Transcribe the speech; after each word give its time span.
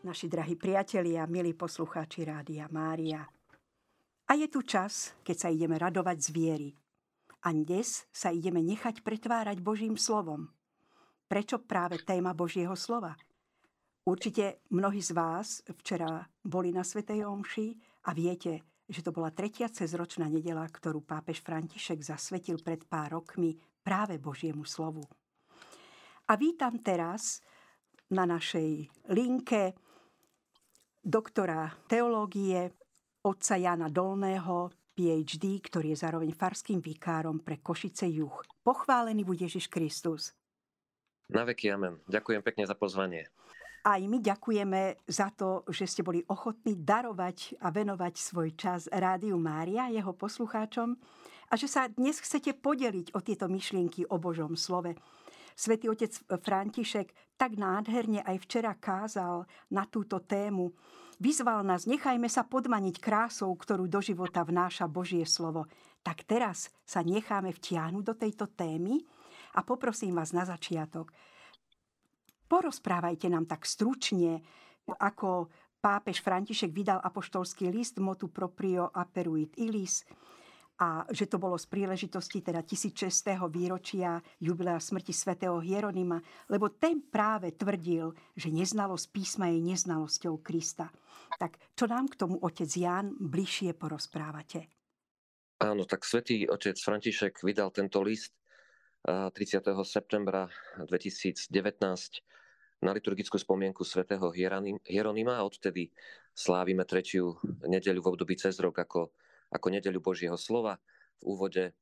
naši 0.00 0.32
drahí 0.32 0.56
priatelia, 0.56 1.28
milí 1.28 1.52
poslucháči 1.52 2.24
Rádia 2.24 2.64
Mária. 2.72 3.20
A 4.28 4.32
je 4.32 4.48
tu 4.48 4.64
čas, 4.64 5.12
keď 5.20 5.36
sa 5.36 5.48
ideme 5.52 5.76
radovať 5.76 6.16
z 6.24 6.28
viery. 6.32 6.70
A 7.44 7.52
dnes 7.52 8.08
sa 8.08 8.32
ideme 8.32 8.64
nechať 8.64 9.04
pretvárať 9.04 9.60
Božím 9.60 10.00
slovom. 10.00 10.48
Prečo 11.28 11.60
práve 11.60 12.00
téma 12.00 12.32
Božieho 12.32 12.72
slova? 12.76 13.12
Určite 14.08 14.64
mnohí 14.72 15.04
z 15.04 15.12
vás 15.12 15.60
včera 15.68 16.24
boli 16.40 16.72
na 16.72 16.80
Svetej 16.80 17.28
Omši 17.28 17.68
a 18.08 18.16
viete, 18.16 18.80
že 18.88 19.04
to 19.04 19.12
bola 19.12 19.28
tretia 19.28 19.68
cezročná 19.68 20.32
nedela, 20.32 20.64
ktorú 20.64 21.04
pápež 21.04 21.44
František 21.44 22.00
zasvetil 22.00 22.56
pred 22.64 22.88
pár 22.88 23.20
rokmi 23.20 23.52
práve 23.84 24.16
Božiemu 24.16 24.64
slovu. 24.64 25.04
A 26.24 26.40
vítam 26.40 26.80
teraz 26.80 27.44
na 28.08 28.24
našej 28.24 28.88
linke 29.12 29.89
doktora 31.00 31.72
teológie 31.88 32.70
otca 33.24 33.56
Jana 33.56 33.88
Dolného, 33.88 34.70
PhD, 34.92 35.64
ktorý 35.64 35.96
je 35.96 36.02
zároveň 36.04 36.30
farským 36.36 36.80
vikárom 36.80 37.40
pre 37.40 37.60
Košice 37.64 38.04
Juh. 38.12 38.44
Pochválený 38.60 39.24
bude 39.24 39.48
Ježiš 39.48 39.72
Kristus. 39.72 40.36
Na 41.30 41.46
veky 41.46 41.72
amen. 41.72 41.96
Ďakujem 42.10 42.42
pekne 42.44 42.64
za 42.68 42.76
pozvanie. 42.76 43.30
Aj 43.80 43.96
my 43.96 44.20
ďakujeme 44.20 45.08
za 45.08 45.32
to, 45.32 45.64
že 45.72 45.88
ste 45.88 46.04
boli 46.04 46.20
ochotní 46.28 46.76
darovať 46.76 47.56
a 47.64 47.72
venovať 47.72 48.14
svoj 48.20 48.52
čas 48.52 48.84
Rádiu 48.92 49.40
Mária, 49.40 49.88
jeho 49.88 50.12
poslucháčom 50.12 51.00
a 51.48 51.52
že 51.56 51.64
sa 51.64 51.88
dnes 51.88 52.20
chcete 52.20 52.60
podeliť 52.60 53.16
o 53.16 53.24
tieto 53.24 53.48
myšlienky 53.48 54.04
o 54.12 54.20
Božom 54.20 54.52
slove. 54.52 54.92
Svetý 55.56 55.90
otec 55.90 56.12
František 56.28 57.36
tak 57.36 57.56
nádherne 57.56 58.20
aj 58.22 58.36
včera 58.44 58.72
kázal 58.76 59.48
na 59.72 59.86
túto 59.88 60.20
tému. 60.20 60.74
Vyzval 61.20 61.64
nás, 61.64 61.84
nechajme 61.84 62.28
sa 62.28 62.48
podmaniť 62.48 62.96
krásou, 63.00 63.52
ktorú 63.52 63.88
do 63.88 64.00
života 64.00 64.40
vnáša 64.40 64.88
Božie 64.88 65.28
slovo. 65.28 65.68
Tak 66.00 66.24
teraz 66.24 66.72
sa 66.84 67.04
necháme 67.04 67.52
vtiahnuť 67.52 68.04
do 68.04 68.14
tejto 68.16 68.48
témy 68.52 69.04
a 69.56 69.60
poprosím 69.60 70.16
vás 70.16 70.32
na 70.32 70.48
začiatok, 70.48 71.12
Porozprávajte 72.50 73.30
nám 73.30 73.46
tak 73.46 73.62
stručne, 73.62 74.42
ako 74.90 75.46
pápež 75.78 76.18
František 76.18 76.74
vydal 76.74 76.98
apoštolský 76.98 77.70
list 77.70 78.02
motu 78.02 78.26
proprio 78.26 78.90
aperuit 78.90 79.54
ilis 79.54 80.02
a 80.80 81.04
že 81.12 81.28
to 81.28 81.36
bolo 81.36 81.60
z 81.60 81.68
príležitosti 81.68 82.40
teda 82.40 82.64
1600. 82.64 83.36
výročia 83.52 84.16
jubilea 84.40 84.80
smrti 84.80 85.12
svätého 85.12 85.60
Hieronima, 85.60 86.16
lebo 86.48 86.72
ten 86.72 87.04
práve 87.04 87.52
tvrdil, 87.52 88.16
že 88.32 88.48
neznalosť 88.48 89.06
písma 89.12 89.52
je 89.52 89.60
neznalosťou 89.60 90.40
Krista. 90.40 90.88
Tak 91.36 91.60
čo 91.76 91.84
nám 91.84 92.08
k 92.08 92.16
tomu 92.16 92.40
otec 92.40 92.68
Ján 92.72 93.12
bližšie 93.20 93.76
porozprávate? 93.76 94.72
Áno, 95.60 95.84
tak 95.84 96.08
svätý 96.08 96.48
otec 96.48 96.80
František 96.80 97.44
vydal 97.44 97.68
tento 97.68 98.00
list 98.00 98.32
30. 99.04 99.60
septembra 99.84 100.48
2019 100.80 101.52
na 102.80 102.96
liturgickú 102.96 103.36
spomienku 103.36 103.84
svätého 103.84 104.32
Hieronima 104.32 105.36
a 105.36 105.44
odtedy 105.44 105.92
slávime 106.32 106.88
tretiu 106.88 107.36
nedeľu 107.68 108.00
v 108.00 108.10
období 108.16 108.40
cez 108.40 108.56
rok 108.56 108.80
ako, 108.80 109.12
ako 109.50 109.66
nedeľu 109.70 110.00
Božieho 110.02 110.38
slova. 110.38 110.78
V 111.20 111.36
úvode 111.36 111.70
e, 111.70 111.72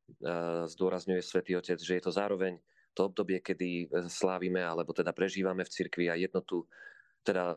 zdôrazňuje 0.67 1.23
svätý 1.23 1.55
Otec, 1.55 1.79
že 1.79 1.97
je 2.01 2.03
to 2.03 2.13
zároveň 2.13 2.59
to 2.97 3.07
obdobie, 3.07 3.39
kedy 3.39 3.87
slávime 4.11 4.59
alebo 4.59 4.91
teda 4.91 5.15
prežívame 5.15 5.63
v 5.63 5.71
cirkvi 5.71 6.11
a 6.11 6.19
jednotu, 6.19 6.67
teda 7.23 7.55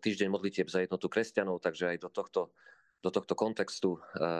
týždeň 0.00 0.32
modlitieb 0.32 0.72
za 0.72 0.80
jednotu 0.80 1.12
kresťanov, 1.12 1.60
takže 1.60 1.92
aj 1.92 1.98
do 2.00 2.08
tohto, 2.08 2.56
do 3.04 3.12
tohto 3.12 3.36
kontextu 3.36 3.94
e, 3.94 4.00
e, 4.00 4.30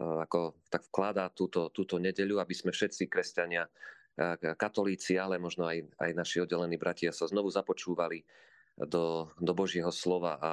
ako 0.00 0.56
tak 0.72 0.88
vkladá 0.88 1.28
túto, 1.36 1.68
túto 1.68 2.00
nedeľu, 2.00 2.40
aby 2.40 2.54
sme 2.56 2.72
všetci 2.72 3.12
kresťania 3.12 3.68
katolíci, 4.58 5.16
ale 5.16 5.40
možno 5.40 5.64
aj, 5.64 5.86
aj 5.96 6.10
naši 6.12 6.44
oddelení 6.44 6.76
bratia 6.76 7.14
sa 7.14 7.24
znovu 7.30 7.48
započúvali 7.48 8.26
do, 8.76 9.28
do 9.40 9.52
Božieho 9.52 9.92
slova 9.92 10.36
a, 10.40 10.50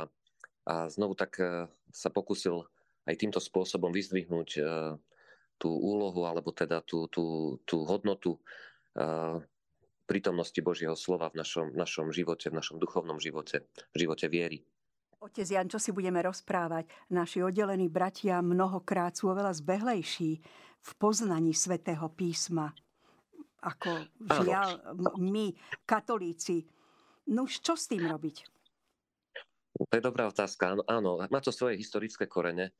a 0.67 0.75
znovu 0.91 1.15
tak 1.15 1.39
e, 1.39 1.67
sa 1.91 2.09
pokusil 2.11 2.63
aj 3.07 3.15
týmto 3.15 3.39
spôsobom 3.39 3.89
vyzdvihnúť 3.89 4.49
e, 4.59 4.61
tú 5.57 5.69
úlohu 5.71 6.27
alebo 6.27 6.53
teda 6.53 6.83
tú, 6.83 7.07
tú, 7.07 7.57
tú 7.63 7.87
hodnotu 7.87 8.35
e, 8.35 8.39
prítomnosti 10.05 10.59
Božieho 10.59 10.93
slova 10.93 11.31
v 11.31 11.39
našom, 11.39 11.73
našom 11.73 12.11
živote, 12.11 12.51
v 12.51 12.59
našom 12.59 12.77
duchovnom 12.77 13.17
živote, 13.17 13.65
v 13.91 13.95
živote 13.95 14.27
viery. 14.27 14.61
Otec 15.17 15.49
Jan, 15.49 15.65
čo 15.65 15.81
si 15.81 15.89
budeme 15.89 16.21
rozprávať? 16.21 16.85
Naši 17.09 17.41
oddelení 17.41 17.89
bratia 17.89 18.43
mnohokrát 18.43 19.17
sú 19.17 19.33
oveľa 19.33 19.57
zbehlejší 19.57 20.31
v 20.77 20.91
poznaní 21.01 21.57
svätého 21.57 22.05
písma 22.13 22.69
ako 23.67 23.89
žiaľ 24.21 24.95
my, 25.17 25.51
katolíci. 25.83 26.63
No 27.33 27.49
už 27.49 27.59
čo 27.59 27.73
s 27.75 27.89
tým 27.89 28.07
robiť? 28.07 28.56
To 29.77 29.93
je 29.93 30.01
dobrá 30.01 30.25
otázka. 30.25 30.73
Áno, 30.73 30.83
áno, 30.89 31.11
má 31.29 31.39
to 31.39 31.53
svoje 31.53 31.77
historické 31.77 32.25
korene 32.25 32.73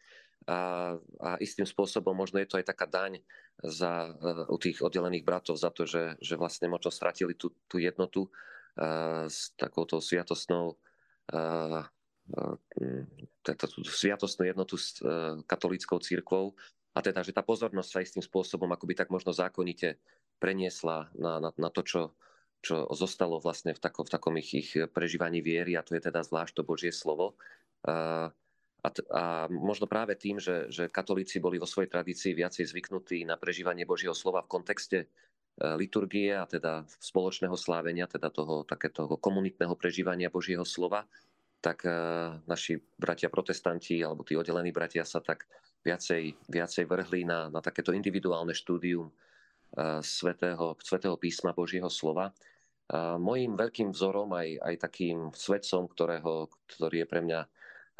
a, 0.49 0.93
a 1.21 1.29
istým 1.37 1.69
spôsobom 1.69 2.17
možno 2.17 2.41
je 2.41 2.49
to 2.49 2.57
aj 2.57 2.65
taká 2.73 2.89
daň 2.89 3.21
za, 3.61 4.09
uh, 4.17 4.49
u 4.49 4.57
tých 4.57 4.81
oddelených 4.81 5.25
bratov 5.25 5.61
za 5.61 5.69
to, 5.69 5.85
že, 5.85 6.17
že 6.17 6.33
vlastne 6.33 6.65
možno 6.69 6.89
stratili 6.89 7.37
tú, 7.37 7.53
tú 7.69 7.77
jednotu 7.77 8.25
uh, 8.25 9.29
s 9.29 9.53
takouto 9.53 10.01
sviatostnou 10.01 10.73
uh, 11.33 11.85
tú 13.55 13.87
sviatostnú 13.87 14.51
jednotu 14.51 14.75
s 14.75 14.99
katolíckou 15.47 15.95
církvou 16.03 16.59
a 16.91 16.99
teda, 16.99 17.23
že 17.23 17.31
tá 17.31 17.39
pozornosť 17.39 17.87
sa 17.87 18.03
istým 18.03 18.19
spôsobom 18.19 18.67
akoby 18.67 18.99
tak 18.99 19.07
možno 19.07 19.31
zákonite 19.31 19.95
preniesla 20.35 21.07
na, 21.15 21.39
na, 21.39 21.49
na 21.55 21.69
to, 21.71 21.87
čo, 21.87 22.19
čo 22.61 22.89
zostalo 22.93 23.37
vlastne 23.37 23.71
v, 23.71 23.79
tako, 23.79 24.03
v 24.03 24.13
takom 24.13 24.35
ich, 24.41 24.51
ich 24.53 24.69
prežívaní 24.91 25.39
viery 25.39 25.77
a 25.77 25.85
to 25.85 25.93
je 25.93 26.01
teda 26.01 26.25
zvlášť 26.25 26.53
to 26.57 26.63
Božie 26.65 26.91
slovo. 26.91 27.37
A, 27.85 28.29
a, 28.81 28.89
a 29.13 29.23
možno 29.47 29.85
práve 29.85 30.17
tým, 30.17 30.41
že, 30.41 30.69
že 30.73 30.89
katolíci 30.89 31.37
boli 31.37 31.61
vo 31.61 31.69
svojej 31.69 31.91
tradícii 31.91 32.33
viacej 32.33 32.65
zvyknutí 32.65 33.23
na 33.23 33.37
prežívanie 33.37 33.85
Božieho 33.85 34.17
slova 34.17 34.41
v 34.43 34.51
kontexte 34.51 34.97
e, 35.03 35.07
liturgie 35.77 36.33
a 36.33 36.49
teda 36.49 36.85
spoločného 36.99 37.55
slávenia, 37.55 38.09
teda 38.09 38.33
toho 38.33 38.65
takéto 38.65 39.05
komunitného 39.21 39.77
prežívania 39.77 40.33
Božieho 40.33 40.65
slova, 40.65 41.05
tak 41.61 41.85
e, 41.85 41.91
naši 42.45 42.81
bratia 42.97 43.29
protestanti 43.29 44.01
alebo 44.01 44.25
tí 44.25 44.33
oddelení 44.33 44.73
bratia 44.73 45.05
sa 45.05 45.21
tak 45.21 45.45
viacej, 45.85 46.49
viacej 46.49 46.83
vrhli 46.89 47.21
na, 47.23 47.47
na 47.53 47.61
takéto 47.61 47.93
individuálne 47.93 48.51
štúdium 48.53 49.09
svetého, 50.01 50.77
svetého 50.81 51.15
písma 51.19 51.51
Božieho 51.53 51.89
slova. 51.91 52.33
Mojím 53.19 53.59
veľkým 53.59 53.91
vzorom, 53.91 54.31
aj, 54.31 54.63
aj 54.63 54.75
takým 54.79 55.17
svetcom, 55.35 55.91
ktorého, 55.91 56.47
ktorý 56.71 57.03
je 57.03 57.07
pre 57.07 57.19
mňa 57.19 57.39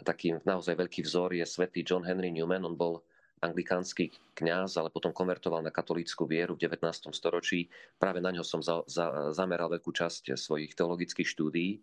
takým 0.06 0.40
naozaj 0.46 0.78
veľký 0.78 1.04
vzor, 1.04 1.34
je 1.36 1.46
svetý 1.46 1.84
John 1.84 2.06
Henry 2.06 2.30
Newman. 2.32 2.64
On 2.64 2.78
bol 2.78 3.04
anglikánsky 3.42 4.10
kňaz, 4.34 4.82
ale 4.82 4.90
potom 4.90 5.14
konvertoval 5.14 5.62
na 5.62 5.70
katolícku 5.70 6.26
vieru 6.26 6.58
v 6.58 6.66
19. 6.66 7.14
storočí. 7.14 7.70
Práve 8.02 8.22
na 8.22 8.34
ňo 8.34 8.42
som 8.42 8.62
za, 8.62 8.82
za, 8.90 9.34
zameral 9.34 9.70
veľkú 9.70 9.94
časť 9.94 10.34
svojich 10.34 10.74
teologických 10.74 11.28
štúdií. 11.28 11.78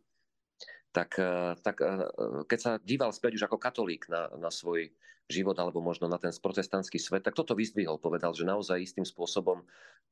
Tak, 0.94 1.18
tak 1.66 1.76
keď 2.46 2.58
sa 2.58 2.72
díval 2.78 3.10
späť 3.10 3.42
už 3.42 3.50
ako 3.50 3.58
katolík 3.58 4.06
na, 4.06 4.30
na 4.38 4.46
svoj 4.46 4.94
život 5.26 5.56
alebo 5.56 5.80
možno 5.80 6.06
na 6.06 6.20
ten 6.20 6.30
protestantský 6.30 7.00
svet, 7.00 7.24
tak 7.24 7.34
toto 7.34 7.56
vyzdvihol, 7.56 7.96
povedal, 7.96 8.36
že 8.36 8.46
naozaj 8.46 8.84
istým 8.84 9.02
spôsobom 9.08 9.64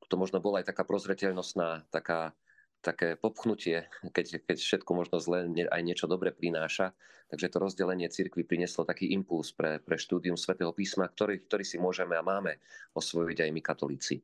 to 0.09 0.15
možno 0.17 0.41
bola 0.41 0.59
aj 0.59 0.73
taká 0.73 0.83
prozreteľnostná, 0.83 1.85
taká, 1.93 2.33
také 2.81 3.15
popchnutie, 3.15 3.87
keď, 4.11 4.43
keď 4.43 4.57
všetko 4.59 4.91
možno 4.91 5.21
zle 5.21 5.47
aj 5.47 5.81
niečo 5.85 6.09
dobre 6.09 6.33
prináša. 6.33 6.91
Takže 7.31 7.49
to 7.49 7.63
rozdelenie 7.63 8.11
cirkvy 8.11 8.43
prinieslo 8.43 8.83
taký 8.83 9.13
impuls 9.15 9.55
pre, 9.55 9.79
pre 9.79 9.95
štúdium 9.95 10.35
svätého 10.35 10.75
písma, 10.75 11.07
ktorý, 11.07 11.45
ktorý 11.47 11.63
si 11.63 11.79
môžeme 11.79 12.13
a 12.17 12.25
máme 12.25 12.59
osvojiť 12.93 13.47
aj 13.47 13.49
my 13.53 13.61
katolíci. 13.63 14.21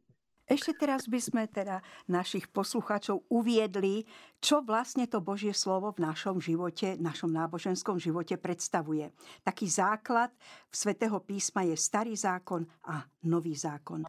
Ešte 0.50 0.74
teraz 0.74 1.06
by 1.06 1.22
sme 1.22 1.44
teda 1.46 1.78
našich 2.10 2.50
poslucháčov 2.50 3.30
uviedli, 3.30 4.02
čo 4.42 4.66
vlastne 4.66 5.06
to 5.06 5.22
Božie 5.22 5.54
slovo 5.54 5.94
v 5.94 6.10
našom 6.10 6.42
živote, 6.42 6.98
v 6.98 7.06
našom 7.06 7.30
náboženskom 7.30 8.02
živote 8.02 8.34
predstavuje. 8.42 9.14
Taký 9.46 9.70
základ 9.70 10.34
v 10.74 10.76
svätého 10.76 11.22
písma 11.22 11.70
je 11.70 11.78
starý 11.78 12.18
zákon 12.18 12.66
a 12.90 13.06
nový 13.30 13.54
zákon. 13.54 14.02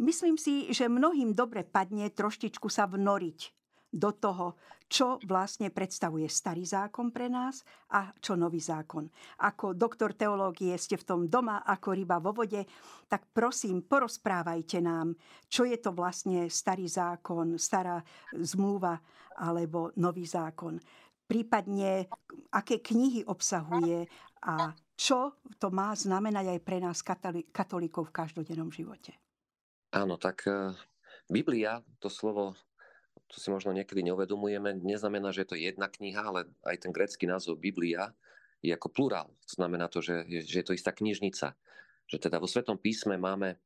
Myslím 0.00 0.40
si, 0.40 0.72
že 0.72 0.88
mnohým 0.88 1.36
dobre 1.36 1.60
padne 1.60 2.08
troštičku 2.08 2.72
sa 2.72 2.88
vnoriť 2.88 3.52
do 3.92 4.16
toho, 4.16 4.56
čo 4.86 5.18
vlastne 5.26 5.74
predstavuje 5.74 6.30
starý 6.30 6.62
zákon 6.62 7.10
pre 7.10 7.26
nás 7.26 7.66
a 7.90 8.10
čo 8.22 8.38
nový 8.38 8.62
zákon. 8.62 9.10
Ako 9.42 9.74
doktor 9.74 10.14
teológie 10.14 10.78
ste 10.78 10.94
v 10.94 11.06
tom 11.06 11.20
doma 11.26 11.66
ako 11.66 11.88
ryba 11.94 12.22
vo 12.22 12.30
vode, 12.30 12.62
tak 13.10 13.26
prosím, 13.34 13.82
porozprávajte 13.82 14.78
nám, 14.78 15.18
čo 15.50 15.66
je 15.66 15.78
to 15.82 15.90
vlastne 15.90 16.46
starý 16.46 16.86
zákon, 16.86 17.58
stará 17.58 17.98
zmluva 18.34 18.94
alebo 19.36 19.90
nový 19.98 20.24
zákon. 20.24 20.78
prípadne 21.26 22.06
aké 22.54 22.78
knihy 22.78 23.26
obsahuje 23.26 24.06
a 24.46 24.70
čo 24.94 25.42
to 25.58 25.68
má 25.74 25.92
znamenať 25.92 26.56
aj 26.56 26.60
pre 26.62 26.78
nás 26.78 27.02
katolíkov 27.50 28.08
v 28.08 28.16
každodennom 28.16 28.70
živote. 28.70 29.12
Áno, 29.92 30.16
tak 30.16 30.46
e, 30.46 30.72
Biblia, 31.26 31.82
to 31.98 32.06
slovo, 32.06 32.54
to 33.26 33.36
si 33.42 33.48
možno 33.50 33.74
niekedy 33.74 34.06
neuvedomujeme, 34.06 34.78
neznamená, 34.80 35.34
že 35.34 35.42
je 35.44 35.50
to 35.50 35.58
jedna 35.58 35.90
kniha, 35.90 36.22
ale 36.22 36.40
aj 36.62 36.86
ten 36.86 36.92
grecký 36.94 37.26
názov 37.26 37.58
Biblia 37.58 38.14
je 38.62 38.70
ako 38.70 38.88
plurál. 38.90 39.34
Znamená 39.46 39.90
to, 39.90 39.98
že, 40.00 40.26
že 40.46 40.62
je 40.62 40.66
to 40.66 40.76
istá 40.76 40.94
knižnica. 40.94 41.58
Že 42.06 42.16
teda 42.22 42.38
vo 42.38 42.46
Svetom 42.46 42.78
písme 42.78 43.18
máme 43.18 43.58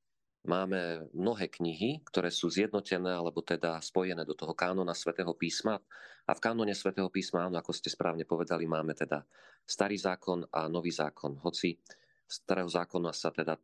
máme 0.45 1.13
mnohé 1.13 1.53
knihy, 1.53 2.01
ktoré 2.09 2.33
sú 2.33 2.49
zjednotené 2.49 3.13
alebo 3.13 3.45
teda 3.45 3.77
spojené 3.85 4.25
do 4.25 4.33
toho 4.33 4.57
kánona 4.57 4.97
svätého 4.97 5.33
písma. 5.37 5.77
A 6.25 6.33
v 6.33 6.41
kánone 6.41 6.73
svätého 6.73 7.11
písma, 7.13 7.49
áno, 7.49 7.61
ako 7.61 7.75
ste 7.75 7.93
správne 7.93 8.25
povedali, 8.25 8.65
máme 8.65 8.97
teda 8.97 9.27
starý 9.67 10.01
zákon 10.01 10.47
a 10.49 10.71
nový 10.71 10.95
zákon. 10.95 11.37
Hoci 11.45 11.77
starého 12.25 12.71
zákona 12.71 13.11
sa 13.13 13.35
teda, 13.35 13.59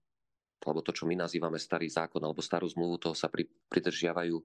alebo 0.67 0.83
to, 0.83 0.93
čo 0.93 1.09
my 1.09 1.17
nazývame 1.17 1.57
starý 1.57 1.89
zákon 1.89 2.21
alebo 2.21 2.43
starú 2.43 2.67
zmluvu, 2.69 3.09
toho 3.09 3.17
sa 3.17 3.31
pri, 3.31 3.47
pridržiavajú 3.71 4.37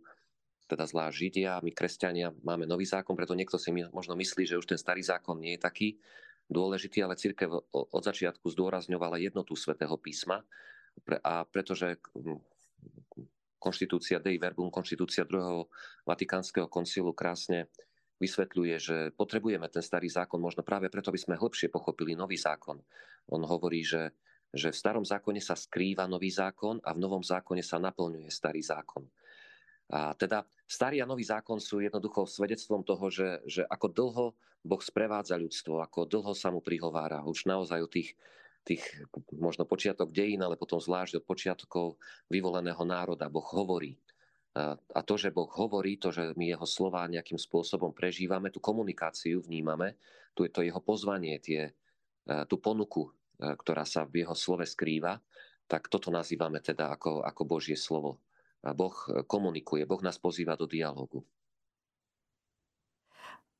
teda 0.71 0.88
zlá 0.88 1.12
Židia, 1.12 1.59
my 1.59 1.75
kresťania 1.75 2.31
máme 2.47 2.63
nový 2.63 2.88
zákon, 2.88 3.19
preto 3.19 3.35
niekto 3.35 3.59
si 3.59 3.75
možno 3.91 4.15
myslí, 4.15 4.47
že 4.47 4.56
už 4.56 4.71
ten 4.71 4.79
starý 4.79 5.03
zákon 5.03 5.35
nie 5.35 5.59
je 5.59 5.62
taký 5.68 5.88
dôležitý, 6.47 7.03
ale 7.03 7.19
církev 7.19 7.51
od 7.71 8.03
začiatku 8.03 8.47
zdôrazňovala 8.47 9.19
jednotu 9.19 9.59
svätého 9.59 9.95
písma 10.00 10.47
a 11.27 11.44
pretože 11.44 12.00
hm, 12.15 12.39
konštitúcia 13.59 14.23
Dei 14.23 14.39
Verbum, 14.39 14.71
konštitúcia 14.71 15.27
druhého 15.27 15.68
Vatikánskeho 16.07 16.71
koncilu 16.71 17.12
krásne 17.12 17.68
vysvetľuje, 18.18 18.75
že 18.77 18.97
potrebujeme 19.13 19.65
ten 19.68 19.81
starý 19.81 20.07
zákon 20.07 20.38
možno 20.38 20.62
práve 20.62 20.88
preto, 20.88 21.09
aby 21.09 21.19
sme 21.19 21.39
hlbšie 21.39 21.68
pochopili 21.73 22.13
nový 22.13 22.38
zákon. 22.38 22.77
On 23.29 23.41
hovorí, 23.44 23.81
že, 23.81 24.13
že 24.53 24.69
v 24.69 24.77
starom 24.77 25.06
zákone 25.06 25.41
sa 25.41 25.57
skrýva 25.57 26.06
nový 26.06 26.29
zákon 26.29 26.79
a 26.85 26.94
v 26.94 27.01
novom 27.01 27.25
zákone 27.25 27.65
sa 27.65 27.81
naplňuje 27.81 28.29
starý 28.29 28.62
zákon. 28.62 29.09
A 29.91 30.15
teda 30.15 30.47
starý 30.63 31.03
a 31.03 31.09
nový 31.09 31.27
zákon 31.27 31.59
sú 31.59 31.83
jednoducho 31.83 32.23
svedectvom 32.23 32.88
toho, 32.88 33.11
že, 33.11 33.43
že 33.43 33.61
ako 33.67 33.88
dlho 33.91 34.25
Boh 34.63 34.79
sprevádza 34.79 35.35
ľudstvo, 35.35 35.83
ako 35.83 36.07
dlho 36.07 36.31
sa 36.31 36.47
mu 36.47 36.63
prihovára. 36.63 37.27
Už 37.27 37.43
naozaj 37.43 37.79
o 37.83 37.91
tých 37.91 38.15
tých 38.61 38.85
možno 39.33 39.65
počiatok 39.65 40.13
dejín, 40.13 40.45
ale 40.45 40.53
potom 40.53 40.77
zvlášť 40.77 41.17
od 41.17 41.25
počiatkov 41.25 41.97
vyvoleného 42.29 42.85
národa. 42.85 43.25
Boh 43.25 43.45
hovorí. 43.57 43.97
A 44.93 45.01
to, 45.01 45.17
že 45.17 45.33
Boh 45.33 45.49
hovorí, 45.49 45.97
to, 45.97 46.13
že 46.13 46.37
my 46.37 46.53
jeho 46.53 46.67
slova 46.69 47.07
nejakým 47.09 47.41
spôsobom 47.41 47.89
prežívame, 47.89 48.53
tú 48.53 48.61
komunikáciu 48.61 49.41
vnímame, 49.41 49.97
tu 50.37 50.45
je 50.45 50.51
to 50.53 50.61
jeho 50.61 50.77
pozvanie, 50.77 51.41
tie, 51.41 51.73
tú 52.45 52.61
ponuku, 52.61 53.09
ktorá 53.41 53.81
sa 53.81 54.05
v 54.05 54.21
jeho 54.21 54.37
slove 54.37 54.67
skrýva, 54.67 55.17
tak 55.65 55.89
toto 55.89 56.13
nazývame 56.13 56.61
teda 56.61 56.94
ako, 56.94 57.25
ako 57.25 57.41
Božie 57.47 57.79
slovo. 57.79 58.21
A 58.61 58.77
boh 58.77 58.93
komunikuje, 59.25 59.89
Boh 59.89 60.01
nás 60.05 60.21
pozýva 60.21 60.53
do 60.53 60.69
dialogu. 60.69 61.25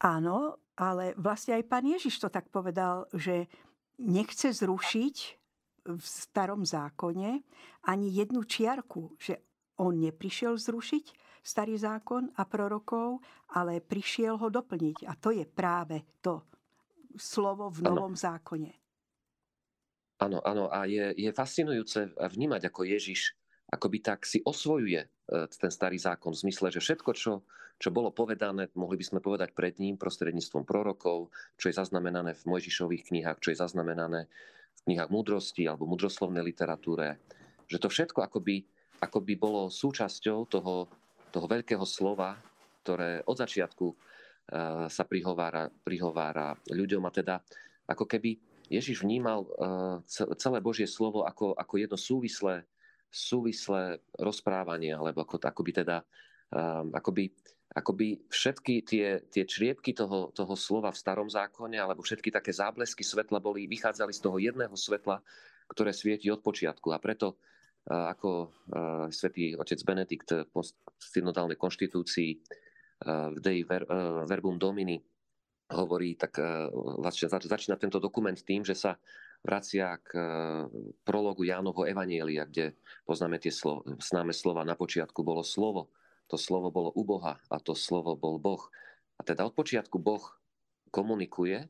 Áno, 0.02 0.58
ale 0.78 1.14
vlastne 1.18 1.58
aj 1.58 1.70
pán 1.70 1.86
Ježiš 1.86 2.26
to 2.26 2.30
tak 2.34 2.50
povedal, 2.50 3.06
že 3.14 3.46
nechce 4.02 4.50
zrušiť 4.50 5.16
v 5.86 6.02
starom 6.02 6.66
zákone 6.66 7.42
ani 7.86 8.08
jednu 8.10 8.42
čiarku, 8.46 9.14
že 9.18 9.42
on 9.82 9.98
neprišiel 9.98 10.58
zrušiť 10.58 11.06
starý 11.42 11.74
zákon 11.78 12.30
a 12.38 12.46
prorokov, 12.46 13.22
ale 13.58 13.82
prišiel 13.82 14.38
ho 14.38 14.50
doplniť. 14.54 15.10
A 15.10 15.18
to 15.18 15.34
je 15.34 15.46
práve 15.46 16.06
to 16.22 16.46
slovo 17.18 17.74
v 17.74 17.86
novom 17.86 18.14
ano. 18.14 18.22
zákone. 18.22 18.72
Áno, 20.22 20.38
áno. 20.46 20.70
A 20.70 20.86
je, 20.86 21.18
je 21.18 21.30
fascinujúce 21.34 22.14
vnímať, 22.14 22.70
ako 22.70 22.86
Ježiš 22.86 23.34
akoby 23.72 23.98
tak 24.04 24.28
si 24.28 24.44
osvojuje 24.44 25.02
e, 25.02 25.08
ten 25.48 25.72
starý 25.72 25.96
zákon 25.96 26.36
v 26.36 26.42
zmysle, 26.48 26.68
že 26.76 26.84
všetko, 26.84 27.12
čo, 27.16 27.48
čo 27.80 27.90
bolo 27.90 28.12
povedané, 28.12 28.68
mohli 28.76 29.00
by 29.00 29.06
sme 29.08 29.20
povedať 29.24 29.56
pred 29.56 29.80
ním 29.80 29.96
prostredníctvom 29.96 30.68
prorokov, 30.68 31.32
čo 31.56 31.72
je 31.72 31.80
zaznamenané 31.80 32.36
v 32.36 32.44
Mojžišových 32.52 33.08
knihách, 33.08 33.40
čo 33.40 33.56
je 33.56 33.62
zaznamenané 33.64 34.28
v 34.28 34.80
knihách 34.92 35.10
múdrosti 35.10 35.64
alebo 35.72 35.88
múdroslovnej 35.88 36.44
literatúre, 36.44 37.24
že 37.72 37.80
to 37.80 37.88
všetko 37.88 38.28
akoby, 38.28 38.68
akoby 39.00 39.34
bolo 39.40 39.72
súčasťou 39.72 40.52
toho, 40.52 40.92
toho 41.32 41.48
veľkého 41.48 41.88
slova, 41.88 42.36
ktoré 42.84 43.24
od 43.24 43.38
začiatku 43.40 43.86
uh, 43.88 43.96
sa 44.92 45.04
prihovára, 45.08 45.70
prihovára 45.70 46.58
ľuďom. 46.68 47.04
A 47.08 47.12
teda 47.14 47.40
ako 47.88 48.10
keby 48.10 48.36
Ježiš 48.68 49.04
vnímal 49.06 49.46
uh, 49.46 50.02
celé 50.36 50.60
Božie 50.60 50.90
slovo 50.90 51.24
ako, 51.24 51.56
ako 51.56 51.74
jedno 51.80 52.00
súvislé 52.00 52.66
súvislé 53.12 54.00
rozprávanie, 54.16 54.96
alebo 54.96 55.28
ako, 55.28 55.44
akoby 55.44 55.84
teda 55.84 56.00
um, 56.56 56.88
akoby, 56.96 57.28
akoby 57.76 58.24
všetky 58.32 58.88
tie, 58.88 59.20
tie 59.28 59.44
čriepky 59.44 59.92
toho, 59.92 60.32
toho 60.32 60.56
slova 60.56 60.96
v 60.96 61.02
starom 61.04 61.28
zákone, 61.28 61.76
alebo 61.76 62.02
všetky 62.02 62.32
také 62.32 62.56
záblesky 62.56 63.04
svetla 63.04 63.44
boli, 63.44 63.68
vychádzali 63.68 64.16
z 64.16 64.22
toho 64.24 64.40
jedného 64.40 64.72
svetla, 64.74 65.20
ktoré 65.68 65.92
svieti 65.92 66.32
od 66.32 66.40
počiatku. 66.40 66.96
A 66.96 67.04
preto 67.04 67.36
uh, 67.36 68.08
ako 68.16 68.30
uh, 68.48 68.50
svätý 69.12 69.60
otec 69.60 69.84
Benedikt 69.84 70.32
po 70.56 70.64
synodálnej 70.96 71.60
konštitúcii 71.60 72.30
uh, 72.40 73.36
v 73.36 73.38
Dei 73.44 73.68
Ver, 73.68 73.84
Verbum 74.24 74.56
Domini 74.56 74.96
hovorí, 75.72 76.16
tak 76.16 76.40
uh, 76.40 76.72
začína 77.04 77.76
tento 77.76 78.00
dokument 78.00 78.40
tým, 78.40 78.64
že 78.64 78.76
sa 78.76 78.96
vracia 79.42 79.98
k 79.98 80.10
e, 80.14 80.24
prologu 81.02 81.42
Jánovho 81.44 81.84
Evanielia, 81.90 82.46
kde 82.46 82.78
poznáme 83.04 83.42
tie 83.42 83.50
slo- 83.50 83.82
známe 83.98 84.32
slova. 84.32 84.62
Na 84.62 84.78
počiatku 84.78 85.26
bolo 85.26 85.42
slovo, 85.42 85.90
to 86.30 86.38
slovo 86.38 86.70
bolo 86.70 86.94
u 86.94 87.04
Boha 87.04 87.42
a 87.50 87.58
to 87.58 87.74
slovo 87.74 88.14
bol 88.16 88.38
Boh. 88.38 88.70
A 89.18 89.22
teda 89.26 89.46
od 89.46 89.54
počiatku 89.58 89.98
Boh 89.98 90.24
komunikuje. 90.94 91.66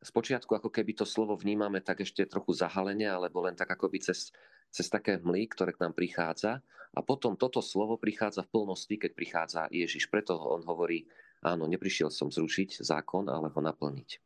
Z 0.00 0.10
počiatku 0.14 0.54
ako 0.54 0.70
keby 0.70 0.94
to 0.94 1.04
slovo 1.08 1.34
vnímame 1.34 1.82
tak 1.82 2.04
ešte 2.06 2.24
trochu 2.30 2.54
zahalenie, 2.54 3.10
alebo 3.10 3.42
len 3.42 3.58
tak 3.58 3.74
akoby 3.74 3.98
cez, 4.00 4.30
cez 4.70 4.86
také 4.86 5.18
hmly, 5.18 5.50
ktoré 5.50 5.74
k 5.74 5.82
nám 5.82 5.96
prichádza. 5.96 6.62
A 6.96 7.00
potom 7.04 7.36
toto 7.36 7.60
slovo 7.60 8.00
prichádza 8.00 8.46
v 8.46 8.52
plnosti, 8.56 8.94
keď 8.96 9.10
prichádza 9.12 9.60
Ježiš. 9.68 10.08
Preto 10.08 10.36
on 10.38 10.64
hovorí, 10.64 11.04
áno, 11.44 11.68
neprišiel 11.68 12.08
som 12.08 12.32
zrušiť 12.32 12.80
zákon, 12.80 13.28
ale 13.28 13.52
ho 13.52 13.60
naplniť. 13.60 14.25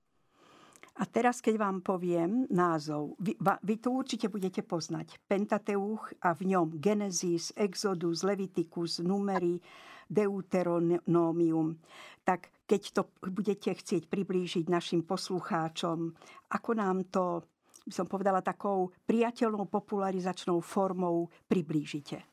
A 0.99 1.07
teraz, 1.07 1.39
keď 1.39 1.55
vám 1.63 1.79
poviem 1.87 2.51
názov, 2.51 3.15
vy, 3.23 3.39
vy 3.39 3.75
to 3.79 3.95
určite 3.95 4.27
budete 4.27 4.67
poznať. 4.67 5.23
Pentateuch 5.31 6.11
a 6.21 6.35
v 6.35 6.51
ňom 6.51 6.83
Genesis, 6.83 7.55
Exodus, 7.55 8.27
Leviticus, 8.27 8.99
Numery, 8.99 9.63
Deuteronomium. 10.11 11.79
Tak 12.27 12.51
keď 12.67 12.83
to 12.91 13.03
budete 13.23 13.71
chcieť 13.71 14.11
priblížiť 14.11 14.67
našim 14.67 15.07
poslucháčom, 15.07 16.11
ako 16.51 16.71
nám 16.75 17.07
to, 17.09 17.47
by 17.87 17.93
som 17.95 18.11
povedala, 18.11 18.43
takou 18.43 18.91
priateľnou 19.07 19.71
popularizačnou 19.71 20.59
formou 20.59 21.31
priblížite. 21.47 22.27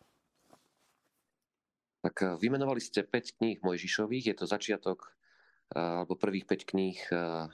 Tak 2.02 2.16
eh, 2.22 2.34
vymenovali 2.38 2.82
ste 2.82 3.04
5 3.04 3.38
kníh 3.42 3.58
Mojžišových, 3.62 4.26
je 4.34 4.36
to 4.38 4.46
začiatok 4.46 5.14
eh, 5.74 6.02
alebo 6.06 6.16
prvých 6.16 6.46
5 6.46 6.72
kníh 6.72 7.00
eh, 7.12 7.50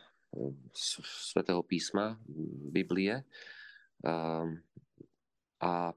svätého 0.74 1.62
písma, 1.64 2.18
Biblie. 2.74 3.24
Ehm, 4.04 4.60
a 5.64 5.72
e, 5.90 5.94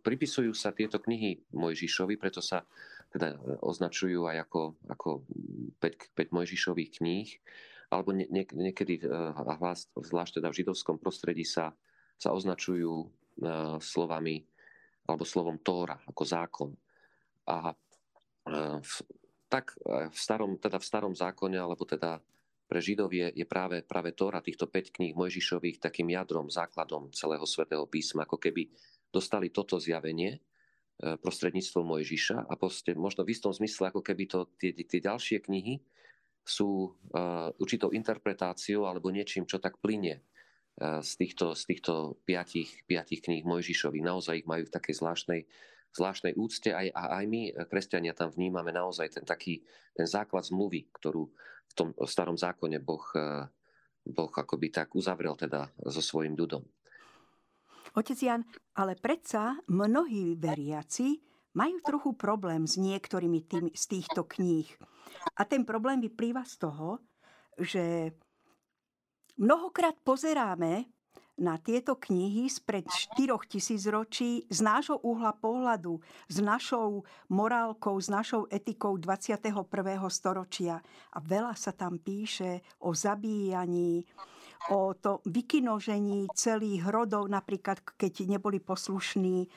pripisujú 0.00 0.56
sa 0.56 0.72
tieto 0.72 0.96
knihy 1.02 1.44
Mojžišovi, 1.52 2.16
preto 2.16 2.40
sa 2.40 2.64
teda 3.10 3.36
označujú 3.60 4.30
aj 4.30 4.48
ako, 4.48 4.62
ako 4.88 5.08
5, 5.82 6.16
5 6.16 6.36
Mojžišových 6.36 6.90
kníh, 7.02 7.28
alebo 7.90 8.14
nie, 8.14 8.30
nie, 8.30 8.46
niekedy, 8.48 9.04
e, 9.04 9.10
a 9.10 9.52
zvlášť 9.98 10.40
teda 10.40 10.48
v 10.48 10.58
židovskom 10.64 10.96
prostredí 10.96 11.44
sa, 11.44 11.76
sa 12.16 12.32
označujú 12.32 13.04
e, 13.04 13.06
slovami 13.82 14.46
alebo 15.04 15.26
slovom 15.26 15.58
Tóra, 15.58 15.98
ako 16.06 16.22
zákon. 16.22 16.70
A 17.50 17.74
v, 18.46 18.94
tak 19.50 19.74
v 19.82 20.14
starom, 20.14 20.54
teda 20.54 20.78
v 20.78 20.86
starom 20.86 21.14
zákone, 21.18 21.58
alebo 21.58 21.82
teda 21.82 22.22
pre 22.70 22.78
Židov 22.78 23.10
je, 23.10 23.34
je 23.34 23.42
práve, 23.42 23.82
práve 23.82 24.14
Tóra, 24.14 24.38
týchto 24.38 24.70
5 24.70 24.94
kníh 24.94 25.18
Mojžišových, 25.18 25.82
takým 25.82 26.14
jadrom, 26.14 26.46
základom 26.46 27.10
celého 27.10 27.42
svätého 27.42 27.82
písma, 27.90 28.22
ako 28.22 28.38
keby 28.38 28.70
dostali 29.10 29.50
toto 29.50 29.82
zjavenie 29.82 30.38
e, 30.38 31.18
prostredníctvom 31.18 31.82
Mojžiša 31.82 32.46
a 32.46 32.54
proste 32.54 32.94
možno 32.94 33.26
v 33.26 33.34
istom 33.34 33.50
zmysle, 33.50 33.90
ako 33.90 34.06
keby 34.06 34.30
to, 34.30 34.46
tie, 34.54 34.70
tie 34.70 35.02
ďalšie 35.02 35.42
knihy 35.42 35.82
sú 36.40 36.96
uh, 37.12 37.52
určitou 37.60 37.92
interpretáciou 37.92 38.88
alebo 38.88 39.12
niečím, 39.12 39.44
čo 39.44 39.60
tak 39.60 39.76
plinie 39.78 40.18
uh, 40.80 41.04
z 41.04 41.12
týchto, 41.20 41.52
z 41.52 41.62
týchto 41.68 42.16
piatich, 42.24 42.80
piatich 42.88 43.20
kníh 43.20 43.44
Mojžišových. 43.44 44.02
Naozaj 44.02 44.34
ich 44.40 44.48
majú 44.48 44.64
v 44.64 44.72
takej 44.72 44.94
zvláštnej, 44.98 45.40
zvláštnej 45.90 46.38
úcte 46.38 46.70
aj, 46.70 46.90
a 46.94 47.02
aj 47.20 47.24
my, 47.26 47.42
kresťania, 47.66 48.14
tam 48.14 48.30
vnímame 48.30 48.70
naozaj 48.70 49.20
ten 49.20 49.24
taký 49.26 49.62
ten 49.94 50.06
základ 50.06 50.46
zmluvy, 50.46 50.88
ktorú 50.94 51.28
v 51.70 51.72
tom 51.74 51.88
starom 52.06 52.38
zákone 52.38 52.78
Boh, 52.82 53.04
boh 54.06 54.32
akoby 54.32 54.70
tak 54.70 54.94
uzavrel 54.94 55.34
teda 55.38 55.70
so 55.86 56.02
svojím 56.02 56.34
ľudom. 56.34 56.62
Otec 57.90 58.18
Jan, 58.22 58.46
ale 58.78 58.94
predsa 58.94 59.58
mnohí 59.66 60.38
veriaci 60.38 61.18
majú 61.58 61.82
trochu 61.82 62.10
problém 62.14 62.62
s 62.62 62.78
niektorými 62.78 63.40
tým, 63.50 63.66
z 63.74 63.84
týchto 63.90 64.30
kníh. 64.30 64.70
A 65.34 65.42
ten 65.42 65.66
problém 65.66 65.98
vyplýva 65.98 66.46
z 66.46 66.54
toho, 66.62 67.02
že 67.58 68.14
mnohokrát 69.34 69.98
pozeráme 70.06 70.86
na 71.40 71.56
tieto 71.56 71.96
knihy 71.96 72.52
spred 72.52 72.84
4 72.84 73.32
tisíc 73.48 73.88
ročí 73.88 74.44
z 74.52 74.60
nášho 74.60 75.00
uhla 75.00 75.32
pohľadu, 75.32 75.96
s 76.28 76.36
našou 76.38 77.08
morálkou, 77.32 77.96
s 77.96 78.12
našou 78.12 78.44
etikou 78.52 79.00
21. 79.00 79.64
storočia. 80.12 80.84
A 81.16 81.18
veľa 81.18 81.56
sa 81.56 81.72
tam 81.72 81.96
píše 81.96 82.60
o 82.84 82.92
zabíjaní, 82.92 84.04
o 84.68 84.92
to 84.92 85.24
vykinožení 85.24 86.28
celých 86.36 86.84
rodov, 86.92 87.24
napríklad 87.32 87.80
keď 87.96 88.36
neboli 88.36 88.60
poslušní 88.60 89.36
e, 89.40 89.48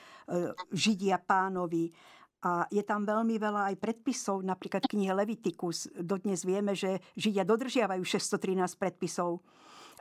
Židia 0.72 1.20
pánovi. 1.20 1.92
A 2.44 2.64
je 2.72 2.80
tam 2.84 3.04
veľmi 3.04 3.36
veľa 3.36 3.72
aj 3.72 3.76
predpisov, 3.80 4.40
napríklad 4.40 4.84
knihe 4.88 5.12
Levitikus. 5.12 5.88
Dodnes 5.92 6.44
vieme, 6.44 6.72
že 6.72 7.00
Židia 7.16 7.44
dodržiavajú 7.44 8.00
613 8.00 8.80
predpisov. 8.80 9.44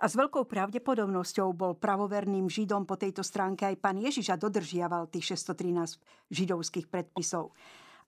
A 0.01 0.05
s 0.09 0.17
veľkou 0.17 0.49
pravdepodobnosťou 0.49 1.53
bol 1.53 1.77
pravoverným 1.77 2.49
Židom 2.49 2.89
po 2.89 2.97
tejto 2.97 3.21
stránke 3.21 3.69
aj 3.69 3.77
pán 3.77 4.01
Ježiš 4.01 4.33
a 4.33 4.39
dodržiaval 4.39 5.11
tých 5.11 5.37
613 5.37 6.01
židovských 6.33 6.89
predpisov. 6.89 7.53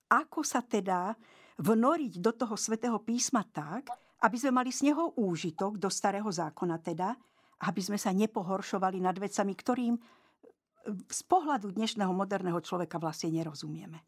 Ako 0.09 0.41
sa 0.41 0.65
teda 0.65 1.13
vnoriť 1.61 2.19
do 2.19 2.31
toho 2.33 2.57
svetého 2.57 2.97
písma 2.99 3.45
tak, 3.47 3.89
aby 4.25 4.35
sme 4.35 4.59
mali 4.59 4.73
z 4.73 4.91
neho 4.91 5.13
úžitok 5.15 5.77
do 5.77 5.87
starého 5.87 6.27
zákona 6.27 6.81
teda, 6.81 7.13
aby 7.63 7.81
sme 7.81 7.95
sa 7.95 8.11
nepohoršovali 8.11 8.99
nad 8.99 9.15
vecami, 9.15 9.53
ktorým 9.55 9.95
z 11.09 11.21
pohľadu 11.25 11.73
dnešného 11.73 12.13
moderného 12.13 12.61
človeka 12.61 13.01
vlastne 13.01 13.33
nerozumieme. 13.33 14.03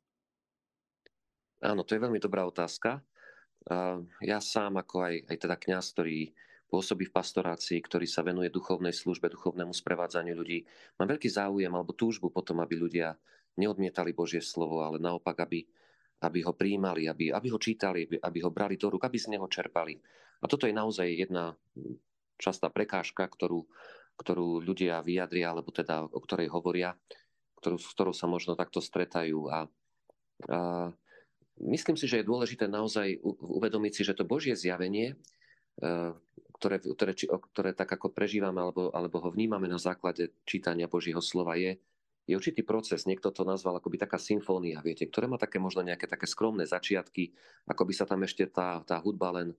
Áno, 1.64 1.82
to 1.82 1.98
je 1.98 2.04
veľmi 2.04 2.22
dobrá 2.22 2.46
otázka. 2.46 3.02
Ja 4.22 4.38
sám 4.38 4.78
ako 4.78 5.02
aj, 5.08 5.16
aj 5.26 5.38
teda 5.42 5.56
kňaz, 5.58 5.86
ktorý 5.98 6.30
pôsobí 6.68 7.08
v 7.08 7.16
pastorácii, 7.16 7.80
ktorý 7.80 8.04
sa 8.04 8.22
venuje 8.22 8.52
duchovnej 8.52 8.92
službe, 8.92 9.32
duchovnému 9.32 9.72
sprevádzaniu 9.72 10.36
ľudí. 10.36 10.68
Mám 11.00 11.16
veľký 11.16 11.32
záujem 11.32 11.72
alebo 11.72 11.96
túžbu 11.96 12.28
potom, 12.28 12.60
aby 12.60 12.76
ľudia 12.76 13.16
neodmietali 13.58 14.12
Božie 14.12 14.44
slovo, 14.44 14.84
ale 14.84 15.00
naopak, 15.00 15.48
aby, 15.48 15.64
aby 16.22 16.40
ho 16.44 16.54
príjmali, 16.54 17.08
aby, 17.08 17.32
aby 17.32 17.48
ho 17.50 17.60
čítali, 17.60 18.06
aby, 18.06 18.16
aby 18.20 18.40
ho 18.44 18.52
brali 18.52 18.76
do 18.76 18.92
rúk, 18.92 19.08
aby 19.08 19.18
z 19.18 19.34
neho 19.34 19.48
čerpali. 19.48 19.98
A 20.44 20.46
toto 20.46 20.70
je 20.70 20.76
naozaj 20.76 21.08
jedna 21.08 21.56
častá 22.38 22.70
prekážka, 22.70 23.26
ktorú, 23.26 23.66
ktorú 24.20 24.62
ľudia 24.62 25.02
vyjadria, 25.02 25.56
alebo 25.56 25.74
teda 25.74 26.06
o 26.06 26.20
ktorej 26.22 26.54
hovoria, 26.54 26.94
ktorú, 27.64 27.78
s 27.82 27.90
ktorou 27.96 28.14
sa 28.14 28.30
možno 28.30 28.54
takto 28.54 28.78
stretajú. 28.78 29.50
A, 29.50 29.58
a 29.58 30.58
myslím 31.58 31.98
si, 31.98 32.06
že 32.06 32.22
je 32.22 32.30
dôležité 32.30 32.70
naozaj 32.70 33.18
uvedomiť 33.26 33.94
si, 33.98 34.02
že 34.06 34.14
to 34.14 34.28
Božie 34.30 34.54
zjavenie 34.54 35.18
ktoré, 36.58 36.82
ktoré, 36.82 37.14
ktoré 37.54 37.72
tak 37.78 37.90
ako 37.94 38.10
prežívame 38.10 38.60
alebo, 38.62 38.90
alebo 38.92 39.22
ho 39.22 39.30
vnímame 39.30 39.70
na 39.70 39.78
základe 39.78 40.34
čítania 40.44 40.90
Božího 40.90 41.22
slova, 41.22 41.54
je, 41.56 41.78
je 42.26 42.34
určitý 42.34 42.66
proces. 42.66 43.06
Niekto 43.06 43.30
to 43.30 43.46
nazval 43.46 43.78
akoby 43.78 44.02
taká 44.02 44.18
symfónia, 44.18 44.82
viete, 44.82 45.06
ktoré 45.06 45.30
má 45.30 45.38
také 45.38 45.62
možno 45.62 45.86
nejaké 45.86 46.10
také 46.10 46.26
skromné 46.26 46.66
začiatky, 46.66 47.32
ako 47.70 47.82
by 47.88 47.94
sa 47.94 48.06
tam 48.10 48.26
ešte 48.26 48.50
tá, 48.50 48.82
tá 48.84 48.98
hudba 48.98 49.32
len, 49.38 49.54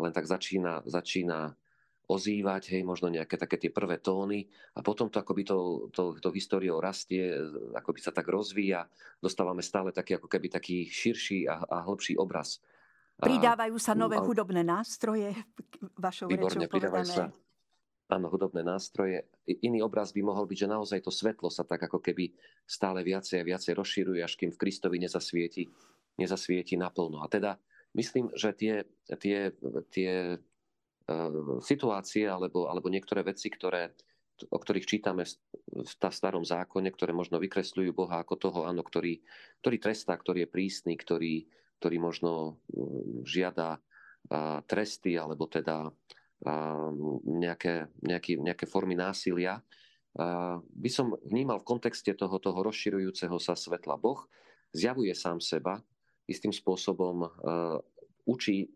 len 0.00 0.12
tak 0.12 0.24
začína, 0.24 0.82
začína 0.88 1.54
ozývať, 2.08 2.72
hej, 2.72 2.82
možno 2.88 3.12
nejaké 3.12 3.36
také 3.36 3.60
tie 3.60 3.68
prvé 3.68 4.00
tóny 4.00 4.48
a 4.72 4.80
potom 4.80 5.12
to 5.12 5.20
akoby 5.20 5.44
to, 5.44 5.92
to, 5.92 6.16
to 6.16 6.32
históriou 6.32 6.80
rastie, 6.80 7.36
akoby 7.76 8.00
sa 8.00 8.16
tak 8.16 8.24
rozvíja, 8.32 8.88
dostávame 9.20 9.60
stále 9.60 9.92
taký 9.92 10.16
ako 10.16 10.24
keby 10.24 10.48
taký 10.48 10.88
širší 10.88 11.44
a, 11.44 11.60
a 11.68 11.84
hlbší 11.84 12.16
obraz. 12.16 12.64
Pridávajú 13.18 13.76
sa 13.82 13.98
nové 13.98 14.14
a, 14.14 14.22
hudobné 14.22 14.62
nástroje, 14.62 15.34
vašou 15.98 16.30
výborne, 16.30 16.66
rečou 16.66 16.70
povedané. 16.70 17.10
Sa, 17.10 17.26
áno, 18.14 18.30
hudobné 18.30 18.62
nástroje. 18.62 19.26
Iný 19.44 19.82
obraz 19.82 20.14
by 20.14 20.22
mohol 20.22 20.46
byť, 20.46 20.58
že 20.64 20.68
naozaj 20.70 21.00
to 21.02 21.10
svetlo 21.10 21.50
sa 21.50 21.66
tak 21.66 21.82
ako 21.82 21.98
keby 21.98 22.30
stále 22.62 23.02
viacej 23.02 23.42
a 23.42 23.48
viacej 23.48 23.74
rozširuje, 23.74 24.20
až 24.22 24.38
kým 24.38 24.54
v 24.54 24.60
Kristovi 24.62 25.02
nezasvieti, 25.02 25.66
nezasvieti 26.14 26.78
naplno. 26.78 27.18
A 27.18 27.26
teda 27.26 27.58
myslím, 27.98 28.30
že 28.38 28.54
tie, 28.54 28.74
tie, 29.18 29.50
tie 29.90 30.12
uh, 30.38 31.58
situácie 31.58 32.30
alebo, 32.30 32.70
alebo 32.70 32.86
niektoré 32.86 33.26
veci, 33.26 33.50
ktoré, 33.50 33.98
o 34.46 34.58
ktorých 34.62 34.86
čítame 34.86 35.26
v, 35.26 35.34
v 35.82 35.90
starom 35.90 36.46
zákone, 36.46 36.86
ktoré 36.94 37.10
možno 37.10 37.42
vykresľujú 37.42 37.90
Boha 37.90 38.22
ako 38.22 38.34
toho, 38.38 38.60
áno, 38.70 38.86
ktorý, 38.86 39.18
ktorý 39.58 39.76
trestá, 39.82 40.14
ktorý 40.14 40.46
je 40.46 40.54
prísny, 40.54 40.94
ktorý, 40.94 41.50
ktorý 41.78 41.96
možno 42.02 42.60
mm, 42.70 43.24
žiada 43.24 43.78
tresty 44.68 45.16
alebo 45.16 45.48
teda 45.48 45.88
nejaké, 47.24 47.88
nejaké, 48.04 48.36
nejaké 48.36 48.64
formy 48.68 48.92
násilia, 48.92 49.62
by 50.60 50.90
som 50.90 51.16
vnímal 51.24 51.62
v 51.62 51.68
kontexte 51.68 52.12
toho, 52.12 52.36
toho 52.36 52.60
rozširujúceho 52.60 53.40
sa 53.40 53.56
svetla. 53.56 53.96
Boh 53.96 54.28
zjavuje 54.74 55.14
sám 55.16 55.40
seba, 55.40 55.80
istým 56.28 56.52
spôsobom 56.52 57.24
učí 58.28 58.68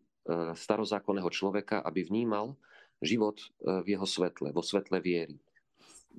starozákonného 0.56 1.28
človeka, 1.28 1.84
aby 1.84 2.06
vnímal 2.06 2.56
život 3.02 3.42
v 3.60 3.86
jeho 3.98 4.06
svetle, 4.08 4.54
vo 4.54 4.62
svetle 4.64 5.02
viery. 5.02 5.36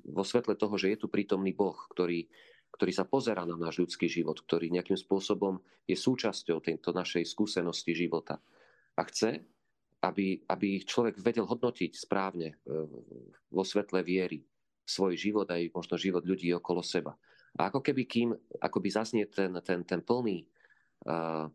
Vo 0.04 0.22
svetle 0.22 0.54
toho, 0.54 0.76
že 0.78 0.94
je 0.94 0.98
tu 1.00 1.06
prítomný 1.10 1.56
Boh, 1.56 1.76
ktorý 1.90 2.28
ktorý 2.74 2.90
sa 2.90 3.06
pozera 3.06 3.46
na 3.46 3.54
náš 3.54 3.78
ľudský 3.78 4.10
život, 4.10 4.42
ktorý 4.42 4.74
nejakým 4.74 4.98
spôsobom 4.98 5.62
je 5.86 5.94
súčasťou 5.94 6.58
tejto 6.58 6.90
našej 6.90 7.22
skúsenosti 7.22 7.94
života. 7.94 8.42
A 8.98 9.02
chce, 9.06 9.46
aby, 10.02 10.42
aby 10.50 10.82
človek 10.82 11.22
vedel 11.22 11.46
hodnotiť 11.46 11.92
správne 11.94 12.52
e, 12.52 12.56
vo 13.48 13.62
svetle 13.62 14.02
viery 14.02 14.42
svoj 14.84 15.16
život 15.16 15.48
aj 15.48 15.72
možno 15.72 15.96
život 15.96 16.26
ľudí 16.26 16.52
okolo 16.52 16.84
seba. 16.84 17.16
A 17.56 17.70
ako 17.70 17.80
keby 17.80 18.02
kým, 18.04 18.28
ako 18.60 18.78
by 18.82 18.88
zaznie 18.90 19.24
ten, 19.30 19.54
ten, 19.62 19.86
ten 19.86 20.02
plný 20.02 20.42
uh, 21.06 21.46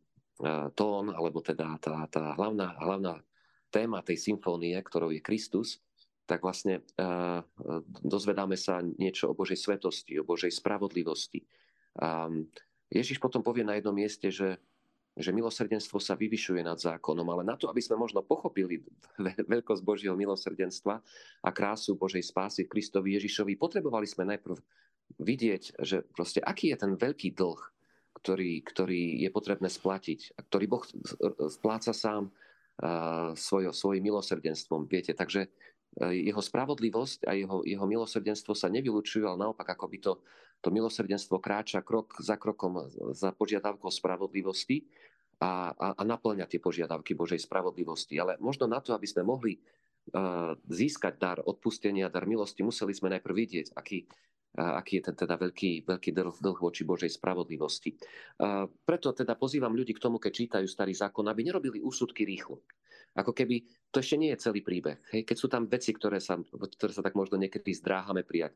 tón, 0.72 1.06
alebo 1.12 1.44
teda 1.44 1.76
tá, 1.78 2.08
tá 2.08 2.34
hlavná, 2.40 2.74
hlavná 2.80 3.20
téma 3.68 4.00
tej 4.02 4.18
symfónie, 4.18 4.80
ktorou 4.80 5.12
je 5.12 5.20
Kristus, 5.20 5.84
tak 6.30 6.46
vlastne 6.46 6.86
uh, 7.02 7.42
dozvedáme 8.06 8.54
sa 8.54 8.86
niečo 8.86 9.34
o 9.34 9.38
Božej 9.38 9.58
svetosti, 9.58 10.22
o 10.22 10.28
Božej 10.30 10.54
spravodlivosti. 10.54 11.42
Um, 11.98 12.46
Ježiš 12.94 13.18
potom 13.18 13.42
povie 13.42 13.66
na 13.66 13.74
jednom 13.82 13.98
mieste, 13.98 14.30
že, 14.30 14.62
že 15.18 15.34
milosrdenstvo 15.34 15.98
sa 15.98 16.14
vyvyšuje 16.14 16.62
nad 16.62 16.78
zákonom, 16.78 17.26
ale 17.34 17.42
na 17.42 17.58
to, 17.58 17.66
aby 17.66 17.82
sme 17.82 17.98
možno 17.98 18.22
pochopili 18.22 18.86
veľkosť 19.50 19.82
Božieho 19.82 20.14
milosrdenstva 20.14 21.02
a 21.42 21.50
krásu 21.50 21.98
Božej 21.98 22.22
spásy 22.22 22.70
Kristovi 22.70 23.18
Ježišovi, 23.18 23.58
potrebovali 23.58 24.06
sme 24.06 24.30
najprv 24.30 24.58
vidieť, 25.18 25.82
že 25.82 26.06
proste 26.14 26.42
aký 26.46 26.74
je 26.74 26.78
ten 26.78 26.94
veľký 26.94 27.34
dlh, 27.34 27.62
ktorý, 28.22 28.62
ktorý 28.62 29.26
je 29.26 29.30
potrebné 29.34 29.70
splatiť 29.70 30.38
a 30.38 30.46
ktorý 30.46 30.66
Boh 30.70 30.86
spláca 31.50 31.94
sám 31.94 32.30
svojo, 33.36 33.76
svojim 33.76 34.06
milosrdenstvom. 34.08 34.88
Viete, 34.88 35.12
takže 35.12 35.52
jeho 36.08 36.40
spravodlivosť 36.40 37.28
a 37.28 37.36
jeho, 37.36 37.62
jeho 37.68 37.86
milosrdenstvo 37.86 38.56
sa 38.56 38.72
nevylučujú, 38.72 39.28
ale 39.28 39.44
naopak 39.44 39.68
ako 39.76 39.86
by 39.92 39.98
to, 40.00 40.14
to 40.64 40.72
milosrdenstvo 40.72 41.44
kráča 41.44 41.84
krok 41.84 42.16
za 42.24 42.40
krokom 42.40 42.88
za 43.12 43.36
požiadavkou 43.36 43.92
spravodlivosti 43.92 44.88
a, 45.40 45.72
a, 45.76 45.88
a 45.96 46.02
naplňa 46.04 46.48
tie 46.48 46.60
požiadavky 46.60 47.16
Božej 47.16 47.44
spravodlivosti. 47.44 48.20
Ale 48.20 48.36
možno 48.44 48.68
na 48.68 48.84
to, 48.84 48.92
aby 48.92 49.08
sme 49.08 49.24
mohli 49.24 49.60
uh, 49.60 50.56
získať 50.68 51.14
dar 51.16 51.38
odpustenia, 51.40 52.12
dar 52.12 52.28
milosti, 52.28 52.64
museli 52.64 52.92
sme 52.92 53.12
najprv 53.16 53.36
vidieť, 53.36 53.68
aký, 53.76 54.04
aký 54.58 55.00
je 55.00 55.04
ten 55.12 55.16
teda 55.16 55.38
veľký, 55.38 55.86
veľký 55.86 56.10
dlh, 56.16 56.58
voči 56.58 56.82
Božej 56.82 57.14
spravodlivosti. 57.14 57.94
Preto 58.86 59.14
teda 59.14 59.38
pozývam 59.38 59.76
ľudí 59.78 59.94
k 59.94 60.04
tomu, 60.04 60.18
keď 60.18 60.32
čítajú 60.34 60.66
starý 60.66 60.98
zákon, 60.98 61.28
aby 61.30 61.46
nerobili 61.46 61.78
úsudky 61.84 62.26
rýchlo. 62.26 62.66
Ako 63.18 63.34
keby 63.34 63.66
to 63.90 64.02
ešte 64.02 64.22
nie 64.22 64.30
je 64.34 64.42
celý 64.42 64.62
príbeh. 64.62 65.02
Hej? 65.10 65.26
Keď 65.26 65.38
sú 65.38 65.50
tam 65.50 65.66
veci, 65.66 65.94
ktoré 65.94 66.22
sa, 66.22 66.38
ktoré 66.38 66.94
sa 66.94 67.02
tak 67.02 67.18
možno 67.18 67.42
niekedy 67.42 67.74
zdráhame 67.74 68.22
prijať, 68.22 68.54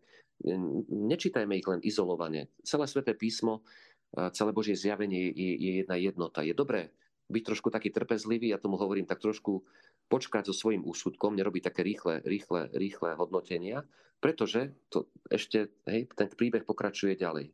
nečítajme 0.89 1.57
ich 1.57 1.65
len 1.65 1.81
izolovane. 1.81 2.53
Celé 2.61 2.85
sväté 2.85 3.17
písmo, 3.17 3.65
celé 4.13 4.53
Božie 4.53 4.77
zjavenie 4.77 5.33
je, 5.33 5.51
je 5.57 5.71
jedna 5.81 5.97
jednota. 5.97 6.45
Je 6.45 6.53
dobré 6.53 6.93
byť 7.31 7.43
trošku 7.43 7.71
taký 7.71 7.89
trpezlivý, 7.89 8.51
ja 8.51 8.59
tomu 8.59 8.75
hovorím 8.75 9.07
tak 9.07 9.23
trošku 9.23 9.63
počkať 10.11 10.51
so 10.51 10.53
svojím 10.55 10.83
úsudkom, 10.83 11.35
nerobiť 11.35 11.63
také 11.71 11.81
rýchle, 11.81 12.21
rýchle, 12.27 12.69
rýchle 12.75 13.15
hodnotenia, 13.15 13.87
pretože 14.19 14.75
to 14.87 15.11
ešte, 15.27 15.71
hej, 15.87 16.07
ten 16.15 16.27
príbeh 16.31 16.63
pokračuje 16.63 17.19
ďalej. 17.19 17.51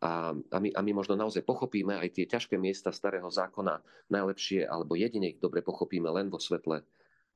A, 0.00 0.32
a, 0.32 0.56
my, 0.60 0.72
a 0.72 0.80
my 0.80 0.92
možno 0.96 1.12
naozaj 1.12 1.44
pochopíme 1.44 1.92
aj 1.92 2.16
tie 2.16 2.24
ťažké 2.24 2.56
miesta 2.56 2.88
starého 2.88 3.28
zákona 3.28 3.84
najlepšie, 4.08 4.64
alebo 4.64 4.96
jedine 4.96 5.36
ich 5.36 5.40
dobre 5.40 5.60
pochopíme 5.60 6.08
len 6.08 6.32
vo 6.32 6.40
svetle, 6.40 6.84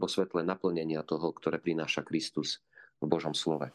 vo 0.01 0.09
svetle 0.09 0.41
naplnenia 0.41 1.05
toho, 1.05 1.29
ktoré 1.37 1.61
prináša 1.61 2.01
Kristus 2.01 2.65
v 3.05 3.09
Božom 3.09 3.37
slove. 3.37 3.69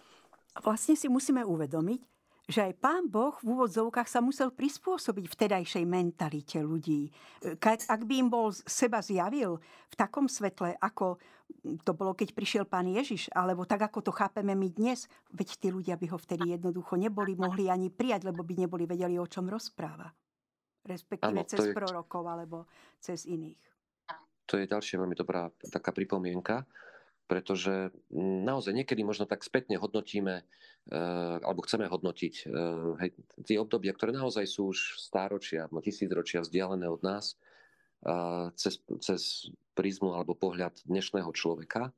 Vlastne 0.57 0.97
si 0.97 1.05
musíme 1.05 1.45
uvedomiť, 1.45 2.01
že 2.49 2.65
aj 2.65 2.73
pán 2.81 3.05
Boh 3.05 3.37
v 3.45 3.53
úvodzovkách 3.53 4.09
sa 4.09 4.25
musel 4.25 4.49
prispôsobiť 4.49 5.25
vtedajšej 5.29 5.85
mentalite 5.85 6.57
ľudí. 6.57 7.13
Ak 7.61 8.01
by 8.09 8.13
im 8.17 8.33
bol 8.33 8.49
seba 8.49 9.05
zjavil 9.05 9.61
v 9.61 9.95
takom 9.95 10.25
svetle, 10.25 10.73
ako 10.81 11.21
to 11.85 11.91
bolo, 11.93 12.17
keď 12.17 12.33
prišiel 12.33 12.65
pán 12.65 12.89
Ježiš, 12.89 13.29
alebo 13.37 13.69
tak, 13.69 13.85
ako 13.85 14.01
to 14.01 14.11
chápeme 14.13 14.57
my 14.57 14.69
dnes, 14.73 15.05
veď 15.29 15.49
tí 15.61 15.67
ľudia 15.69 15.93
by 15.93 16.09
ho 16.09 16.17
vtedy 16.17 16.57
jednoducho 16.57 16.97
neboli 16.97 17.37
mohli 17.37 17.69
ani 17.69 17.93
prijať, 17.93 18.25
lebo 18.25 18.41
by 18.41 18.65
neboli 18.65 18.89
vedeli, 18.89 19.21
o 19.21 19.29
čom 19.29 19.45
rozpráva. 19.45 20.09
Respektíve 20.81 21.45
ano, 21.45 21.45
cez 21.45 21.69
je... 21.69 21.73
prorokov 21.77 22.25
alebo 22.25 22.65
cez 22.97 23.29
iných. 23.29 23.61
To 24.49 24.57
je 24.57 24.65
ďalšia 24.65 24.97
veľmi 24.97 25.13
dobrá 25.13 25.53
taká 25.69 25.93
pripomienka 25.93 26.65
pretože 27.29 27.93
naozaj 28.17 28.73
niekedy 28.73 29.05
možno 29.05 29.29
tak 29.29 29.45
spätne 29.45 29.77
hodnotíme, 29.77 30.41
eh, 30.41 31.37
alebo 31.45 31.61
chceme 31.61 31.85
hodnotiť 31.85 32.33
eh, 32.41 32.49
hej, 33.05 33.09
tie 33.45 33.61
obdobia, 33.61 33.93
ktoré 33.93 34.09
naozaj 34.09 34.49
sú 34.49 34.73
už 34.73 34.97
stáročia, 34.97 35.69
tisícročia 35.85 36.41
vzdialené 36.41 36.89
od 36.89 37.05
nás, 37.05 37.37
cez, 38.55 38.79
cez 39.03 39.51
prízmu 39.75 40.15
alebo 40.15 40.31
pohľad 40.31 40.71
dnešného 40.87 41.27
človeka 41.35 41.91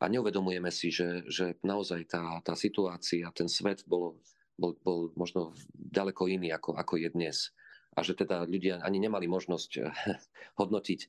a 0.00 0.04
neuvedomujeme 0.08 0.72
si, 0.72 0.88
že, 0.88 1.26
že 1.28 1.60
naozaj 1.60 2.08
tá, 2.08 2.40
tá 2.40 2.56
situácia, 2.56 3.28
ten 3.36 3.50
svet 3.50 3.84
bol, 3.84 4.16
bol, 4.56 4.72
bol 4.80 5.12
možno 5.12 5.52
ďaleko 5.76 6.30
iný, 6.32 6.56
ako, 6.56 6.78
ako 6.78 6.96
je 6.96 7.08
dnes. 7.12 7.52
A 7.98 8.06
že 8.06 8.16
teda 8.16 8.48
ľudia 8.48 8.80
ani 8.80 9.02
nemali 9.02 9.28
možnosť 9.28 9.70
eh, 9.76 9.92
hodnotiť 10.60 11.00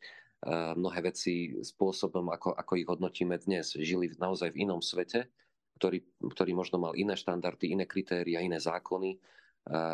mnohé 0.50 1.00
veci 1.06 1.54
spôsobom, 1.62 2.34
ako, 2.34 2.58
ako 2.58 2.74
ich 2.78 2.90
hodnotíme 2.90 3.38
dnes. 3.38 3.78
Žili 3.78 4.18
naozaj 4.18 4.58
v 4.58 4.66
inom 4.66 4.82
svete, 4.82 5.30
ktorý, 5.78 6.02
ktorý 6.18 6.52
možno 6.58 6.82
mal 6.82 6.94
iné 6.98 7.14
štandardy, 7.14 7.74
iné 7.74 7.86
kritéria, 7.86 8.42
iné 8.42 8.58
zákony, 8.58 9.22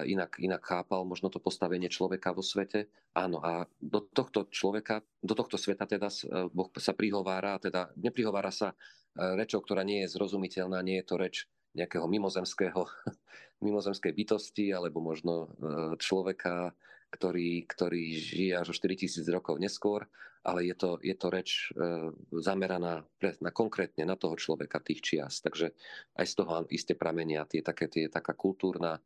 inak, 0.08 0.40
inak 0.40 0.64
chápal 0.64 1.04
možno 1.04 1.28
to 1.28 1.44
postavenie 1.44 1.92
človeka 1.92 2.32
vo 2.32 2.40
svete. 2.40 2.88
Áno, 3.12 3.44
a 3.44 3.68
do 3.84 4.00
tohto 4.00 4.48
človeka, 4.48 5.04
do 5.20 5.36
tohto 5.36 5.60
sveta 5.60 5.84
teda 5.84 6.08
Boh 6.56 6.72
sa 6.80 6.96
prihovára, 6.96 7.60
teda 7.60 7.92
neprihovára 8.00 8.52
sa 8.52 8.72
rečou, 9.16 9.60
ktorá 9.60 9.84
nie 9.84 10.08
je 10.08 10.14
zrozumiteľná, 10.16 10.80
nie 10.80 11.04
je 11.04 11.08
to 11.08 11.16
reč 11.20 11.36
nejakého 11.76 12.08
mimozemského, 12.08 12.88
mimozemskej 13.66 14.16
bytosti, 14.16 14.72
alebo 14.72 15.04
možno 15.04 15.52
človeka, 16.00 16.72
ktorý, 17.10 17.64
ktorý 17.68 18.04
žije 18.16 18.54
až 18.60 18.72
o 18.72 18.76
4000 18.76 19.24
rokov 19.32 19.58
neskôr, 19.58 20.08
ale 20.48 20.64
je 20.64 20.76
to, 20.80 20.96
je 21.04 21.16
to 21.20 21.28
reč 21.28 21.72
e, 21.76 22.12
zameraná 22.40 23.04
pre, 23.20 23.36
na 23.44 23.52
konkrétne 23.52 24.08
na 24.08 24.16
toho 24.16 24.40
človeka 24.40 24.80
tých 24.80 25.04
čias. 25.04 25.44
Takže 25.44 25.76
aj 26.16 26.26
z 26.26 26.34
toho 26.40 26.54
isté 26.72 26.96
pramenia 26.96 27.44
tie, 27.44 27.60
také, 27.60 27.92
tie, 27.92 28.08
taká 28.08 28.32
kultúrna 28.32 29.00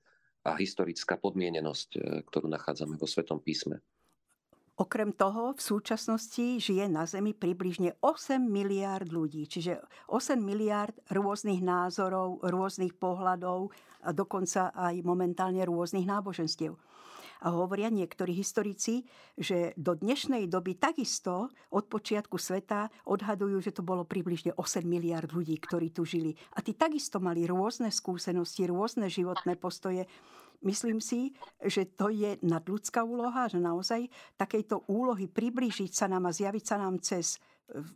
a 0.46 0.52
historická 0.58 1.18
podmienenosť, 1.18 1.90
e, 1.98 2.00
ktorú 2.26 2.46
nachádzame 2.46 2.94
vo 2.98 3.10
Svetom 3.10 3.42
písme. 3.42 3.82
Okrem 4.82 5.14
toho 5.14 5.54
v 5.54 5.62
súčasnosti 5.62 6.58
žije 6.58 6.90
na 6.90 7.06
Zemi 7.06 7.38
približne 7.38 7.94
8 8.02 8.42
miliárd 8.42 9.14
ľudí, 9.14 9.46
čiže 9.46 9.78
8 10.10 10.42
miliárd 10.42 10.98
rôznych 11.14 11.62
názorov, 11.62 12.42
rôznych 12.42 12.98
pohľadov 12.98 13.70
a 14.02 14.10
dokonca 14.10 14.74
aj 14.74 15.06
momentálne 15.06 15.62
rôznych 15.62 16.10
náboženstiev. 16.10 16.74
A 17.42 17.50
hovoria 17.50 17.90
niektorí 17.90 18.38
historici, 18.38 19.02
že 19.34 19.74
do 19.74 19.98
dnešnej 19.98 20.46
doby 20.46 20.78
takisto 20.78 21.50
od 21.74 21.90
počiatku 21.90 22.38
sveta 22.38 22.94
odhadujú, 23.10 23.58
že 23.66 23.74
to 23.74 23.82
bolo 23.82 24.06
približne 24.06 24.54
8 24.54 24.86
miliard 24.86 25.26
ľudí, 25.34 25.58
ktorí 25.58 25.90
tu 25.90 26.06
žili. 26.06 26.38
A 26.54 26.62
tí 26.62 26.78
takisto 26.78 27.18
mali 27.18 27.50
rôzne 27.50 27.90
skúsenosti, 27.90 28.70
rôzne 28.70 29.10
životné 29.10 29.58
postoje. 29.58 30.06
Myslím 30.62 31.02
si, 31.02 31.34
že 31.58 31.90
to 31.90 32.14
je 32.14 32.38
nadľudská 32.46 33.02
úloha, 33.02 33.50
že 33.50 33.58
naozaj 33.58 34.06
takejto 34.38 34.86
úlohy 34.86 35.26
priblížiť 35.26 35.90
sa 35.90 36.06
nám 36.06 36.30
a 36.30 36.36
zjaviť 36.38 36.64
sa 36.64 36.78
nám 36.78 37.02
cez 37.02 37.42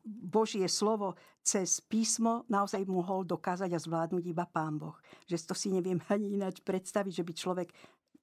Božie 0.05 0.65
slovo 0.71 1.13
cez 1.45 1.77
písmo 1.77 2.41
naozaj 2.49 2.81
mohol 2.89 3.21
dokázať 3.21 3.69
a 3.69 3.77
zvládnuť 3.77 4.23
iba 4.25 4.49
Pán 4.49 4.81
Boh. 4.81 4.97
Že 5.29 5.45
to 5.45 5.53
si 5.53 5.69
neviem 5.69 6.01
ani 6.09 6.33
ináč 6.33 6.57
predstaviť, 6.65 7.21
že 7.21 7.23
by 7.23 7.33
človek 7.37 7.69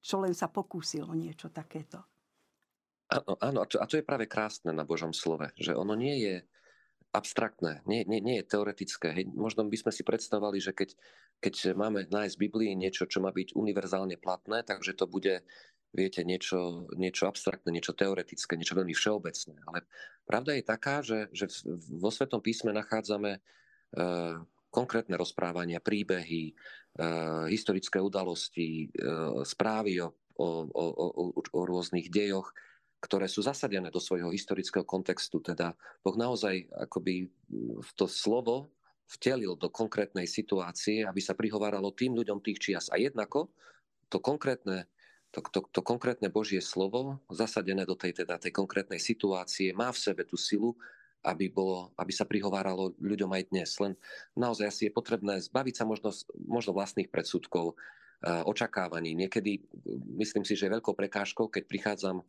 čo 0.03 0.19
len 0.19 0.35
sa 0.35 0.51
pokúsil 0.51 1.07
o 1.07 1.15
niečo 1.15 1.47
takéto. 1.47 2.03
Áno, 3.07 3.39
áno 3.39 3.59
a, 3.63 3.65
to, 3.65 3.79
a 3.79 3.87
to 3.87 3.95
je 3.95 4.05
práve 4.05 4.27
krásne 4.27 4.75
na 4.75 4.83
Božom 4.83 5.15
slove, 5.15 5.47
že 5.55 5.71
ono 5.71 5.95
nie 5.95 6.19
je 6.19 6.35
abstraktné, 7.13 7.85
nie, 7.85 8.03
nie, 8.09 8.19
nie 8.19 8.41
je 8.41 8.49
teoretické. 8.49 9.13
Hej. 9.13 9.29
Možno 9.37 9.69
by 9.69 9.77
sme 9.77 9.91
si 9.93 10.01
predstavovali, 10.01 10.57
že 10.57 10.73
keď, 10.73 10.97
keď 11.37 11.77
máme 11.77 12.09
nájsť 12.09 12.35
v 12.35 12.43
Biblii 12.49 12.71
niečo, 12.73 13.05
čo 13.05 13.21
má 13.21 13.29
byť 13.29 13.53
univerzálne 13.53 14.17
platné, 14.17 14.65
takže 14.65 14.97
to 14.97 15.05
bude, 15.05 15.45
viete, 15.93 16.25
niečo, 16.25 16.89
niečo 16.97 17.29
abstraktné, 17.29 17.69
niečo 17.69 17.93
teoretické, 17.93 18.57
niečo 18.57 18.73
veľmi 18.73 18.97
všeobecné. 18.97 19.55
Ale 19.61 19.85
pravda 20.25 20.57
je 20.57 20.63
taká, 20.65 21.05
že, 21.05 21.29
že 21.29 21.53
vo 22.01 22.09
Svetom 22.09 22.41
písme 22.41 22.73
nachádzame 22.73 23.37
uh, 23.37 24.41
konkrétne 24.73 25.13
rozprávania, 25.13 25.77
príbehy, 25.77 26.49
e, 26.49 26.53
historické 27.49 27.97
udalosti, 27.97 28.85
e, 28.85 29.07
správy 29.41 29.97
o, 30.05 30.13
o, 30.37 30.47
o, 30.69 31.05
o 31.33 31.61
rôznych 31.65 32.13
dejoch, 32.13 32.53
ktoré 33.01 33.25
sú 33.25 33.41
zasadené 33.41 33.89
do 33.89 33.97
svojho 33.99 34.29
historického 34.29 34.85
kontextu. 34.85 35.41
Teda 35.41 35.73
Boh 36.05 36.15
naozaj 36.15 36.69
akoby 36.71 37.27
to 37.97 38.05
slovo 38.05 38.71
vtelil 39.09 39.59
do 39.59 39.67
konkrétnej 39.67 40.29
situácie, 40.29 41.03
aby 41.03 41.19
sa 41.19 41.35
prihováralo 41.35 41.91
tým 41.91 42.15
ľuďom 42.15 42.39
tých 42.39 42.61
čias. 42.61 42.87
A 42.93 43.01
jednako 43.01 43.51
to 44.07 44.23
konkrétne, 44.23 44.87
to, 45.35 45.43
to, 45.51 45.65
to 45.67 45.81
konkrétne 45.83 46.29
Božie 46.31 46.63
slovo, 46.63 47.19
zasadené 47.27 47.83
do 47.83 47.97
tej, 47.97 48.23
teda, 48.23 48.39
tej 48.39 48.53
konkrétnej 48.55 49.01
situácie, 49.01 49.75
má 49.75 49.91
v 49.91 49.99
sebe 49.99 50.23
tú 50.23 50.39
silu, 50.39 50.77
aby, 51.23 51.47
bolo, 51.47 51.95
aby 51.95 52.11
sa 52.11 52.27
prihováralo 52.27 52.93
ľuďom 52.99 53.31
aj 53.31 53.43
dnes. 53.49 53.69
Len 53.79 53.95
naozaj 54.35 54.65
asi 54.67 54.81
je 54.87 54.95
potrebné 54.95 55.39
zbaviť 55.39 55.75
sa 55.79 55.85
možno, 55.87 56.11
možno 56.43 56.75
vlastných 56.75 57.07
predsudkov, 57.07 57.79
očakávaní. 58.23 59.11
Niekedy 59.19 59.59
myslím 60.15 60.47
si, 60.47 60.55
že 60.55 60.71
je 60.71 60.75
veľkou 60.79 60.95
prekážkou, 60.95 61.51
keď 61.51 61.63
prichádzam 61.67 62.23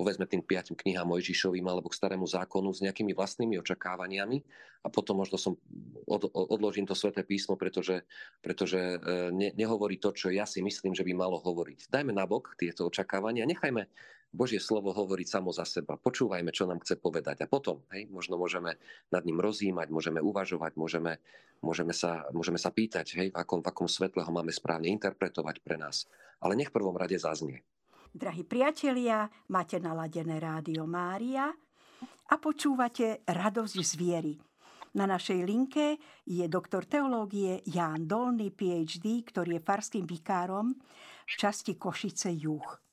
povedzme 0.00 0.24
tým 0.24 0.40
piatim 0.40 0.72
knihám 0.78 1.12
Mojžišovým 1.12 1.66
alebo 1.68 1.92
k 1.92 1.98
starému 2.00 2.24
zákonu 2.24 2.72
s 2.72 2.80
nejakými 2.80 3.12
vlastnými 3.12 3.60
očakávaniami 3.60 4.38
a 4.80 4.88
potom 4.88 5.20
možno 5.20 5.36
som 5.36 5.60
od, 6.08 6.24
odložím 6.32 6.88
to 6.88 6.96
sveté 6.96 7.20
písmo, 7.20 7.58
pretože, 7.60 8.00
pretože 8.40 8.80
e, 8.80 8.98
ne, 9.28 9.52
nehovorí 9.52 10.00
to, 10.00 10.16
čo 10.16 10.32
ja 10.32 10.48
si 10.48 10.64
myslím, 10.64 10.96
že 10.96 11.04
by 11.04 11.12
malo 11.12 11.36
hovoriť. 11.36 11.92
Dajme 11.92 12.16
nabok 12.16 12.56
tieto 12.56 12.88
očakávania, 12.88 13.44
nechajme 13.44 13.92
Božie 14.30 14.62
slovo 14.62 14.94
hovoriť 14.94 15.26
samo 15.26 15.50
za 15.50 15.66
seba. 15.66 15.98
Počúvajme, 15.98 16.54
čo 16.54 16.62
nám 16.70 16.78
chce 16.86 17.02
povedať. 17.02 17.42
A 17.42 17.50
potom 17.50 17.82
hej, 17.90 18.06
možno 18.14 18.38
môžeme 18.38 18.78
nad 19.10 19.22
ním 19.26 19.42
rozímať, 19.42 19.90
môžeme 19.90 20.22
uvažovať, 20.22 20.78
môžeme, 20.78 21.18
môžeme, 21.66 21.90
sa, 21.90 22.30
môžeme 22.30 22.54
sa 22.54 22.70
pýtať, 22.70 23.06
hej, 23.18 23.28
v, 23.34 23.36
akom, 23.36 23.58
v 23.58 23.68
akom 23.74 23.90
svetle 23.90 24.22
ho 24.22 24.30
máme 24.30 24.54
správne 24.54 24.86
interpretovať 24.94 25.66
pre 25.66 25.74
nás. 25.74 26.06
Ale 26.38 26.54
nech 26.54 26.70
v 26.70 26.76
prvom 26.78 26.94
rade 26.94 27.18
zaznie. 27.18 27.66
Drahí 28.10 28.46
priatelia, 28.46 29.26
máte 29.50 29.82
naladené 29.82 30.38
rádio 30.38 30.86
Mária 30.86 31.50
a 32.30 32.34
počúvate 32.38 33.26
Radosť 33.26 33.76
z 33.82 33.92
viery. 33.98 34.34
Na 34.94 35.06
našej 35.06 35.46
linke 35.46 36.02
je 36.26 36.42
doktor 36.50 36.86
teológie 36.86 37.62
Ján 37.70 38.10
Dolný, 38.10 38.50
PhD, 38.50 39.22
ktorý 39.22 39.58
je 39.58 39.62
farským 39.62 40.06
vikárom 40.06 40.74
v 41.26 41.34
časti 41.38 41.78
Košice 41.78 42.34
Juh. 42.34 42.89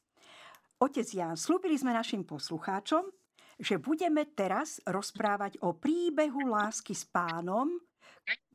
Otec 0.78 1.10
Jan, 1.10 1.34
slúbili 1.34 1.74
sme 1.74 1.90
našim 1.90 2.22
poslucháčom, 2.22 3.10
že 3.58 3.82
budeme 3.82 4.30
teraz 4.30 4.78
rozprávať 4.86 5.58
o 5.66 5.74
príbehu 5.74 6.54
lásky 6.54 6.94
s 6.94 7.02
pánom, 7.10 7.82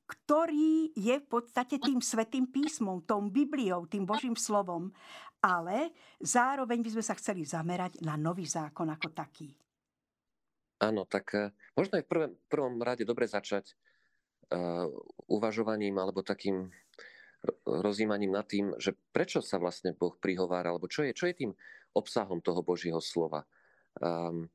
ktorý 0.07 0.95
je 0.95 1.19
v 1.19 1.27
podstate 1.27 1.83
tým 1.83 1.99
svetým 1.99 2.47
písmom, 2.47 3.03
tom 3.03 3.27
Bibliou, 3.35 3.91
tým 3.91 4.07
Božím 4.07 4.39
slovom. 4.39 4.95
Ale 5.43 5.91
zároveň 6.23 6.87
by 6.87 6.91
sme 6.95 7.03
sa 7.03 7.19
chceli 7.19 7.43
zamerať 7.43 7.99
na 8.07 8.15
nový 8.15 8.47
zákon 8.47 8.87
ako 8.87 9.11
taký. 9.11 9.51
Áno, 10.79 11.03
tak 11.11 11.27
uh, 11.35 11.51
možno 11.75 11.99
je 11.99 12.07
v 12.07 12.11
prvom, 12.11 12.31
prvom 12.47 12.77
rade 12.79 13.03
dobre 13.03 13.27
začať 13.27 13.75
uh, 14.55 14.87
uvažovaním 15.27 15.99
alebo 15.99 16.23
takým 16.23 16.71
rozímaním 17.67 18.39
nad 18.39 18.47
tým, 18.47 18.71
že 18.79 18.95
prečo 19.11 19.43
sa 19.43 19.59
vlastne 19.59 19.99
Boh 19.99 20.15
prihovára, 20.15 20.71
alebo 20.71 20.87
čo 20.87 21.03
je, 21.03 21.11
čo 21.11 21.27
je 21.27 21.35
tým 21.35 21.51
obsahom 21.93 22.41
toho 22.41 22.65
Božieho 22.65 23.01
slova. 23.01 23.45
Um, 24.01 24.49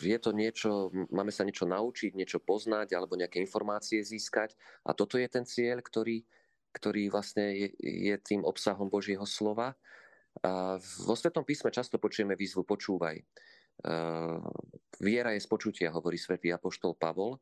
je 0.00 0.18
to 0.18 0.34
niečo, 0.34 0.90
máme 1.08 1.30
sa 1.30 1.46
niečo 1.46 1.64
naučiť, 1.64 2.18
niečo 2.18 2.42
poznať 2.42 2.98
alebo 2.98 3.14
nejaké 3.14 3.38
informácie 3.38 4.02
získať 4.02 4.58
a 4.82 4.90
toto 4.92 5.16
je 5.16 5.28
ten 5.30 5.46
cieľ, 5.46 5.80
ktorý, 5.80 6.26
ktorý 6.74 7.08
vlastne 7.08 7.52
je, 7.54 7.68
je 7.80 8.14
tým 8.18 8.42
obsahom 8.42 8.90
Božieho 8.90 9.24
slova. 9.24 9.78
A 10.42 10.80
vo 11.04 11.14
Svetom 11.14 11.44
písme 11.44 11.68
často 11.68 12.00
počujeme 12.00 12.34
výzvu 12.34 12.64
počúvaj. 12.64 13.20
Viera 14.98 15.30
je 15.36 15.40
z 15.40 15.48
počutia, 15.48 15.94
hovorí 15.94 16.16
svätý 16.16 16.50
Apoštol 16.50 16.96
Pavol. 16.96 17.36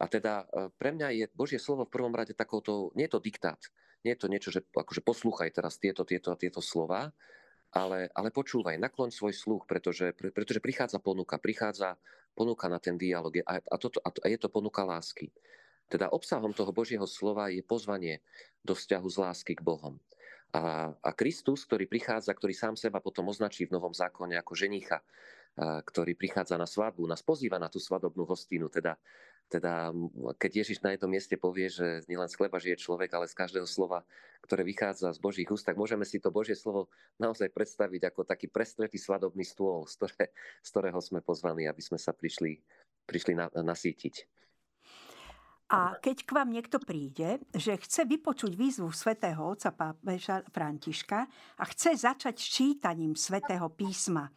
A 0.00 0.08
teda 0.08 0.48
pre 0.80 0.96
mňa 0.96 1.08
je 1.12 1.24
Božie 1.36 1.60
slovo 1.60 1.84
v 1.84 1.92
prvom 1.92 2.14
rade 2.16 2.32
takouto, 2.32 2.88
nie 2.96 3.04
je 3.04 3.12
to 3.18 3.20
diktát, 3.20 3.60
nie 4.00 4.16
je 4.16 4.20
to 4.24 4.32
niečo, 4.32 4.48
že 4.48 4.64
akože 4.72 5.04
poslúchaj 5.04 5.52
teraz 5.52 5.76
tieto, 5.76 6.08
tieto, 6.08 6.32
tieto 6.40 6.64
slova, 6.64 7.12
ale, 7.70 8.10
ale 8.10 8.28
počúvaj, 8.34 8.78
nakloň 8.78 9.14
svoj 9.14 9.34
sluch, 9.34 9.62
pretože, 9.66 10.10
pretože 10.14 10.58
prichádza 10.58 10.98
ponuka, 10.98 11.38
prichádza 11.38 11.94
ponuka 12.34 12.66
na 12.66 12.82
ten 12.82 12.98
dialog 12.98 13.30
a, 13.46 13.62
a, 13.62 13.76
toto, 13.78 14.02
a 14.02 14.10
je 14.26 14.38
to 14.38 14.50
ponuka 14.50 14.82
lásky. 14.82 15.30
Teda 15.90 16.10
obsahom 16.10 16.54
toho 16.54 16.70
Božieho 16.70 17.06
slova 17.06 17.50
je 17.50 17.66
pozvanie 17.66 18.22
do 18.62 18.78
vzťahu 18.78 19.08
z 19.10 19.16
lásky 19.18 19.52
k 19.58 19.66
Bohom. 19.66 19.98
A, 20.50 20.90
a 20.94 21.10
Kristus, 21.14 21.62
ktorý 21.66 21.86
prichádza, 21.86 22.34
ktorý 22.34 22.54
sám 22.54 22.74
seba 22.74 22.98
potom 22.98 23.30
označí 23.30 23.66
v 23.66 23.74
Novom 23.78 23.94
zákone 23.94 24.34
ako 24.38 24.58
ženicha, 24.58 25.02
ktorý 25.58 26.14
prichádza 26.14 26.54
na 26.56 26.68
svadbu, 26.68 27.04
nás 27.10 27.24
pozýva 27.24 27.58
na 27.58 27.66
tú 27.66 27.82
svadobnú 27.82 28.24
hostinu, 28.24 28.70
teda 28.70 28.96
teda 29.50 29.90
keď 30.38 30.62
Ježiš 30.62 30.78
na 30.78 30.94
jednom 30.94 31.10
mieste 31.10 31.34
povie, 31.34 31.66
že 31.66 32.06
nielen 32.06 32.30
z 32.30 32.38
chleba 32.38 32.62
žije 32.62 32.86
človek, 32.86 33.10
ale 33.10 33.26
z 33.26 33.34
každého 33.34 33.66
slova, 33.66 34.06
ktoré 34.46 34.62
vychádza 34.62 35.10
z 35.10 35.18
Božích 35.18 35.50
úst, 35.50 35.66
tak 35.66 35.74
môžeme 35.74 36.06
si 36.06 36.22
to 36.22 36.30
Božie 36.30 36.54
slovo 36.54 36.86
naozaj 37.18 37.50
predstaviť 37.50 38.14
ako 38.14 38.22
taký 38.22 38.46
prestretý 38.46 38.94
svadobný 38.94 39.42
stôl, 39.42 39.90
z, 39.90 39.98
ktoré, 39.98 40.30
z 40.62 40.68
ktorého 40.70 41.00
sme 41.02 41.18
pozvaní, 41.18 41.66
aby 41.66 41.82
sme 41.82 41.98
sa 41.98 42.14
prišli, 42.14 42.62
prišli 43.10 43.34
na, 43.34 43.50
nasítiť. 43.50 44.30
A 45.70 45.98
keď 45.98 46.26
k 46.26 46.34
vám 46.34 46.50
niekto 46.50 46.82
príde, 46.82 47.42
že 47.54 47.78
chce 47.78 48.06
vypočuť 48.06 48.54
výzvu 48.54 48.90
svätého 48.90 49.38
otca 49.38 49.70
pápeža 49.74 50.46
Františka 50.50 51.26
a 51.58 51.64
chce 51.66 51.94
začať 51.94 52.38
čítaním 52.38 53.14
svätého 53.14 53.66
písma, 53.70 54.30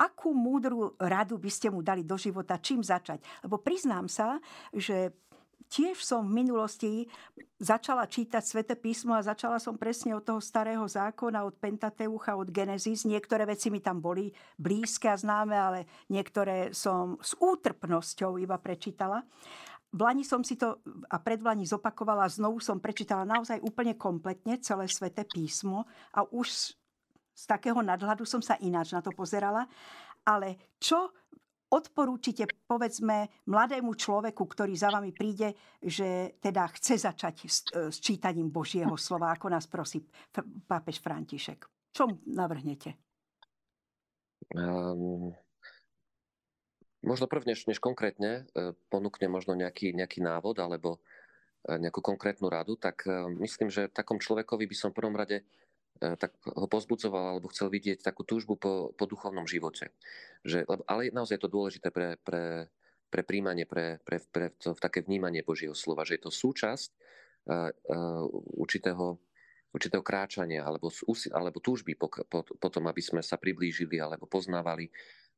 akú 0.00 0.32
múdru 0.32 0.96
radu 0.96 1.36
by 1.36 1.50
ste 1.52 1.68
mu 1.68 1.84
dali 1.84 2.08
do 2.08 2.16
života, 2.16 2.56
čím 2.56 2.80
začať? 2.80 3.20
Lebo 3.44 3.60
priznám 3.60 4.08
sa, 4.08 4.40
že 4.72 5.12
tiež 5.70 6.02
som 6.02 6.26
v 6.26 6.42
minulosti 6.42 7.06
začala 7.62 8.08
čítať 8.10 8.42
Svete 8.42 8.74
písmo 8.74 9.14
a 9.14 9.22
začala 9.22 9.62
som 9.62 9.78
presne 9.78 10.16
od 10.18 10.26
toho 10.26 10.42
starého 10.42 10.82
zákona, 10.82 11.46
od 11.46 11.54
Pentateucha, 11.60 12.34
od 12.34 12.50
Genesis. 12.50 13.06
Niektoré 13.06 13.46
veci 13.46 13.70
mi 13.70 13.78
tam 13.78 14.02
boli 14.02 14.34
blízke 14.58 15.06
a 15.06 15.20
známe, 15.20 15.54
ale 15.54 15.86
niektoré 16.10 16.74
som 16.74 17.20
s 17.22 17.38
útrpnosťou 17.38 18.42
iba 18.42 18.58
prečítala. 18.58 19.22
V 19.90 20.06
Lani 20.06 20.22
som 20.22 20.42
si 20.46 20.54
to 20.54 20.78
a 21.10 21.18
pred 21.18 21.42
Lani 21.42 21.66
zopakovala, 21.66 22.30
znovu 22.30 22.62
som 22.62 22.78
prečítala 22.78 23.26
naozaj 23.26 23.58
úplne 23.62 23.98
kompletne 23.98 24.58
celé 24.62 24.86
Svete 24.86 25.26
písmo 25.26 25.86
a 26.14 26.22
už 26.30 26.78
z 27.40 27.44
takého 27.48 27.80
nadhľadu 27.80 28.28
som 28.28 28.44
sa 28.44 28.60
ináč 28.60 28.92
na 28.92 29.00
to 29.00 29.16
pozerala. 29.16 29.64
Ale 30.28 30.76
čo 30.76 31.08
odporúčite, 31.70 32.44
povedzme, 32.68 33.46
mladému 33.48 33.94
človeku, 33.94 34.42
ktorý 34.42 34.74
za 34.76 34.90
vami 34.92 35.14
príde, 35.14 35.54
že 35.80 36.36
teda 36.42 36.66
chce 36.76 36.98
začať 36.98 37.34
s, 37.46 37.64
s 37.70 37.96
čítaním 38.02 38.50
Božieho 38.50 38.92
slova, 38.98 39.32
ako 39.32 39.46
nás 39.48 39.70
prosí 39.70 40.02
pápež 40.66 40.98
František? 41.00 41.64
Čo 41.94 42.10
navrhnete? 42.26 42.98
Um, 44.50 45.30
možno 47.06 47.30
prvne, 47.30 47.54
než, 47.54 47.70
než 47.70 47.78
konkrétne 47.78 48.50
e, 48.50 48.74
ponúkne 48.90 49.30
možno 49.30 49.54
nejaký, 49.54 49.94
nejaký 49.94 50.26
návod 50.26 50.58
alebo 50.58 50.98
e, 51.70 51.78
nejakú 51.78 52.02
konkrétnu 52.02 52.50
radu, 52.50 52.74
tak 52.74 53.06
e, 53.06 53.30
myslím, 53.46 53.70
že 53.70 53.86
takom 53.94 54.18
človekovi 54.18 54.66
by 54.66 54.76
som 54.76 54.90
v 54.90 54.98
prvom 54.98 55.14
rade 55.14 55.46
tak 56.00 56.32
ho 56.48 56.64
pozbudzoval 56.64 57.36
alebo 57.36 57.52
chcel 57.52 57.68
vidieť 57.68 58.00
takú 58.00 58.24
túžbu 58.24 58.56
po, 58.56 58.96
po 58.96 59.04
duchovnom 59.04 59.44
živote. 59.44 59.92
Že, 60.48 60.64
ale 60.88 61.12
naozaj 61.12 61.36
je 61.36 61.44
to 61.44 61.52
dôležité 61.52 61.88
pre, 61.92 62.16
pre, 62.24 62.72
pre 63.12 63.22
príjmanie, 63.26 63.68
pre, 63.68 64.00
pre, 64.00 64.22
pre 64.32 64.56
to, 64.56 64.72
také 64.78 65.04
vnímanie 65.04 65.44
Božieho 65.44 65.76
slova, 65.76 66.08
že 66.08 66.16
je 66.16 66.24
to 66.24 66.32
súčasť 66.32 66.90
uh, 67.52 67.68
uh, 67.68 68.24
určitého, 68.56 69.20
určitého 69.76 70.00
kráčania 70.00 70.64
alebo, 70.64 70.88
alebo 71.36 71.58
túžby 71.60 71.98
po, 72.00 72.08
po, 72.08 72.46
po 72.46 72.68
tom, 72.72 72.88
aby 72.88 73.02
sme 73.04 73.20
sa 73.20 73.36
priblížili 73.36 74.00
alebo 74.00 74.24
poznávali 74.24 74.88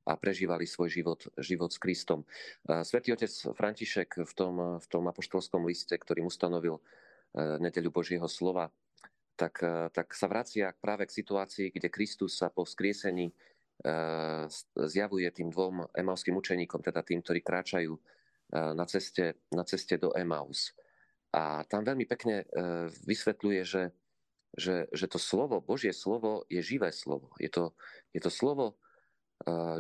a 0.06 0.18
prežívali 0.18 0.66
svoj 0.66 0.90
život, 0.90 1.20
život 1.42 1.74
s 1.74 1.82
Kristom. 1.82 2.22
Uh, 2.68 2.86
Svetý 2.86 3.10
otec 3.10 3.32
František 3.56 4.22
v 4.22 4.32
tom, 4.36 4.78
v 4.78 4.86
tom 4.86 5.10
apoštolskom 5.10 5.66
liste, 5.66 5.98
ktorým 5.98 6.30
ustanovil 6.30 6.78
uh, 6.78 7.58
nedeľu 7.58 7.90
Božieho 7.90 8.30
slova, 8.30 8.70
tak, 9.36 9.54
eh, 9.62 9.88
tak 9.90 10.12
sa 10.12 10.26
vracia 10.28 10.72
práve 10.76 11.08
k 11.08 11.16
situácii, 11.22 11.72
kde 11.72 11.88
Kristus 11.88 12.36
sa 12.38 12.52
po 12.52 12.68
skriesení 12.68 13.32
eh, 13.32 14.44
zjavuje 14.76 15.28
tým 15.32 15.50
dvom 15.50 15.90
emauským 15.96 16.36
učeníkom, 16.36 16.84
teda 16.84 17.02
tým, 17.02 17.24
ktorí 17.24 17.40
kráčajú 17.42 17.92
eh, 17.96 18.72
na 18.76 18.84
ceste, 18.86 19.48
na 19.50 19.64
ceste 19.64 19.96
do 19.98 20.12
Emaus. 20.14 20.76
A 21.32 21.64
tam 21.64 21.80
veľmi 21.80 22.04
pekne 22.04 22.44
vysvetľuje, 23.08 23.60
že, 23.64 23.88
že, 24.52 24.84
že 24.92 25.06
to 25.08 25.16
slovo, 25.16 25.64
Božie 25.64 25.96
slovo 25.96 26.44
je 26.44 26.60
živé 26.60 26.92
slovo. 26.92 27.32
Je 27.40 27.48
to, 27.48 27.72
je 28.12 28.20
to 28.20 28.28
slovo 28.28 28.76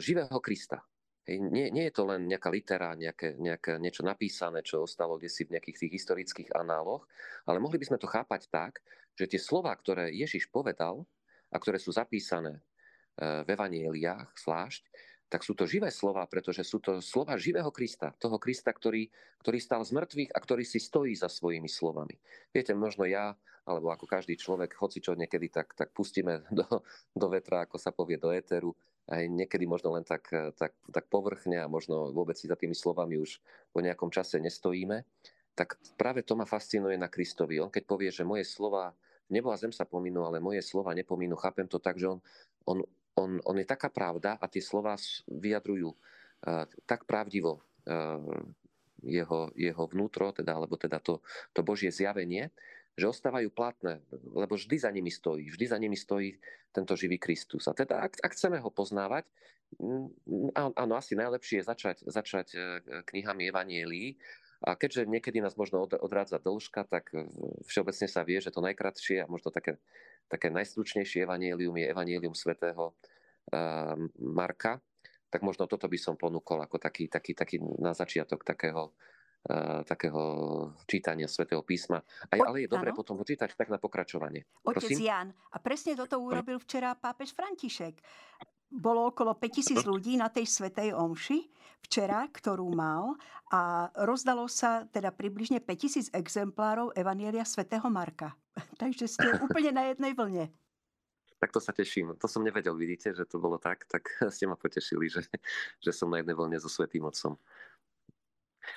živého 0.00 0.32
Krista. 0.40 0.80
Nie, 1.28 1.68
nie 1.68 1.92
je 1.92 1.92
to 1.92 2.08
len 2.08 2.24
nejaká 2.24 2.48
litera, 2.48 2.96
nejaké, 2.96 3.36
nejaké, 3.36 3.76
niečo 3.76 4.00
napísané, 4.00 4.64
čo 4.64 4.88
ostalo 4.88 5.20
kde 5.20 5.28
si 5.28 5.44
v 5.44 5.60
nejakých 5.60 5.76
tých 5.84 5.92
historických 6.00 6.56
análoch, 6.56 7.04
ale 7.44 7.60
mohli 7.60 7.76
by 7.76 7.92
sme 7.92 8.00
to 8.00 8.08
chápať 8.08 8.48
tak, 8.48 8.80
že 9.16 9.28
tie 9.28 9.40
slova, 9.40 9.72
ktoré 9.76 10.12
Ježiš 10.12 10.48
povedal 10.48 11.04
a 11.52 11.56
ktoré 11.60 11.76
sú 11.76 11.92
zapísané 11.92 12.58
eh, 12.58 13.44
v 13.44 13.48
evanieliách 13.52 14.32
zvlášť, 14.36 14.82
tak 15.32 15.48
sú 15.48 15.56
to 15.56 15.64
živé 15.64 15.88
slova, 15.88 16.28
pretože 16.28 16.60
sú 16.60 16.76
to 16.76 17.00
slova 17.00 17.40
živého 17.40 17.72
Krista, 17.72 18.12
toho 18.20 18.36
Krista, 18.36 18.68
ktorý, 18.68 19.08
ktorý 19.40 19.58
stal 19.64 19.80
z 19.80 19.96
mŕtvych 19.96 20.30
a 20.36 20.38
ktorý 20.44 20.60
si 20.60 20.76
stojí 20.76 21.16
za 21.16 21.32
svojimi 21.32 21.72
slovami. 21.72 22.20
Viete, 22.52 22.76
možno 22.76 23.08
ja, 23.08 23.32
alebo 23.64 23.88
ako 23.88 24.04
každý 24.04 24.36
človek, 24.36 24.76
hoci 24.76 25.00
čo 25.00 25.16
niekedy 25.16 25.48
tak, 25.48 25.72
tak 25.72 25.96
pustíme 25.96 26.44
do, 26.52 26.68
do 27.16 27.26
vetra, 27.32 27.64
ako 27.64 27.80
sa 27.80 27.96
povie, 27.96 28.20
do 28.20 28.28
éteru, 28.28 28.76
aj 29.08 29.24
niekedy 29.24 29.64
možno 29.64 29.96
len 29.96 30.04
tak, 30.04 30.28
tak, 30.54 30.76
tak 30.92 31.04
povrchne 31.08 31.64
a 31.64 31.66
možno 31.66 32.12
vôbec 32.12 32.36
si 32.36 32.46
za 32.46 32.54
tými 32.54 32.76
slovami 32.76 33.16
už 33.16 33.40
po 33.72 33.80
nejakom 33.80 34.12
čase 34.12 34.36
nestojíme, 34.36 35.00
tak 35.52 35.76
práve 36.00 36.24
to 36.24 36.32
ma 36.32 36.48
fascinuje 36.48 36.96
na 36.96 37.12
Kristovi. 37.12 37.60
On 37.60 37.68
keď 37.68 37.84
povie, 37.84 38.10
že 38.10 38.24
moje 38.24 38.48
slova, 38.48 38.92
nebo 39.28 39.52
a 39.52 39.60
zem 39.60 39.72
sa 39.72 39.84
pominú, 39.84 40.24
ale 40.24 40.40
moje 40.40 40.64
slova 40.64 40.96
nepominú, 40.96 41.36
chápem 41.36 41.68
to 41.68 41.76
tak, 41.76 42.00
že 42.00 42.08
on, 42.08 42.18
on, 42.64 42.78
on, 43.16 43.30
on 43.44 43.56
je 43.60 43.66
taká 43.68 43.92
pravda 43.92 44.40
a 44.40 44.48
tie 44.48 44.64
slova 44.64 44.96
vyjadrujú 45.28 45.92
uh, 45.92 46.64
tak 46.88 47.04
pravdivo 47.04 47.60
uh, 47.60 48.20
jeho, 49.02 49.50
jeho 49.58 49.84
vnútro, 49.90 50.30
teda, 50.32 50.56
alebo 50.56 50.78
teda 50.78 51.02
to, 51.02 51.20
to 51.52 51.60
Božie 51.60 51.90
zjavenie, 51.90 52.48
že 52.92 53.08
ostávajú 53.08 53.48
platné, 53.48 54.04
lebo 54.12 54.54
vždy 54.54 54.76
za 54.76 54.90
nimi 54.92 55.08
stojí, 55.08 55.48
vždy 55.48 55.64
za 55.64 55.78
nimi 55.80 55.96
stojí 55.96 56.36
tento 56.72 56.92
živý 56.92 57.16
Kristus. 57.16 57.64
A 57.68 57.72
teda, 57.72 58.04
ak, 58.04 58.20
ak 58.20 58.32
chceme 58.36 58.60
ho 58.60 58.68
poznávať, 58.68 59.24
mm, 59.80 60.52
áno, 60.76 60.92
asi 60.96 61.16
najlepšie 61.16 61.64
je 61.64 61.68
začať, 61.68 61.96
začať 62.04 62.46
e, 62.52 62.58
knihami 63.08 63.48
Evanielii, 63.48 64.08
a 64.62 64.78
keďže 64.78 65.10
niekedy 65.10 65.42
nás 65.42 65.58
možno 65.58 65.82
odrádza 65.82 66.38
dĺžka, 66.38 66.86
tak 66.86 67.10
všeobecne 67.66 68.06
sa 68.06 68.22
vie, 68.22 68.38
že 68.38 68.54
to 68.54 68.62
najkratšie 68.62 69.26
a 69.26 69.26
možno 69.26 69.50
také, 69.50 69.82
také 70.30 70.54
najstručnejšie 70.54 71.26
evanielium 71.26 71.74
je 71.82 71.86
evanielium 71.90 72.34
svätého 72.38 72.94
uh, 72.94 73.98
Marka, 74.22 74.78
tak 75.26 75.42
možno 75.42 75.66
toto 75.66 75.90
by 75.90 75.98
som 75.98 76.14
ponúkol 76.14 76.62
ako 76.62 76.78
taký, 76.78 77.10
taký, 77.10 77.34
taký 77.34 77.58
na 77.82 77.90
začiatok 77.90 78.46
takého, 78.46 78.94
uh, 79.50 79.82
takého 79.82 80.22
čítania 80.86 81.26
svätého 81.26 81.66
písma. 81.66 81.98
Aj, 82.30 82.38
ale 82.38 82.64
je 82.64 82.70
dobre 82.70 82.94
potom 82.94 83.18
ho 83.18 83.24
čítať 83.26 83.58
tak 83.58 83.66
na 83.66 83.82
pokračovanie. 83.82 84.46
Otec 84.62 84.78
Prosím? 84.78 85.02
Jan, 85.02 85.28
a 85.50 85.56
presne 85.58 85.98
toto 85.98 86.22
urobil 86.22 86.62
včera 86.62 86.94
pápež 86.94 87.34
František 87.34 87.98
bolo 88.72 89.12
okolo 89.12 89.36
5000 89.36 89.82
ľudí 89.90 90.16
na 90.16 90.32
tej 90.32 90.48
svetej 90.48 90.94
omši 90.96 91.38
včera, 91.84 92.26
ktorú 92.30 92.70
mal 92.72 93.18
a 93.52 93.92
rozdalo 94.06 94.48
sa 94.48 94.88
teda 94.88 95.12
približne 95.12 95.60
5000 95.60 96.14
exemplárov 96.16 96.94
Evanielia 96.96 97.44
svätého 97.44 97.84
Marka. 97.92 98.32
Takže 98.80 99.06
ste 99.10 99.28
úplne 99.42 99.74
na 99.74 99.92
jednej 99.92 100.16
vlne. 100.16 100.48
Tak 101.42 101.50
to 101.50 101.58
sa 101.58 101.74
teším. 101.74 102.14
To 102.22 102.30
som 102.30 102.46
nevedel, 102.46 102.78
vidíte, 102.78 103.10
že 103.10 103.26
to 103.26 103.42
bolo 103.42 103.58
tak. 103.58 103.84
Tak 103.90 104.06
ste 104.34 104.46
ma 104.46 104.54
potešili, 104.54 105.10
že, 105.10 105.26
že 105.82 105.90
som 105.90 106.08
na 106.08 106.22
jednej 106.22 106.38
vlne 106.38 106.56
so 106.62 106.70
Svetým 106.70 107.02
Otcom. 107.02 107.34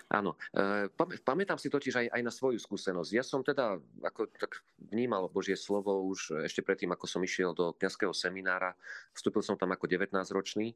Áno, 0.09 0.33
e, 0.49 0.89
pamätám 1.21 1.61
si 1.61 1.69
totiž 1.69 1.93
aj, 1.93 2.07
aj 2.09 2.21
na 2.25 2.33
svoju 2.33 2.57
skúsenosť. 2.57 3.09
Ja 3.13 3.21
som 3.21 3.45
teda 3.45 3.77
ako, 4.01 4.33
tak 4.33 4.65
vnímal 4.81 5.29
Božie 5.29 5.53
slovo 5.53 6.09
už 6.09 6.41
ešte 6.45 6.65
predtým, 6.65 6.89
ako 6.89 7.05
som 7.05 7.21
išiel 7.21 7.53
do 7.53 7.69
kniazského 7.77 8.09
seminára. 8.09 8.73
Vstúpil 9.13 9.45
som 9.45 9.53
tam 9.53 9.73
ako 9.77 9.85
19-ročný 9.85 10.73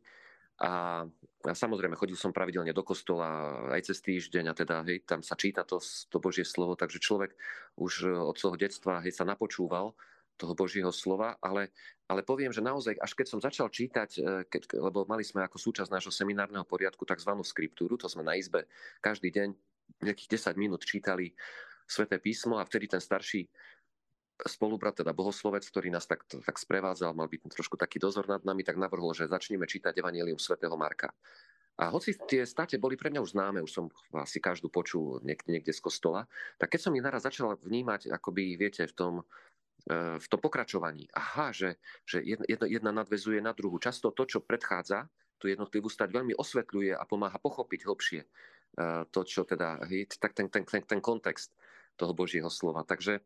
A, 0.60 1.08
a 1.48 1.54
samozrejme, 1.56 1.96
chodil 1.96 2.20
som 2.20 2.36
pravidelne 2.36 2.76
do 2.76 2.84
kostola 2.84 3.56
aj 3.72 3.92
cez 3.92 4.04
týždeň 4.04 4.52
a 4.52 4.54
teda, 4.54 4.84
hej, 4.84 5.08
tam 5.08 5.24
sa 5.24 5.40
číta 5.40 5.64
to, 5.64 5.80
to 6.12 6.20
Božie 6.20 6.44
slovo, 6.44 6.76
takže 6.76 7.00
človek 7.00 7.32
už 7.80 8.12
od 8.12 8.36
svojho 8.36 8.60
detstva, 8.60 9.00
hej, 9.00 9.16
sa 9.16 9.24
napočúval 9.24 9.96
toho 10.40 10.56
Božieho 10.56 10.92
slova, 10.96 11.36
ale, 11.44 11.76
ale 12.08 12.24
poviem, 12.24 12.56
že 12.56 12.64
naozaj, 12.64 12.96
až 12.96 13.12
keď 13.12 13.28
som 13.28 13.44
začal 13.44 13.68
čítať, 13.68 14.10
e, 14.16 14.22
keď, 14.48 14.80
lebo 14.80 15.04
mali 15.04 15.28
sme 15.28 15.44
ako 15.44 15.60
súčasť 15.60 15.92
nášho 15.92 16.16
seminárneho 16.16 16.64
poriadku 16.64 17.04
tzv. 17.04 17.36
skriptúru, 17.44 18.00
to 18.00 18.08
sme 18.08 18.24
na 18.24 18.40
izbe 18.40 18.64
každý 19.04 19.36
deň 19.36 19.52
nejakých 20.00 20.40
10 20.40 20.56
minút 20.56 20.88
čítali 20.88 21.36
Sveté 21.90 22.22
písmo 22.22 22.62
a 22.62 22.64
vtedy 22.64 22.86
ten 22.86 23.02
starší 23.02 23.50
spolubrat, 24.48 24.96
teda 24.96 25.12
bohoslovec, 25.12 25.66
ktorý 25.68 25.92
nás 25.92 26.08
tak, 26.08 26.24
tak 26.28 26.56
sprevádzal, 26.56 27.12
mal 27.12 27.28
byť 27.28 27.52
trošku 27.52 27.76
taký 27.76 28.00
dozor 28.00 28.30
nad 28.30 28.44
nami, 28.48 28.64
tak 28.64 28.80
navrhol, 28.80 29.12
že 29.12 29.28
začneme 29.28 29.68
čítať 29.68 29.98
Evangelium 30.00 30.40
svätého 30.40 30.76
Marka. 30.80 31.12
A 31.80 31.88
hoci 31.96 32.12
tie 32.28 32.44
state 32.44 32.76
boli 32.76 33.00
pre 33.00 33.08
mňa 33.08 33.24
už 33.24 33.32
známe, 33.40 33.64
už 33.64 33.72
som 33.72 33.86
asi 34.12 34.44
každú 34.44 34.68
počul 34.68 35.24
niekde, 35.24 35.48
niekde 35.48 35.72
z 35.72 35.80
kostola, 35.80 36.28
tak 36.60 36.76
keď 36.76 36.80
som 36.84 36.96
ich 36.96 37.04
naraz 37.04 37.24
začal 37.24 37.56
vnímať, 37.56 38.12
akoby, 38.12 38.60
viete, 38.60 38.84
v 38.84 38.94
tom, 38.96 39.14
e, 39.88 40.20
v 40.20 40.28
tom 40.28 40.40
pokračovaní. 40.44 41.08
Aha, 41.16 41.56
že, 41.56 41.80
že 42.04 42.20
jedna, 42.20 42.68
jedna 42.68 42.92
nadvezuje 42.92 43.40
na 43.40 43.56
druhú. 43.56 43.80
Často 43.80 44.12
to, 44.12 44.28
čo 44.28 44.44
predchádza, 44.44 45.08
tú 45.40 45.48
jednotlivú 45.48 45.88
stať 45.88 46.12
veľmi 46.12 46.36
osvetľuje 46.36 47.00
a 47.00 47.04
pomáha 47.08 47.40
pochopiť 47.40 47.88
hlbšie 47.88 48.22
e, 48.24 48.28
to, 49.08 49.20
čo 49.24 49.48
teda, 49.48 49.80
tak 50.20 50.36
ten, 50.36 50.52
ten, 50.52 50.68
ten, 50.68 50.84
ten 50.84 51.00
kontext 51.00 51.56
toho 51.96 52.12
Božieho 52.12 52.52
slova. 52.52 52.84
Takže 52.84 53.24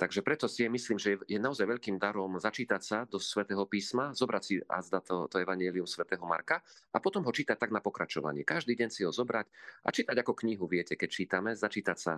Takže 0.00 0.24
preto 0.24 0.48
si 0.48 0.64
je, 0.64 0.72
myslím, 0.72 0.96
že 0.96 1.20
je 1.28 1.36
naozaj 1.36 1.68
veľkým 1.68 2.00
darom 2.00 2.40
začítať 2.40 2.80
sa 2.80 2.98
do 3.04 3.20
svätého 3.20 3.68
písma, 3.68 4.16
zobrať 4.16 4.42
si 4.48 4.56
azda 4.64 5.04
to, 5.04 5.28
to 5.28 5.36
evanielium 5.36 5.84
svätého 5.84 6.24
Marka 6.24 6.64
a 6.88 6.98
potom 7.04 7.20
ho 7.20 7.28
čítať 7.28 7.60
tak 7.60 7.68
na 7.68 7.84
pokračovanie. 7.84 8.40
Každý 8.40 8.72
deň 8.80 8.88
si 8.88 9.04
ho 9.04 9.12
zobrať 9.12 9.52
a 9.84 9.92
čítať 9.92 10.16
ako 10.24 10.32
knihu, 10.40 10.64
viete, 10.64 10.96
keď 10.96 11.08
čítame, 11.12 11.50
začítať 11.52 11.98
sa 12.00 12.16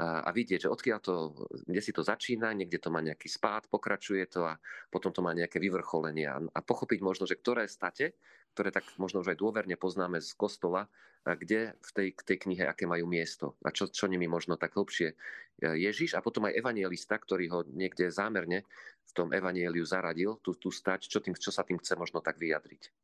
a, 0.00 0.24
a 0.24 0.30
vidieť, 0.32 0.64
že 0.64 0.72
odkiaľ 0.72 0.98
to, 1.04 1.36
kde 1.68 1.80
si 1.84 1.92
to 1.92 2.00
začína, 2.00 2.56
niekde 2.56 2.80
to 2.80 2.88
má 2.88 3.04
nejaký 3.04 3.28
spád, 3.28 3.68
pokračuje 3.68 4.24
to 4.32 4.48
a 4.48 4.56
potom 4.88 5.12
to 5.12 5.20
má 5.20 5.36
nejaké 5.36 5.60
vyvrcholenie 5.60 6.24
a, 6.24 6.40
a 6.40 6.60
pochopiť 6.64 7.04
možno, 7.04 7.28
že 7.28 7.36
ktoré 7.36 7.68
state, 7.68 8.16
ktoré 8.56 8.70
tak 8.70 8.84
možno 9.00 9.20
už 9.24 9.34
aj 9.34 9.38
dôverne 9.38 9.76
poznáme 9.78 10.22
z 10.22 10.30
kostola, 10.38 10.86
kde 11.24 11.76
v 11.76 11.90
tej, 11.92 12.08
tej 12.24 12.38
knihe, 12.48 12.64
aké 12.64 12.88
majú 12.88 13.04
miesto 13.04 13.58
a 13.60 13.74
čo, 13.74 13.90
čo 13.90 14.08
nimi 14.08 14.24
možno 14.30 14.56
tak 14.56 14.72
hlbšie 14.78 15.12
E, 15.58 15.74
Ježiš 15.90 16.14
a 16.14 16.22
potom 16.22 16.46
aj 16.46 16.54
evangelista, 16.54 17.18
ktorý 17.18 17.50
ho 17.50 17.60
niekde 17.74 18.06
zámerne 18.14 18.62
v 19.02 19.12
tom 19.12 19.34
evanieliu 19.34 19.82
zaradil, 19.82 20.38
tú, 20.38 20.54
tú 20.54 20.70
stať, 20.70 21.10
čo, 21.10 21.18
tým, 21.18 21.34
čo 21.34 21.50
sa 21.50 21.66
tým 21.66 21.82
chce 21.82 21.98
možno 21.98 22.22
tak 22.22 22.38
vyjadriť. 22.38 22.94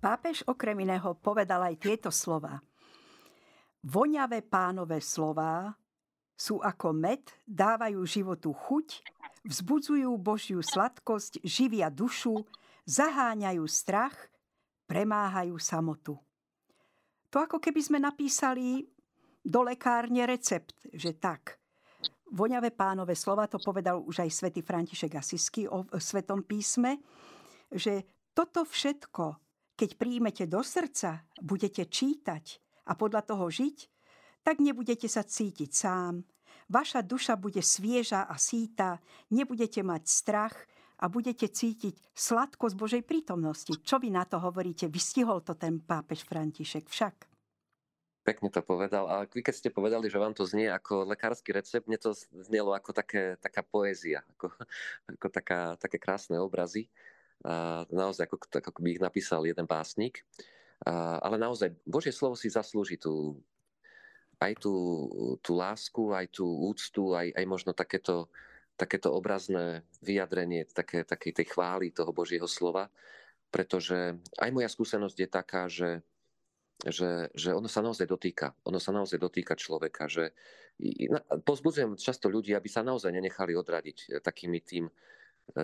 Pápež 0.00 0.44
okrem 0.48 0.76
iného 0.84 1.16
povedal 1.16 1.64
aj 1.64 1.76
tieto 1.80 2.10
slova. 2.12 2.60
Voňavé 3.80 4.44
pánové 4.44 5.00
slová 5.00 5.72
sú 6.36 6.60
ako 6.60 6.92
med, 6.92 7.24
dávajú 7.48 8.00
životu 8.04 8.52
chuť, 8.52 9.04
vzbudzujú 9.44 10.08
Božiu 10.20 10.60
sladkosť, 10.60 11.40
živia 11.44 11.88
dušu, 11.88 12.44
zaháňajú 12.90 13.62
strach, 13.70 14.18
premáhajú 14.90 15.54
samotu. 15.62 16.18
To 17.30 17.38
ako 17.38 17.62
keby 17.62 17.78
sme 17.78 17.98
napísali 18.02 18.82
do 19.38 19.62
lekárne 19.62 20.26
recept, 20.26 20.74
že 20.90 21.14
tak. 21.14 21.62
Voňavé 22.34 22.74
pánové 22.74 23.14
slova, 23.14 23.46
to 23.46 23.62
povedal 23.62 24.02
už 24.02 24.26
aj 24.26 24.30
svätý 24.30 24.66
František 24.66 25.14
Asisky 25.14 25.70
o 25.70 25.86
Svetom 25.98 26.42
písme, 26.42 26.98
že 27.70 28.26
toto 28.34 28.66
všetko, 28.66 29.38
keď 29.78 29.90
príjmete 29.94 30.44
do 30.50 30.62
srdca, 30.62 31.26
budete 31.38 31.86
čítať 31.86 32.44
a 32.90 32.98
podľa 32.98 33.22
toho 33.26 33.46
žiť, 33.46 33.78
tak 34.42 34.58
nebudete 34.58 35.06
sa 35.06 35.22
cítiť 35.22 35.70
sám. 35.70 36.22
Vaša 36.70 37.02
duša 37.02 37.34
bude 37.34 37.62
svieža 37.62 38.30
a 38.30 38.34
síta, 38.38 39.02
nebudete 39.34 39.82
mať 39.82 40.02
strach 40.06 40.54
a 41.00 41.04
budete 41.08 41.48
cítiť 41.48 42.12
sladkosť 42.12 42.76
Božej 42.76 43.02
prítomnosti. 43.02 43.72
Čo 43.80 43.96
vy 43.96 44.12
na 44.12 44.28
to 44.28 44.36
hovoríte? 44.36 44.92
Vystihol 44.92 45.40
to 45.40 45.56
ten 45.56 45.80
pápež 45.80 46.28
František 46.28 46.84
však. 46.84 47.16
Pekne 48.20 48.52
to 48.52 48.60
povedal. 48.60 49.08
A 49.08 49.24
vy 49.24 49.40
keď 49.40 49.54
ste 49.56 49.70
povedali, 49.72 50.12
že 50.12 50.20
vám 50.20 50.36
to 50.36 50.44
znie 50.44 50.68
ako 50.68 51.08
lekársky 51.08 51.56
recept, 51.56 51.88
mne 51.88 51.96
to 51.96 52.12
znelo 52.44 52.76
ako 52.76 52.92
také, 52.92 53.40
taká 53.40 53.64
poézia, 53.64 54.20
ako, 54.36 54.52
ako 55.16 55.26
taká, 55.32 55.60
také 55.80 55.96
krásne 55.96 56.36
obrazy. 56.36 56.92
A 57.40 57.88
naozaj, 57.88 58.28
ako, 58.28 58.36
ako 58.52 58.80
by 58.84 58.88
ich 58.92 59.00
napísal 59.00 59.48
jeden 59.48 59.64
básnik. 59.64 60.28
A, 60.84 61.16
ale 61.24 61.40
naozaj, 61.40 61.72
Božie 61.88 62.12
slovo 62.12 62.36
si 62.36 62.52
zaslúži 62.52 63.00
tú, 63.00 63.40
aj 64.36 64.60
tú, 64.60 64.74
tú 65.40 65.56
lásku, 65.56 66.12
aj 66.12 66.28
tú 66.28 66.44
úctu, 66.44 67.16
aj, 67.16 67.32
aj 67.32 67.44
možno 67.48 67.72
takéto, 67.72 68.28
takéto 68.80 69.12
obrazné 69.12 69.84
vyjadrenie 70.00 70.64
také, 70.72 71.04
také 71.04 71.36
tej 71.36 71.52
chvály 71.52 71.92
toho 71.92 72.16
Božieho 72.16 72.48
slova, 72.48 72.88
pretože 73.52 74.16
aj 74.40 74.50
moja 74.56 74.72
skúsenosť 74.72 75.16
je 75.20 75.28
taká, 75.28 75.68
že 75.68 76.00
že, 76.80 77.28
že 77.36 77.52
ono 77.52 77.68
sa 77.68 77.84
naozaj 77.84 78.08
dotýka. 78.08 78.56
Ono 78.64 78.80
sa 78.80 78.88
naozaj 78.96 79.20
dotýka 79.20 79.52
človeka. 79.52 80.08
Že, 80.08 80.32
pozbudzujem 81.44 82.00
často 82.00 82.32
ľudí, 82.32 82.56
aby 82.56 82.68
sa 82.72 82.80
naozaj 82.80 83.12
nenechali 83.12 83.52
odradiť 83.52 83.98
e, 84.08 84.24
takými 84.24 84.64
tým, 84.64 84.88
e, 84.88 84.92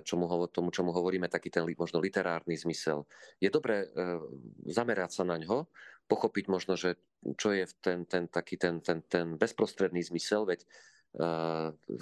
čomu, 0.05 0.29
tomu, 0.53 0.69
čomu 0.69 0.93
hovoríme, 0.93 1.33
taký 1.33 1.49
ten 1.49 1.65
možno 1.65 2.05
literárny 2.05 2.53
zmysel. 2.61 3.09
Je 3.41 3.49
dobré 3.49 3.89
e, 3.89 4.21
zamerať 4.69 5.17
sa 5.17 5.25
na 5.25 5.41
ňo, 5.41 5.73
pochopiť 6.05 6.53
možno, 6.53 6.77
že 6.77 7.01
čo 7.41 7.57
je 7.57 7.65
ten, 7.81 8.05
ten 8.05 8.29
taký 8.29 8.61
ten, 8.61 8.85
ten, 8.85 9.01
ten 9.09 9.41
bezprostredný 9.41 10.05
zmysel, 10.05 10.45
veď 10.45 10.69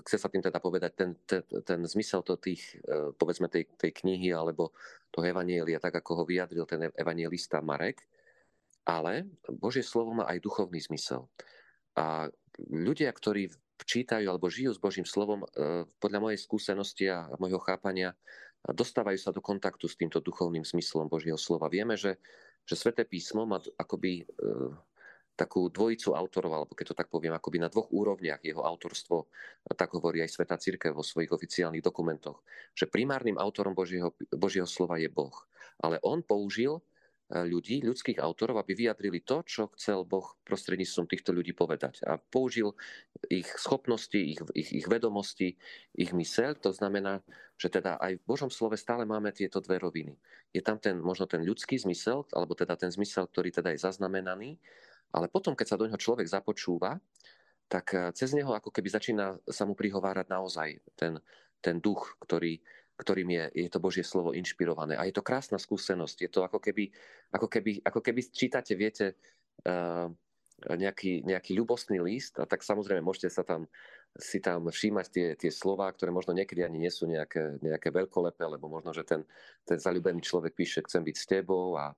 chce 0.03 0.17
sa 0.19 0.27
tým 0.27 0.43
teda 0.43 0.59
povedať 0.59 0.93
ten, 0.99 1.11
ten, 1.23 1.43
ten 1.47 1.81
zmysel 1.87 2.27
to 2.27 2.35
tých, 2.35 2.83
uh, 2.91 3.15
povedzme 3.15 3.47
tej, 3.47 3.71
tej 3.79 3.95
knihy 3.95 4.35
alebo 4.35 4.75
toho 5.15 5.23
evanielia, 5.23 5.79
tak 5.79 5.95
ako 6.03 6.23
ho 6.23 6.25
vyjadril 6.27 6.67
ten 6.67 6.91
evangelista 6.99 7.63
Marek, 7.63 8.03
ale 8.85 9.31
Božie 9.47 9.87
slovo 9.87 10.13
má 10.19 10.27
aj 10.27 10.43
duchovný 10.43 10.83
zmysel. 10.83 11.31
A 11.95 12.27
ľudia, 12.69 13.15
ktorí 13.15 13.49
čítajú 13.87 14.27
alebo 14.27 14.51
žijú 14.51 14.75
s 14.75 14.83
Božím 14.83 15.07
slovom, 15.07 15.47
e, 15.47 15.87
podľa 15.99 16.21
mojej 16.21 16.39
skúsenosti 16.39 17.07
a 17.11 17.31
môjho 17.39 17.59
chápania, 17.63 18.15
dostávajú 18.65 19.19
sa 19.21 19.31
do 19.31 19.45
kontaktu 19.45 19.87
s 19.87 19.99
týmto 19.99 20.19
duchovným 20.25 20.65
zmyslom 20.65 21.11
Božieho 21.11 21.37
slova. 21.37 21.69
Vieme, 21.69 21.99
že, 21.99 22.17
že 22.65 22.75
Sveté 22.79 23.05
písmo 23.05 23.45
má 23.45 23.61
akoby 23.77 24.23
e, 24.23 24.25
takú 25.35 25.67
dvojicu 25.67 26.15
autorov, 26.15 26.53
alebo 26.55 26.73
keď 26.79 26.95
to 26.95 26.99
tak 26.99 27.11
poviem, 27.11 27.35
akoby 27.35 27.59
na 27.59 27.67
dvoch 27.67 27.91
úrovniach 27.91 28.43
jeho 28.43 28.63
autorstvo, 28.63 29.27
tak 29.75 29.91
hovorí 29.95 30.23
aj 30.23 30.31
Sveta 30.31 30.55
Církev 30.59 30.95
vo 30.95 31.03
svojich 31.03 31.35
oficiálnych 31.35 31.83
dokumentoch, 31.83 32.43
že 32.73 32.87
primárnym 32.87 33.39
autorom 33.39 33.75
Božieho, 33.75 34.15
Božieho 34.31 34.67
slova 34.67 35.03
je 35.03 35.11
Boh. 35.11 35.35
Ale 35.83 35.99
on 36.07 36.23
použil 36.23 36.79
ľudí, 37.33 37.81
ľudských 37.81 38.21
autorov, 38.21 38.61
aby 38.61 38.77
vyjadrili 38.77 39.25
to, 39.25 39.41
čo 39.49 39.73
chcel 39.75 40.05
Boh 40.05 40.37
prostredníctvom 40.45 41.09
týchto 41.09 41.33
ľudí 41.33 41.57
povedať. 41.57 42.05
A 42.05 42.21
použil 42.21 42.77
ich 43.33 43.49
schopnosti, 43.57 44.15
ich, 44.15 44.39
ich, 44.53 44.71
ich 44.85 44.87
vedomosti, 44.87 45.57
ich 45.97 46.13
myseľ. 46.13 46.61
To 46.63 46.71
znamená, 46.71 47.25
že 47.57 47.73
teda 47.73 47.97
aj 47.97 48.21
v 48.21 48.27
Božom 48.29 48.53
slove 48.53 48.77
stále 48.77 49.09
máme 49.09 49.33
tieto 49.33 49.65
dve 49.65 49.81
roviny. 49.81 50.15
Je 50.53 50.61
tam 50.61 50.77
ten, 50.77 51.01
možno 51.01 51.25
ten 51.25 51.41
ľudský 51.41 51.81
zmysel, 51.81 52.29
alebo 52.37 52.53
teda 52.53 52.77
ten 52.77 52.93
zmysel, 52.93 53.25
ktorý 53.27 53.51
teda 53.51 53.73
je 53.73 53.83
zaznamenaný, 53.83 54.61
ale 55.15 55.31
potom, 55.31 55.55
keď 55.55 55.67
sa 55.71 55.79
do 55.79 55.87
neho 55.87 55.99
človek 55.99 56.27
započúva, 56.27 56.99
tak 57.71 57.95
eh, 57.95 58.11
cez 58.13 58.35
neho 58.35 58.51
ako 58.51 58.75
keby 58.75 58.89
začína 58.91 59.39
sa 59.47 59.65
mu 59.65 59.79
prihovárať 59.79 60.27
naozaj 60.27 60.69
ten, 60.99 61.23
ten 61.63 61.79
duch, 61.79 62.19
ktorý, 62.27 62.59
ktorým 62.99 63.31
je, 63.31 63.45
je 63.67 63.71
to 63.71 63.79
Božie 63.79 64.03
slovo 64.03 64.35
inšpirované. 64.35 64.99
A 64.99 65.07
je 65.07 65.15
to 65.15 65.23
krásna 65.23 65.57
skúsenosť. 65.57 66.17
Je 66.27 66.31
to 66.31 66.43
ako 66.43 66.59
keby, 66.59 66.91
ako 67.31 67.47
keby, 67.47 67.81
ako 67.83 68.01
keby 68.03 68.21
čítate, 68.31 68.75
viete, 68.75 69.19
uh, 69.67 70.11
nejaký, 70.63 71.27
nejaký 71.27 71.53
ľubostný 71.59 71.99
list 71.99 72.39
a 72.39 72.47
tak 72.47 72.63
samozrejme 72.63 73.03
môžete 73.03 73.27
sa 73.27 73.43
tam 73.43 73.67
si 74.15 74.39
tam 74.39 74.71
všímať 74.71 75.07
tie, 75.11 75.29
tie 75.35 75.51
slova, 75.51 75.91
ktoré 75.91 76.15
možno 76.15 76.39
niekedy 76.39 76.63
ani 76.63 76.79
nie 76.79 76.93
sú 76.95 77.11
nejaké, 77.11 77.59
nejaké 77.59 77.91
veľkolepé, 77.91 78.47
lebo 78.47 78.71
možno, 78.71 78.95
že 78.95 79.03
ten, 79.03 79.27
ten 79.67 79.83
zalúbený 79.83 80.23
človek 80.23 80.55
píše, 80.55 80.87
chcem 80.87 81.03
byť 81.03 81.17
s 81.19 81.27
tebou 81.27 81.75
a, 81.75 81.91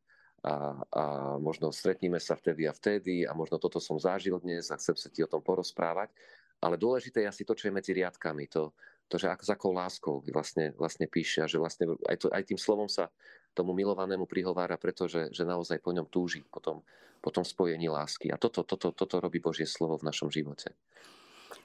a, 0.46 0.78
a 0.78 1.02
možno 1.42 1.74
stretníme 1.74 2.22
sa 2.22 2.38
vtedy 2.38 2.70
a 2.70 2.72
vtedy 2.72 3.26
a 3.26 3.34
možno 3.34 3.58
toto 3.58 3.82
som 3.82 3.98
zažil 3.98 4.38
dnes 4.38 4.70
a 4.70 4.78
chcem 4.78 4.94
sa 4.94 5.10
ti 5.10 5.26
o 5.26 5.30
tom 5.30 5.42
porozprávať. 5.42 6.14
Ale 6.62 6.78
dôležité 6.78 7.26
je 7.26 7.30
asi 7.34 7.42
to, 7.44 7.52
čo 7.52 7.68
je 7.68 7.74
medzi 7.74 7.92
riadkami. 7.92 8.48
To, 8.54 8.72
to, 9.10 9.18
že 9.18 9.28
ako, 9.28 9.42
s 9.44 9.50
akou 9.50 9.70
láskou 9.74 10.14
vlastne, 10.30 10.72
vlastne 10.78 11.10
píše 11.10 11.42
a 11.42 11.50
že 11.50 11.58
vlastne 11.58 11.98
aj, 12.06 12.16
to, 12.16 12.26
aj 12.30 12.42
tým 12.46 12.56
slovom 12.56 12.86
sa 12.86 13.10
tomu 13.52 13.74
milovanému 13.74 14.24
prihovára, 14.24 14.78
pretože 14.78 15.34
že 15.34 15.42
naozaj 15.42 15.82
po 15.82 15.90
ňom 15.90 16.06
túži, 16.06 16.46
po 16.48 16.62
tom, 16.62 16.86
po 17.20 17.34
tom 17.34 17.42
spojení 17.42 17.90
lásky. 17.90 18.30
A 18.30 18.38
toto, 18.38 18.62
toto, 18.62 18.94
toto 18.94 19.18
robí 19.18 19.42
Božie 19.42 19.66
slovo 19.66 19.98
v 19.98 20.06
našom 20.06 20.30
živote. 20.30 20.72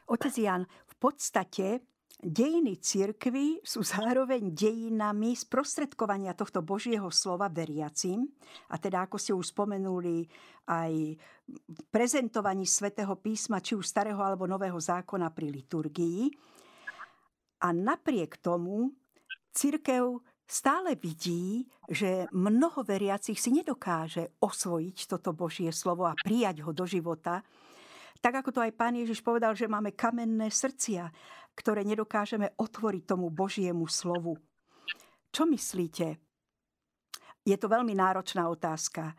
Otec 0.09 0.33
Jan, 0.35 0.65
v 0.65 0.95
podstate 0.97 1.85
Dejiny 2.21 2.77
cirkvy 2.77 3.65
sú 3.65 3.81
zároveň 3.81 4.53
dejinami 4.53 5.33
sprostredkovania 5.33 6.37
tohto 6.37 6.61
Božieho 6.61 7.09
slova 7.09 7.49
veriacim. 7.49 8.29
A 8.69 8.77
teda, 8.77 9.09
ako 9.09 9.17
ste 9.17 9.33
už 9.33 9.49
spomenuli, 9.49 10.29
aj 10.69 11.17
prezentovaní 11.89 12.69
svätého 12.69 13.17
písma, 13.17 13.57
či 13.57 13.73
už 13.73 13.89
starého 13.89 14.21
alebo 14.21 14.45
nového 14.45 14.77
zákona 14.77 15.33
pri 15.33 15.49
liturgii. 15.49 16.29
A 17.65 17.73
napriek 17.73 18.37
tomu 18.37 18.93
cirkev 19.49 20.21
stále 20.45 20.93
vidí, 20.93 21.65
že 21.89 22.29
mnoho 22.29 22.85
veriacich 22.85 23.41
si 23.41 23.49
nedokáže 23.49 24.37
osvojiť 24.37 24.97
toto 25.09 25.33
Božie 25.33 25.73
slovo 25.73 26.05
a 26.05 26.13
prijať 26.13 26.61
ho 26.61 26.69
do 26.69 26.85
života, 26.85 27.41
tak 28.21 28.45
ako 28.45 28.49
to 28.53 28.59
aj 28.61 28.77
pán 28.77 28.93
Ježiš 28.93 29.25
povedal, 29.25 29.57
že 29.57 29.65
máme 29.65 29.97
kamenné 29.97 30.53
srdcia, 30.53 31.09
ktoré 31.57 31.81
nedokážeme 31.81 32.53
otvoriť 32.55 33.03
tomu 33.09 33.33
Božiemu 33.33 33.89
slovu. 33.89 34.37
Čo 35.33 35.49
myslíte? 35.49 36.21
Je 37.41 37.57
to 37.57 37.65
veľmi 37.65 37.97
náročná 37.97 38.45
otázka, 38.45 39.17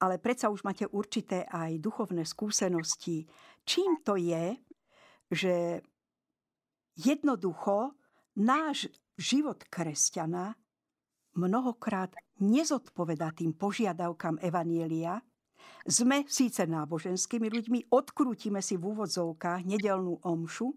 ale 0.00 0.16
predsa 0.16 0.48
už 0.48 0.64
máte 0.64 0.88
určité 0.88 1.44
aj 1.44 1.76
duchovné 1.78 2.24
skúsenosti. 2.24 3.28
Čím 3.68 4.00
to 4.00 4.16
je, 4.16 4.56
že 5.28 5.84
jednoducho 6.96 7.92
náš 8.40 8.88
život 9.20 9.60
kresťana 9.68 10.56
mnohokrát 11.36 12.14
nezodpovedá 12.40 13.34
tým 13.34 13.54
požiadavkám 13.54 14.40
Evanielia, 14.42 15.18
sme 15.84 16.24
síce 16.24 16.64
náboženskými 16.64 17.52
ľuďmi, 17.52 17.92
odkrútime 17.92 18.64
si 18.64 18.80
v 18.80 18.96
úvodzovkách 18.96 19.68
nedelnú 19.68 20.20
omšu, 20.24 20.72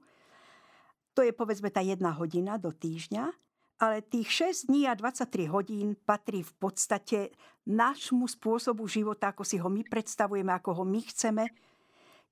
to 1.18 1.26
je 1.26 1.34
povedzme 1.34 1.74
tá 1.74 1.82
jedna 1.82 2.14
hodina 2.14 2.62
do 2.62 2.70
týždňa, 2.70 3.34
ale 3.82 4.06
tých 4.06 4.54
6 4.54 4.70
dní 4.70 4.86
a 4.86 4.94
23 4.94 5.50
hodín 5.50 5.98
patrí 5.98 6.46
v 6.46 6.54
podstate 6.58 7.34
nášmu 7.66 8.30
spôsobu 8.30 8.86
života, 8.86 9.34
ako 9.34 9.42
si 9.46 9.58
ho 9.58 9.70
my 9.70 9.82
predstavujeme, 9.86 10.50
ako 10.54 10.82
ho 10.82 10.84
my 10.86 11.02
chceme, 11.02 11.50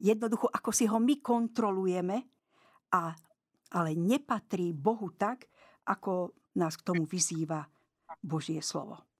jednoducho 0.02 0.50
ako 0.50 0.70
si 0.70 0.86
ho 0.86 0.98
my 0.98 1.18
kontrolujeme, 1.22 2.18
a, 2.94 3.14
ale 3.74 3.92
nepatrí 3.98 4.74
Bohu 4.74 5.14
tak, 5.18 5.50
ako 5.86 6.34
nás 6.58 6.78
k 6.78 6.86
tomu 6.86 7.06
vyzýva 7.06 7.66
Božie 8.22 8.62
slovo. 8.62 9.15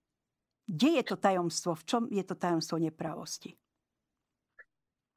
Kde 0.66 0.98
je 0.98 1.04
to 1.06 1.16
tajomstvo? 1.16 1.78
V 1.78 1.84
čom 1.86 2.02
je 2.10 2.26
to 2.26 2.34
tajomstvo 2.34 2.82
nepravosti? 2.82 3.54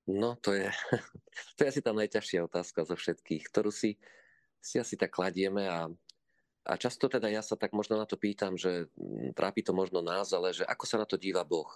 No, 0.10 0.38
to 0.42 0.54
je, 0.58 0.70
to 1.58 1.66
je 1.66 1.70
asi 1.70 1.82
tá 1.82 1.94
najťažšia 1.94 2.46
otázka 2.46 2.86
zo 2.86 2.98
všetkých, 2.98 3.46
ktorú 3.50 3.70
si, 3.70 3.98
si 4.58 4.82
asi 4.82 4.98
tak 4.98 5.14
kladieme 5.14 5.70
a, 5.70 5.90
a 6.66 6.74
často 6.78 7.06
teda 7.06 7.30
ja 7.30 7.46
sa 7.46 7.54
tak 7.54 7.78
možno 7.78 7.98
na 7.98 8.10
to 8.10 8.18
pýtam, 8.18 8.58
že 8.58 8.90
mm, 8.98 9.38
trápi 9.38 9.62
to 9.62 9.74
možno 9.74 10.02
nás, 10.02 10.34
ale 10.34 10.54
že 10.54 10.66
ako 10.66 10.86
sa 10.86 10.98
na 11.02 11.06
to 11.06 11.18
díva 11.18 11.46
Boh. 11.46 11.70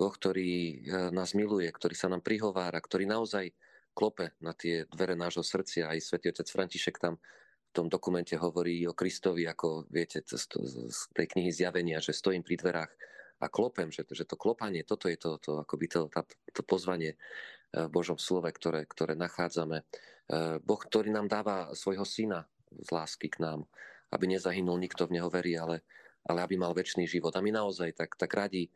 Boh, 0.00 0.12
ktorý 0.16 0.80
e, 0.80 1.12
nás 1.12 1.36
miluje, 1.36 1.68
ktorý 1.68 1.92
sa 1.92 2.08
nám 2.08 2.24
prihovára, 2.24 2.80
ktorý 2.80 3.04
naozaj 3.04 3.52
klope 3.92 4.32
na 4.40 4.56
tie 4.56 4.88
dvere 4.88 5.12
nášho 5.12 5.44
srdcia. 5.44 5.92
Aj 5.92 6.00
svätý 6.00 6.32
otec 6.32 6.48
František 6.48 6.96
tam 6.96 7.20
v 7.70 7.76
tom 7.78 7.86
dokumente 7.86 8.34
hovorí 8.34 8.82
o 8.90 8.98
Kristovi, 8.98 9.46
ako 9.46 9.86
viete 9.86 10.18
z, 10.26 10.34
tej 11.14 11.26
knihy 11.30 11.54
zjavenia, 11.54 12.02
že 12.02 12.10
stojím 12.10 12.42
pri 12.42 12.58
dverách 12.58 12.90
a 13.40 13.46
klopem, 13.46 13.94
že, 13.94 14.02
že 14.10 14.26
to 14.26 14.34
klopanie, 14.34 14.82
toto 14.82 15.06
je 15.06 15.14
to, 15.14 15.38
to, 15.38 15.62
akoby 15.62 15.86
to, 15.86 16.10
tá, 16.10 16.26
to 16.50 16.66
pozvanie 16.66 17.14
eh, 17.14 17.86
v 17.86 17.90
Božom 17.94 18.18
slove, 18.18 18.50
ktoré, 18.50 18.90
ktoré 18.90 19.14
nachádzame. 19.14 19.86
Eh, 19.86 20.58
boh, 20.58 20.82
ktorý 20.82 21.14
nám 21.14 21.30
dáva 21.30 21.70
svojho 21.78 22.02
syna 22.02 22.50
z 22.74 22.90
lásky 22.90 23.30
k 23.30 23.38
nám, 23.38 23.62
aby 24.10 24.34
nezahynul 24.34 24.78
nikto 24.82 25.06
v 25.06 25.22
neho 25.22 25.30
verí, 25.30 25.54
ale, 25.54 25.86
ale 26.26 26.42
aby 26.42 26.58
mal 26.58 26.74
väčší 26.74 27.06
život. 27.06 27.30
A 27.38 27.40
my 27.40 27.54
naozaj 27.54 27.94
tak, 27.94 28.18
tak 28.18 28.34
radi 28.34 28.66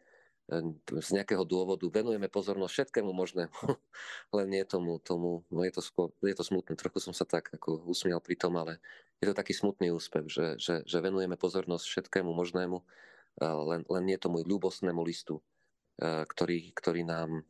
z 0.45 1.09
nejakého 1.17 1.41
dôvodu 1.49 1.89
venujeme 1.89 2.29
pozornosť 2.29 2.73
všetkému 2.73 3.11
možnému, 3.17 3.57
len 4.37 4.47
nie 4.53 4.65
tomu, 4.69 5.01
tomu 5.01 5.41
no 5.49 5.65
je, 5.65 5.73
to 5.73 5.81
skôr, 5.81 6.13
je 6.21 6.37
to 6.37 6.45
smutné, 6.45 6.77
trochu 6.77 7.01
som 7.01 7.17
sa 7.17 7.25
tak 7.25 7.49
ako 7.57 7.89
usmial 7.89 8.21
pri 8.21 8.37
tom, 8.37 8.61
ale 8.61 8.77
je 9.25 9.33
to 9.33 9.35
taký 9.35 9.57
smutný 9.57 9.89
úspech, 9.89 10.29
že, 10.29 10.47
že, 10.61 10.75
že 10.85 10.99
venujeme 11.01 11.41
pozornosť 11.41 11.85
všetkému 11.89 12.29
možnému, 12.29 12.77
len, 13.41 13.81
len 13.89 14.05
nie 14.05 14.21
tomu 14.21 14.45
ľúbostnému 14.45 15.01
listu, 15.01 15.41
ktorý, 16.03 16.77
ktorý, 16.77 17.09
nám, 17.09 17.41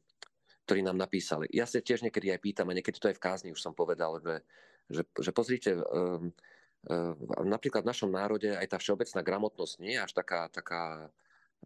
ktorý 0.70 0.80
nám 0.86 0.94
napísali. 0.94 1.50
Ja 1.50 1.66
sa 1.66 1.82
tiež 1.82 2.06
niekedy 2.06 2.30
aj 2.30 2.40
pýtam, 2.40 2.70
a 2.70 2.76
niekedy 2.78 3.02
to 3.02 3.10
aj 3.10 3.18
v 3.18 3.24
kázni 3.24 3.48
už 3.50 3.58
som 3.58 3.74
povedal, 3.74 4.22
že, 4.22 4.46
že, 4.86 5.02
že 5.18 5.30
pozrite, 5.34 5.74
um, 5.74 6.30
um, 6.86 7.16
napríklad 7.42 7.82
v 7.82 7.90
našom 7.90 8.14
národe 8.14 8.54
aj 8.54 8.70
tá 8.70 8.78
všeobecná 8.78 9.20
gramotnosť 9.26 9.74
nie 9.82 9.98
je 9.98 10.04
až 10.04 10.12
taká, 10.14 10.46
taká 10.46 11.10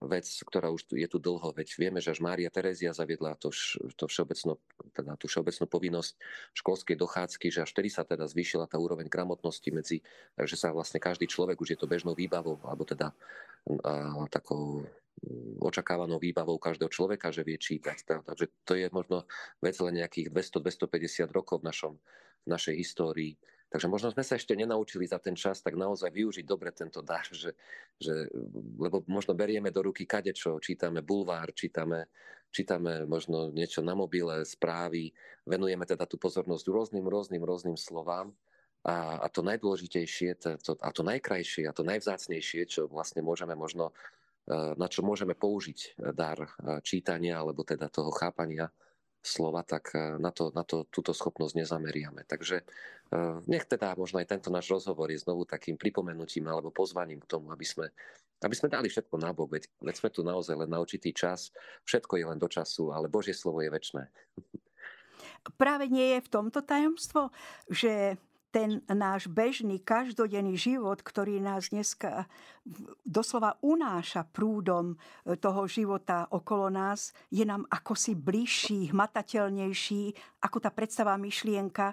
vec, 0.06 0.26
ktorá 0.46 0.70
už 0.70 0.94
je 0.94 1.08
tu 1.11 1.18
dlho, 1.18 1.50
veď 1.50 1.68
vieme, 1.74 1.98
že 1.98 2.14
až 2.14 2.22
Mária 2.22 2.46
Terézia 2.52 2.94
zaviedla 2.94 3.34
to, 3.34 3.50
to 3.98 4.06
všeobecno, 4.06 4.62
teda 4.94 5.18
tú 5.18 5.26
všeobecnú 5.26 5.66
povinnosť 5.66 6.12
školskej 6.54 6.94
dochádzky, 6.94 7.46
že 7.50 7.66
až 7.66 7.70
vtedy 7.74 7.90
sa 7.90 8.06
teda 8.06 8.30
zvýšila 8.30 8.70
tá 8.70 8.78
úroveň 8.78 9.11
gramotnosti 9.11 9.66
medzi, 9.74 9.98
takže 10.38 10.54
sa 10.54 10.70
vlastne 10.70 11.02
každý 11.02 11.26
človek, 11.26 11.58
už 11.58 11.74
je 11.74 11.78
to 11.78 11.90
bežnou 11.90 12.14
výbavou, 12.14 12.62
alebo 12.62 12.87
teda 12.87 13.11
a, 13.11 14.22
takou 14.30 14.87
očakávanou 15.58 16.22
výbavou 16.22 16.62
každého 16.62 16.90
človeka, 16.94 17.34
že 17.34 17.42
vie 17.42 17.58
čítať. 17.58 18.22
Takže 18.22 18.46
to 18.62 18.78
je 18.78 18.87
možno 18.94 19.26
vec 19.58 19.74
len 19.82 19.98
nejakých 19.98 20.30
200-250 20.30 21.26
rokov 21.34 21.58
v, 21.58 21.66
našom, 21.66 21.92
v 22.46 22.46
našej 22.46 22.74
histórii. 22.78 23.34
Takže 23.68 23.85
možno 23.85 24.09
sme 24.09 24.24
sa 24.24 24.40
ešte 24.40 24.57
nenaučili 24.57 25.04
za 25.04 25.20
ten 25.20 25.37
čas 25.37 25.61
tak 25.61 25.76
naozaj 25.76 26.09
využiť 26.09 26.44
dobre 26.48 26.72
tento 26.72 27.04
dar, 27.04 27.28
že, 27.37 27.52
že, 28.00 28.28
lebo 28.81 29.04
možno 29.07 29.37
berieme 29.37 29.68
do 29.68 29.85
ruky 29.85 30.09
kadečo, 30.09 30.57
čítame 30.57 31.04
bulvár, 31.04 31.52
čítame, 31.52 32.09
čítame 32.48 33.04
možno 33.04 33.52
niečo 33.52 33.85
na 33.85 33.92
mobile, 33.92 34.48
správy, 34.48 35.12
venujeme 35.44 35.85
teda 35.85 36.09
tú 36.09 36.16
pozornosť 36.16 36.64
rôznym, 36.64 37.04
rôznym, 37.04 37.44
rôznym 37.44 37.76
slovám. 37.76 38.33
A, 38.87 39.20
a 39.20 39.26
to 39.28 39.42
najdôležitejšie 39.42 40.38
to, 40.38 40.72
a 40.81 40.88
to 40.94 41.02
najkrajšie 41.02 41.66
a 41.66 41.74
to 41.74 41.83
najvzácnejšie, 41.83 42.62
čo 42.64 42.87
vlastne 42.87 43.20
môžeme 43.26 43.52
možno, 43.59 43.90
e, 44.46 44.54
na 44.78 44.87
čo 44.87 45.02
môžeme 45.02 45.35
použiť 45.35 45.98
dar 46.14 46.38
e, 46.38 46.48
čítania 46.87 47.42
alebo 47.42 47.66
teda 47.66 47.90
toho 47.90 48.14
chápania, 48.14 48.70
slova, 49.22 49.66
tak 49.66 49.92
eh, 49.94 50.16
na, 50.16 50.31
to, 50.31 50.50
na 50.54 50.62
to 50.62 50.87
túto 50.88 51.12
schopnosť 51.12 51.59
nezameriame. 51.59 52.24
Takže 52.24 52.62
eh, 52.62 53.37
nech 53.50 53.64
teda 53.66 53.98
možno 53.98 54.22
aj 54.22 54.31
tento 54.31 54.48
náš 54.48 54.70
rozhovor 54.70 55.11
je 55.11 55.22
znovu 55.22 55.44
takým 55.44 55.76
pripomenutím 55.76 56.46
alebo 56.48 56.74
pozvaním 56.74 57.22
k 57.22 57.31
tomu, 57.31 57.50
aby 57.50 57.66
sme, 57.66 57.90
aby 58.42 58.54
sme 58.54 58.72
dali 58.72 58.88
všetko 58.88 59.16
na 59.18 59.31
bok, 59.35 59.52
veď, 59.52 59.64
veď 59.83 59.94
sme 59.98 60.11
tu 60.12 60.20
naozaj 60.22 60.54
len 60.54 60.70
na 60.70 60.78
určitý 60.78 61.11
čas, 61.12 61.50
všetko 61.85 62.18
je 62.18 62.24
len 62.24 62.38
do 62.38 62.48
času, 62.48 62.94
ale 62.94 63.11
Božie 63.11 63.35
slovo 63.35 63.61
je 63.61 63.70
väčné. 63.70 64.09
Práve 65.57 65.88
nie 65.88 66.18
je 66.18 66.24
v 66.24 66.33
tomto 66.33 66.61
tajomstvo, 66.61 67.33
že 67.72 68.20
ten 68.48 68.80
náš 68.88 69.28
bežný, 69.28 69.80
každodenný 69.84 70.56
život, 70.56 71.04
ktorý 71.04 71.37
nás 71.37 71.68
dneska 71.68 72.24
doslova 73.04 73.61
unáša 73.61 74.24
prúdom 74.24 74.96
e, 74.96 75.37
toho 75.37 75.68
života 75.68 76.24
okolo 76.32 76.72
nás, 76.72 77.12
je 77.28 77.44
nám 77.44 77.68
ako 77.68 77.92
si 77.92 78.16
bližší, 78.16 78.88
hmatateľnejší, 78.88 80.16
ako 80.40 80.56
tá 80.64 80.72
predstavá 80.72 81.20
myšlienka, 81.20 81.92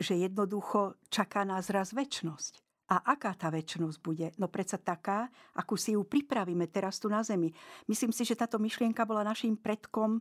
že 0.00 0.18
jednoducho 0.18 0.98
čaká 1.06 1.46
nás 1.46 1.70
raz 1.70 1.94
väčnosť. 1.94 2.58
A 2.90 3.14
aká 3.14 3.30
tá 3.38 3.54
väčšnosť 3.54 3.98
bude? 4.02 4.34
No 4.34 4.50
predsa 4.50 4.74
taká, 4.74 5.30
akú 5.54 5.78
si 5.78 5.94
ju 5.94 6.02
pripravíme 6.02 6.66
teraz 6.66 6.98
tu 6.98 7.06
na 7.06 7.22
Zemi. 7.22 7.54
Myslím 7.86 8.10
si, 8.10 8.26
že 8.26 8.34
táto 8.34 8.58
myšlienka 8.58 9.06
bola 9.06 9.22
našim 9.22 9.54
predkom 9.54 10.18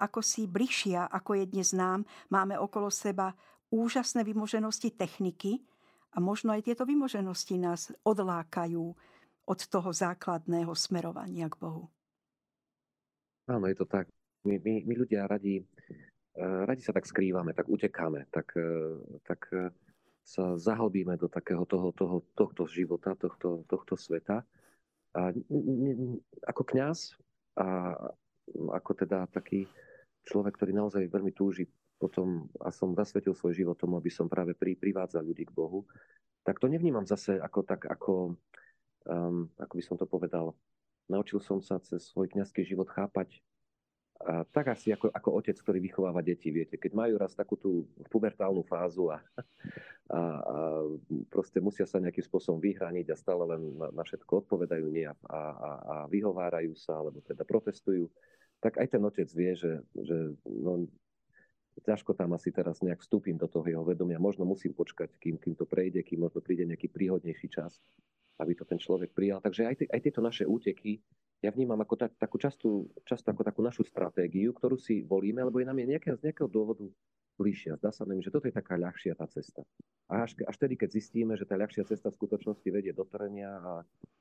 ako 0.00 0.24
si 0.24 0.48
bližšia, 0.48 1.12
ako 1.12 1.36
je 1.36 1.44
dnes 1.44 1.68
nám. 1.76 2.08
Máme 2.32 2.56
okolo 2.56 2.88
seba 2.88 3.36
úžasné 3.70 4.26
vymoženosti 4.26 4.90
techniky 4.90 5.62
a 6.14 6.18
možno 6.18 6.50
aj 6.50 6.66
tieto 6.66 6.82
vymoženosti 6.82 7.54
nás 7.56 7.94
odlákajú 8.02 8.84
od 9.46 9.60
toho 9.66 9.90
základného 9.90 10.70
smerovania 10.74 11.46
k 11.50 11.58
Bohu. 11.58 11.90
Áno, 13.50 13.66
je 13.66 13.78
to 13.78 13.86
tak. 13.86 14.06
My, 14.46 14.58
my, 14.62 14.86
my 14.86 14.94
ľudia 14.94 15.26
radi, 15.26 15.62
eh, 16.38 16.60
radi 16.66 16.82
sa 16.82 16.94
tak 16.94 17.06
skrývame, 17.06 17.50
tak 17.54 17.66
utekáme, 17.66 18.30
tak, 18.30 18.54
eh, 18.54 18.98
tak 19.26 19.40
eh, 19.50 19.74
sa 20.22 20.54
zahlbíme 20.54 21.18
do 21.18 21.26
takého 21.26 21.66
toho, 21.66 21.90
toho, 21.90 22.22
tohto 22.38 22.62
života, 22.70 23.18
tohto, 23.18 23.66
tohto 23.66 23.98
sveta. 23.98 24.46
A 25.10 25.34
ako 26.46 26.62
kňaz 26.62 27.18
a 27.58 27.98
ako 28.50 28.90
teda 28.94 29.26
taký 29.26 29.66
človek, 30.22 30.54
ktorý 30.54 30.70
naozaj 30.70 31.10
veľmi 31.10 31.34
túži 31.34 31.66
potom 32.00 32.48
a 32.64 32.72
som 32.72 32.96
zasvetil 32.96 33.36
svoj 33.36 33.52
život 33.52 33.76
tomu, 33.76 34.00
aby 34.00 34.08
som 34.08 34.24
práve 34.24 34.56
pri, 34.56 34.72
privádzal 34.72 35.20
ľudí 35.20 35.44
k 35.44 35.52
Bohu, 35.52 35.84
tak 36.40 36.56
to 36.56 36.66
nevnímam 36.66 37.04
zase 37.04 37.36
ako 37.36 37.60
tak, 37.60 37.84
ako, 37.84 38.40
um, 39.04 39.52
ako 39.60 39.74
by 39.76 39.82
som 39.84 40.00
to 40.00 40.08
povedal, 40.08 40.56
naučil 41.12 41.44
som 41.44 41.60
sa 41.60 41.76
cez 41.84 42.08
svoj 42.08 42.32
kňazský 42.32 42.64
život 42.64 42.88
chápať 42.88 43.44
a 44.20 44.44
tak 44.44 44.76
asi 44.76 44.92
ako, 44.92 45.08
ako 45.08 45.28
otec, 45.40 45.56
ktorý 45.56 45.80
vychováva 45.80 46.20
deti, 46.20 46.52
viete, 46.52 46.76
keď 46.76 46.92
majú 46.92 47.16
raz 47.16 47.32
takú 47.32 47.56
tú 47.56 47.88
pubertálnu 48.12 48.60
fázu 48.68 49.08
a, 49.08 49.16
a, 50.12 50.20
a 50.20 50.56
proste 51.32 51.56
musia 51.56 51.88
sa 51.88 52.04
nejakým 52.04 52.28
spôsobom 52.28 52.60
vyhraniť 52.60 53.08
a 53.08 53.16
stále 53.16 53.48
len 53.48 53.80
na, 53.80 53.88
na 53.88 54.04
všetko 54.04 54.44
odpovedajú 54.44 54.92
nie 54.92 55.08
a, 55.08 55.16
a, 55.24 55.40
a 55.80 55.96
vyhovárajú 56.12 56.76
sa, 56.76 57.00
alebo 57.00 57.24
teda 57.24 57.48
protestujú, 57.48 58.12
tak 58.60 58.76
aj 58.76 58.92
ten 58.92 59.00
otec 59.00 59.28
vie, 59.32 59.56
že, 59.56 59.80
že 59.96 60.36
no, 60.44 60.84
ťažko 61.78 62.12
tam 62.18 62.34
asi 62.34 62.50
teraz 62.50 62.82
nejak 62.82 63.00
vstúpim 63.00 63.38
do 63.38 63.46
toho 63.46 63.64
jeho 63.66 63.84
vedomia. 63.86 64.18
Možno 64.18 64.42
musím 64.44 64.74
počkať, 64.74 65.14
kým, 65.22 65.38
kým 65.38 65.54
to 65.54 65.64
prejde, 65.64 66.02
kým 66.02 66.26
možno 66.26 66.42
príde 66.42 66.66
nejaký 66.66 66.90
príhodnejší 66.90 67.48
čas, 67.50 67.78
aby 68.42 68.52
to 68.58 68.66
ten 68.66 68.80
človek 68.80 69.14
prijal. 69.14 69.38
Takže 69.38 69.66
aj, 69.66 69.74
aj 69.90 70.00
tieto 70.02 70.20
naše 70.20 70.44
úteky 70.44 71.00
ja 71.40 71.48
vnímam 71.48 71.80
ako 71.80 71.96
tak, 71.96 72.12
takú 72.20 72.36
častú, 72.36 72.92
často 73.08 73.32
ako 73.32 73.40
takú 73.40 73.60
našu 73.64 73.80
stratégiu, 73.88 74.52
ktorú 74.52 74.76
si 74.76 75.00
volíme, 75.00 75.40
lebo 75.40 75.56
je 75.56 75.66
nám 75.68 75.78
je 75.80 75.96
nejakého, 75.96 76.16
z 76.20 76.24
nejakého 76.28 76.48
dôvodu 76.52 76.84
bližšia. 77.40 77.80
Zdá 77.80 77.88
sa 77.88 78.04
nám, 78.04 78.20
že 78.20 78.28
toto 78.28 78.44
je 78.44 78.52
taká 78.52 78.76
ľahšia 78.76 79.16
tá 79.16 79.24
cesta. 79.24 79.64
A 80.12 80.28
až, 80.28 80.36
až 80.44 80.56
tedy, 80.60 80.76
keď 80.76 81.00
zistíme, 81.00 81.32
že 81.40 81.48
tá 81.48 81.56
ľahšia 81.56 81.88
cesta 81.88 82.12
v 82.12 82.18
skutočnosti 82.20 82.68
vedie 82.68 82.92
do 82.92 83.08
trenia 83.08 83.56
a 83.56 83.72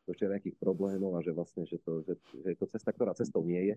do 0.08 0.12
všelijakých 0.16 0.56
problémov 0.56 1.20
a 1.20 1.24
že 1.26 1.36
vlastne, 1.36 1.68
že, 1.68 1.76
to, 1.84 2.08
že, 2.08 2.16
že 2.40 2.56
to 2.56 2.66
cesta, 2.72 2.96
ktorá 2.96 3.12
cestou 3.12 3.44
nie 3.44 3.74
je, 3.74 3.76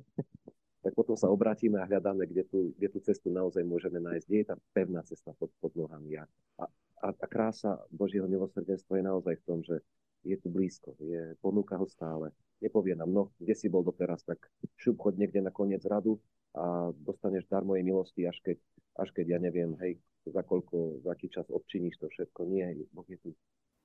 tak 0.82 0.98
potom 0.98 1.14
sa 1.14 1.30
obrátime 1.30 1.78
a 1.78 1.86
hľadáme, 1.86 2.26
kde 2.26 2.42
tú, 2.50 2.74
kde 2.74 2.88
tú 2.90 2.98
cestu 2.98 3.30
naozaj 3.30 3.62
môžeme 3.62 4.02
nájsť, 4.02 4.26
kde 4.26 4.38
je 4.42 4.46
tá 4.50 4.56
pevná 4.74 5.00
cesta 5.06 5.30
pod, 5.38 5.54
pod 5.62 5.70
nohami. 5.78 6.18
A, 6.18 6.26
a, 6.58 6.66
a 7.14 7.26
krása 7.30 7.78
Božieho 7.94 8.26
milosrdenstva 8.26 8.98
je 8.98 9.04
naozaj 9.06 9.34
v 9.38 9.46
tom, 9.46 9.62
že 9.62 9.78
je 10.26 10.36
tu 10.38 10.50
blízko, 10.50 10.94
je, 10.98 11.38
ponúka 11.42 11.78
ho 11.78 11.86
stále. 11.86 12.30
Nepovie 12.62 12.94
nám, 12.94 13.10
no, 13.10 13.22
kde 13.42 13.54
si 13.58 13.66
bol 13.66 13.82
doteraz, 13.82 14.22
tak 14.22 14.38
šup, 14.78 14.98
chod 14.98 15.18
niekde 15.18 15.42
na 15.42 15.50
koniec 15.50 15.82
radu 15.82 16.18
a 16.54 16.94
dostaneš 16.94 17.46
dar 17.50 17.66
mojej 17.66 17.82
milosti, 17.82 18.22
až 18.26 18.38
keď, 18.42 18.58
až 19.02 19.08
keď 19.10 19.26
ja 19.34 19.38
neviem, 19.42 19.74
hej, 19.82 19.98
za 20.26 20.46
koľko, 20.46 21.02
za 21.02 21.10
aký 21.14 21.26
čas 21.26 21.46
odčiníš 21.50 21.98
to 21.98 22.06
všetko. 22.06 22.46
Nie, 22.46 22.74
Boh 22.94 23.06
je 23.10 23.18
tu, 23.18 23.34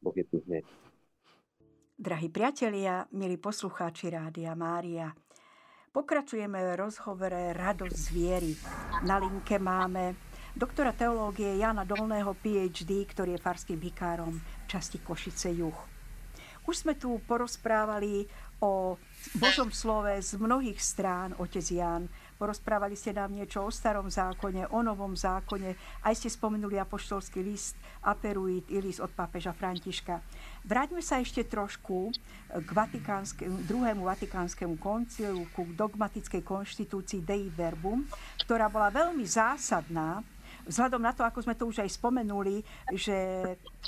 boh 0.01 0.13
je 0.13 0.25
tu 0.29 0.45
hneď. 0.45 0.65
Drahí 1.97 2.29
priatelia, 2.29 3.09
milí 3.09 3.41
poslucháči 3.41 4.13
Rádia 4.13 4.53
Mária, 4.53 5.09
pokračujeme 5.91 6.57
v 6.57 6.77
rozhovore 6.77 7.55
Radosť 7.55 7.97
z 7.97 8.07
viery. 8.11 8.51
Na 9.07 9.21
linke 9.21 9.59
máme 9.61 10.17
doktora 10.57 10.91
teológie 10.91 11.57
Jana 11.57 11.85
Dolného, 11.85 12.33
PhD, 12.37 13.05
ktorý 13.05 13.37
je 13.37 13.43
farským 13.43 13.79
vikárom 13.79 14.37
v 14.37 14.43
časti 14.65 14.99
Košice 14.99 15.53
Juch. 15.53 15.77
Už 16.67 16.83
sme 16.83 16.99
tu 16.99 17.15
porozprávali 17.23 18.27
o 18.59 18.99
Božom 19.39 19.71
slove 19.71 20.11
z 20.19 20.35
mnohých 20.35 20.81
strán, 20.81 21.31
otec 21.39 21.63
Jan. 21.63 22.11
Porozprávali 22.37 22.93
ste 22.93 23.17
nám 23.17 23.33
niečo 23.33 23.65
o 23.65 23.73
starom 23.73 24.13
zákone, 24.13 24.69
o 24.69 24.79
novom 24.85 25.17
zákone. 25.17 25.73
Aj 26.05 26.13
ste 26.13 26.29
spomenuli 26.29 26.77
apoštolský 26.77 27.41
list 27.41 27.73
Aperuit 28.05 28.69
i 28.69 28.77
list 28.77 29.01
od 29.01 29.09
pápeža 29.09 29.57
Františka. 29.57 30.21
Vráťme 30.61 31.01
sa 31.01 31.17
ešte 31.17 31.41
trošku 31.49 32.13
k 32.61 32.69
druhému 33.65 34.05
vatikánskemu 34.05 34.77
koncilu, 34.77 35.49
ku 35.49 35.65
dogmatickej 35.73 36.45
konštitúcii 36.45 37.25
Dei 37.25 37.49
Verbum, 37.49 38.05
ktorá 38.45 38.69
bola 38.69 38.93
veľmi 38.93 39.25
zásadná, 39.25 40.21
vzhľadom 40.69 41.01
na 41.01 41.17
to, 41.17 41.25
ako 41.25 41.41
sme 41.41 41.57
to 41.57 41.65
už 41.65 41.81
aj 41.81 41.89
spomenuli, 41.89 42.61
že 42.93 43.17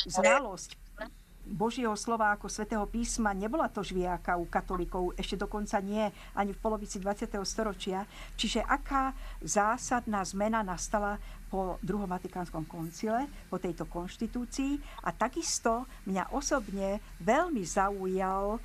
znalosť 0.10 0.89
Božieho 1.50 1.97
slova 1.97 2.30
ako 2.38 2.45
svätého 2.45 2.86
písma 2.86 3.34
nebola 3.34 3.66
to 3.66 3.82
žviaka 3.82 4.38
u 4.38 4.45
katolíkov, 4.45 5.18
ešte 5.18 5.34
dokonca 5.34 5.82
nie 5.82 6.06
ani 6.38 6.54
v 6.54 6.62
polovici 6.62 7.02
20. 7.02 7.26
storočia. 7.41 8.06
Čiže 8.38 8.62
aká 8.62 9.18
zásadná 9.41 10.22
zmena 10.22 10.62
nastala 10.62 11.18
po 11.50 11.82
druhom 11.82 12.06
Vatikánskom 12.06 12.70
koncile, 12.70 13.26
po 13.50 13.58
tejto 13.58 13.89
konštitúcii. 13.89 14.78
A 15.02 15.10
takisto 15.10 15.89
mňa 16.06 16.30
osobne 16.30 17.02
veľmi 17.18 17.66
zaujal 17.66 18.62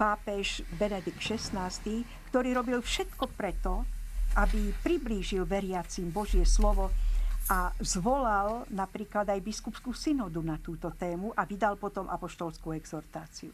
pápež 0.00 0.64
Benedikt 0.80 1.20
XVI, 1.20 1.68
ktorý 2.32 2.56
robil 2.56 2.80
všetko 2.80 3.28
preto, 3.36 3.84
aby 4.40 4.72
priblížil 4.80 5.44
veriacim 5.44 6.08
Božie 6.08 6.48
slovo 6.48 6.88
a 7.52 7.68
zvolal 7.84 8.64
napríklad 8.72 9.28
aj 9.28 9.44
biskupskú 9.44 9.92
synodu 9.92 10.40
na 10.40 10.56
túto 10.56 10.88
tému 10.96 11.36
a 11.36 11.44
vydal 11.44 11.76
potom 11.76 12.08
apoštolskú 12.08 12.72
exhortáciu. 12.72 13.52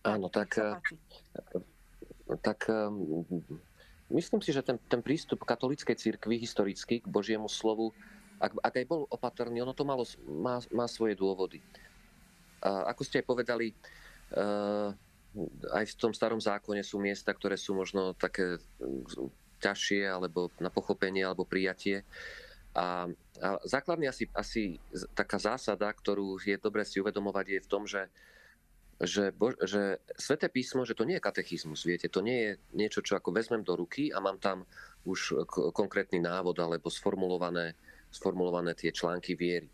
Áno, 0.00 0.32
tak, 0.32 0.56
tak 2.40 2.58
myslím 4.08 4.40
si, 4.40 4.56
že 4.56 4.64
ten, 4.64 4.80
ten 4.88 5.04
prístup 5.04 5.44
katolíckej 5.44 5.92
cirkvi 5.92 6.40
historicky 6.40 7.04
k 7.04 7.06
Božiemu 7.12 7.52
slovu, 7.52 7.92
ak, 8.40 8.56
ak 8.64 8.74
aj 8.80 8.86
bol 8.88 9.04
opatrný, 9.12 9.60
ono 9.60 9.76
to 9.76 9.84
malo, 9.84 10.08
má, 10.24 10.64
má 10.72 10.88
svoje 10.88 11.20
dôvody. 11.20 11.60
A 12.64 12.96
ako 12.96 13.04
ste 13.04 13.20
aj 13.20 13.28
povedali, 13.28 13.76
aj 15.68 15.84
v 15.84 15.98
tom 16.00 16.16
starom 16.16 16.40
zákone 16.40 16.80
sú 16.80 16.96
miesta, 16.96 17.36
ktoré 17.36 17.60
sú 17.60 17.76
možno 17.76 18.16
také 18.16 18.56
ťažšie 19.64 20.04
alebo 20.04 20.52
na 20.60 20.68
pochopenie 20.68 21.24
alebo 21.24 21.48
prijatie. 21.48 22.04
A, 22.74 23.08
a 23.40 23.48
základný 23.64 24.10
asi, 24.10 24.28
asi 24.34 24.76
taká 25.16 25.40
zásada, 25.40 25.88
ktorú 25.88 26.36
je 26.42 26.58
dobre 26.60 26.84
si 26.84 27.00
uvedomovať, 27.00 27.46
je 27.48 27.60
v 27.62 27.70
tom, 27.70 27.82
že, 27.86 28.10
že, 28.98 29.30
bo, 29.30 29.54
že 29.62 30.02
Sveté 30.18 30.50
písmo, 30.50 30.82
že 30.84 30.98
to 30.98 31.06
nie 31.06 31.16
je 31.16 31.26
katechizmus, 31.26 31.86
viete, 31.86 32.10
to 32.10 32.20
nie 32.20 32.38
je 32.42 32.50
niečo, 32.74 33.00
čo 33.00 33.16
ako 33.16 33.30
vezmem 33.32 33.62
do 33.62 33.78
ruky 33.78 34.10
a 34.10 34.18
mám 34.18 34.42
tam 34.42 34.66
už 35.06 35.46
konkrétny 35.70 36.18
návod 36.18 36.58
alebo 36.58 36.90
sformulované, 36.90 37.78
sformulované 38.10 38.74
tie 38.74 38.90
články 38.90 39.38
viery. 39.38 39.70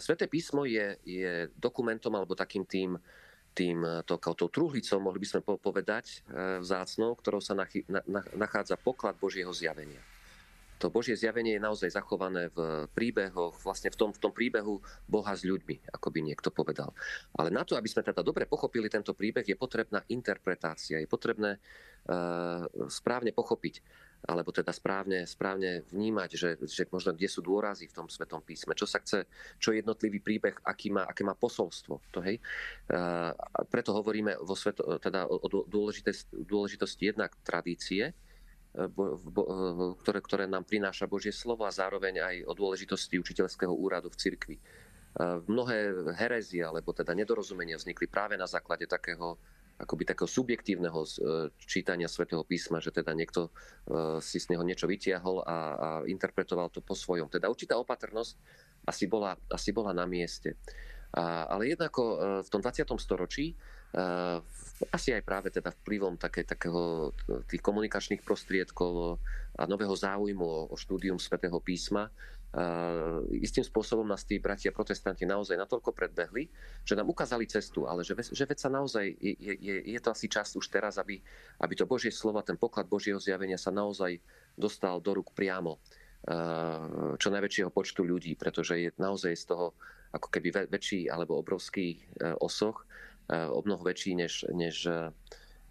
Sveté 0.00 0.26
písmo 0.26 0.64
je, 0.64 0.96
je 1.04 1.52
dokumentom 1.60 2.16
alebo 2.16 2.32
takým 2.32 2.64
tým 2.64 2.96
tým, 3.54 3.86
eh, 3.86 4.02
to, 4.02 4.18
tou 4.18 4.50
truhlicou, 4.50 4.98
mohli 4.98 5.22
by 5.22 5.28
sme 5.30 5.40
povedať, 5.46 6.26
eh, 6.26 6.58
vzácnou, 6.60 7.14
ktorou 7.14 7.38
sa 7.38 7.54
nachádza 8.34 8.74
poklad 8.76 9.16
Božieho 9.16 9.54
zjavenia. 9.54 10.02
To 10.82 10.90
Božie 10.90 11.14
zjavenie 11.14 11.56
je 11.56 11.62
naozaj 11.62 11.96
zachované 11.96 12.50
v 12.50 12.90
príbehoch, 12.92 13.56
vlastne 13.62 13.94
v 13.94 13.96
tom, 13.96 14.10
v 14.10 14.20
tom 14.20 14.34
príbehu 14.34 14.82
Boha 15.06 15.32
s 15.32 15.46
ľuďmi, 15.46 15.94
ako 15.94 16.10
by 16.10 16.20
niekto 16.20 16.50
povedal. 16.50 16.90
Ale 17.38 17.54
na 17.54 17.62
to, 17.62 17.78
aby 17.78 17.86
sme 17.86 18.02
teda 18.02 18.26
dobre 18.26 18.44
pochopili 18.44 18.90
tento 18.90 19.14
príbeh, 19.14 19.46
je 19.46 19.56
potrebná 19.56 20.02
interpretácia, 20.10 20.98
je 20.98 21.08
potrebné 21.08 21.56
uh, 21.56 22.66
správne 22.90 23.30
pochopiť 23.30 23.80
alebo 24.24 24.50
teda 24.50 24.72
správne, 24.72 25.28
správne 25.28 25.84
vnímať, 25.92 26.30
že, 26.32 26.50
že 26.64 26.88
možno 26.88 27.12
kde 27.12 27.28
sú 27.28 27.44
dôrazy 27.44 27.92
v 27.92 27.96
tom 27.96 28.06
Svetom 28.08 28.40
písme, 28.40 28.72
čo 28.72 28.88
sa 28.88 29.04
chce, 29.04 29.28
čo 29.60 29.76
jednotlivý 29.76 30.24
príbeh, 30.24 30.64
aký 30.64 30.88
má, 30.88 31.04
aké 31.04 31.22
má 31.28 31.36
posolstvo. 31.36 32.00
To, 32.16 32.18
hej? 32.24 32.40
A 32.88 33.60
preto 33.68 33.92
hovoríme 33.92 34.40
vo 34.40 34.56
sveto, 34.56 34.96
teda 34.96 35.28
o 35.28 35.44
dôležitosti 36.32 37.04
jednak 37.04 37.36
tradície, 37.44 38.10
e, 38.10 38.12
e, 38.80 38.88
ktoré, 40.00 40.18
ktoré 40.24 40.44
nám 40.48 40.64
prináša 40.64 41.04
Božie 41.04 41.32
slovo 41.32 41.68
a 41.68 41.74
zároveň 41.74 42.24
aj 42.24 42.36
o 42.48 42.52
dôležitosti 42.56 43.20
učiteľského 43.20 43.72
úradu 43.72 44.08
v 44.08 44.20
cirkvi. 44.20 44.56
Mnohé 45.46 46.10
herezie, 46.18 46.66
alebo 46.66 46.90
teda 46.90 47.14
nedorozumenia 47.14 47.78
vznikli 47.78 48.10
práve 48.10 48.34
na 48.34 48.50
základe 48.50 48.90
takého 48.90 49.38
akoby 49.74 50.06
takého 50.06 50.30
subjektívneho 50.30 51.00
e, 51.02 51.08
čítania 51.58 52.06
svätého 52.06 52.46
písma, 52.46 52.78
že 52.78 52.94
teda 52.94 53.10
niekto 53.10 53.50
e, 53.50 54.20
si 54.22 54.38
z 54.38 54.54
neho 54.54 54.62
niečo 54.62 54.86
vytiahol 54.86 55.42
a, 55.42 55.56
a 55.74 55.88
interpretoval 56.06 56.70
to 56.70 56.78
po 56.78 56.94
svojom. 56.94 57.26
Teda 57.26 57.50
určitá 57.50 57.74
opatrnosť 57.78 58.34
asi 58.86 59.10
bola, 59.10 59.34
asi 59.50 59.74
bola 59.74 59.90
na 59.90 60.06
mieste. 60.06 60.54
A, 61.14 61.50
ale 61.50 61.74
jednako 61.74 62.02
e, 62.02 62.16
v 62.46 62.48
tom 62.50 62.60
20. 62.62 62.86
storočí 62.98 63.54
asi 64.90 65.14
aj 65.14 65.22
práve 65.22 65.54
teda 65.54 65.70
vplyvom 65.70 66.18
také, 66.18 66.42
takého 66.42 67.14
tých 67.46 67.62
komunikačných 67.62 68.26
prostriedkov 68.26 69.22
a 69.54 69.70
nového 69.70 69.94
záujmu 69.94 70.42
o, 70.42 70.60
o 70.66 70.74
štúdium 70.74 71.22
svätého 71.22 71.54
písma 71.62 72.10
istým 73.34 73.66
spôsobom 73.66 74.06
nás 74.06 74.22
tí 74.22 74.38
bratia 74.38 74.70
protestanti 74.70 75.26
naozaj 75.26 75.58
natoľko 75.58 75.90
predbehli, 75.90 76.46
že 76.86 76.94
nám 76.94 77.10
ukázali 77.10 77.50
cestu, 77.50 77.90
ale 77.90 78.06
že, 78.06 78.14
že 78.14 78.44
veď 78.46 78.58
sa 78.58 78.70
naozaj, 78.70 79.10
je, 79.18 79.54
je, 79.58 79.74
je 79.90 80.00
to 80.00 80.14
asi 80.14 80.30
čas 80.30 80.54
už 80.54 80.70
teraz, 80.70 80.94
aby, 81.02 81.18
aby 81.58 81.74
to 81.74 81.82
Božie 81.82 82.14
slovo, 82.14 82.38
ten 82.46 82.54
poklad 82.54 82.86
Božieho 82.86 83.18
zjavenia 83.18 83.58
sa 83.58 83.74
naozaj 83.74 84.22
dostal 84.54 85.02
do 85.02 85.18
rúk 85.18 85.34
priamo 85.34 85.82
čo 87.20 87.28
najväčšieho 87.28 87.68
počtu 87.68 88.00
ľudí, 88.00 88.32
pretože 88.32 88.80
je 88.80 88.88
naozaj 88.96 89.36
z 89.36 89.44
toho 89.44 89.76
ako 90.08 90.32
keby 90.32 90.72
väčší 90.72 91.12
alebo 91.12 91.36
obrovský 91.36 92.00
e, 92.00 92.32
osoch, 92.40 92.88
o 93.28 93.60
mnoho 93.60 93.84
väčší 93.84 94.16
než, 94.16 94.48
než, 94.52 94.88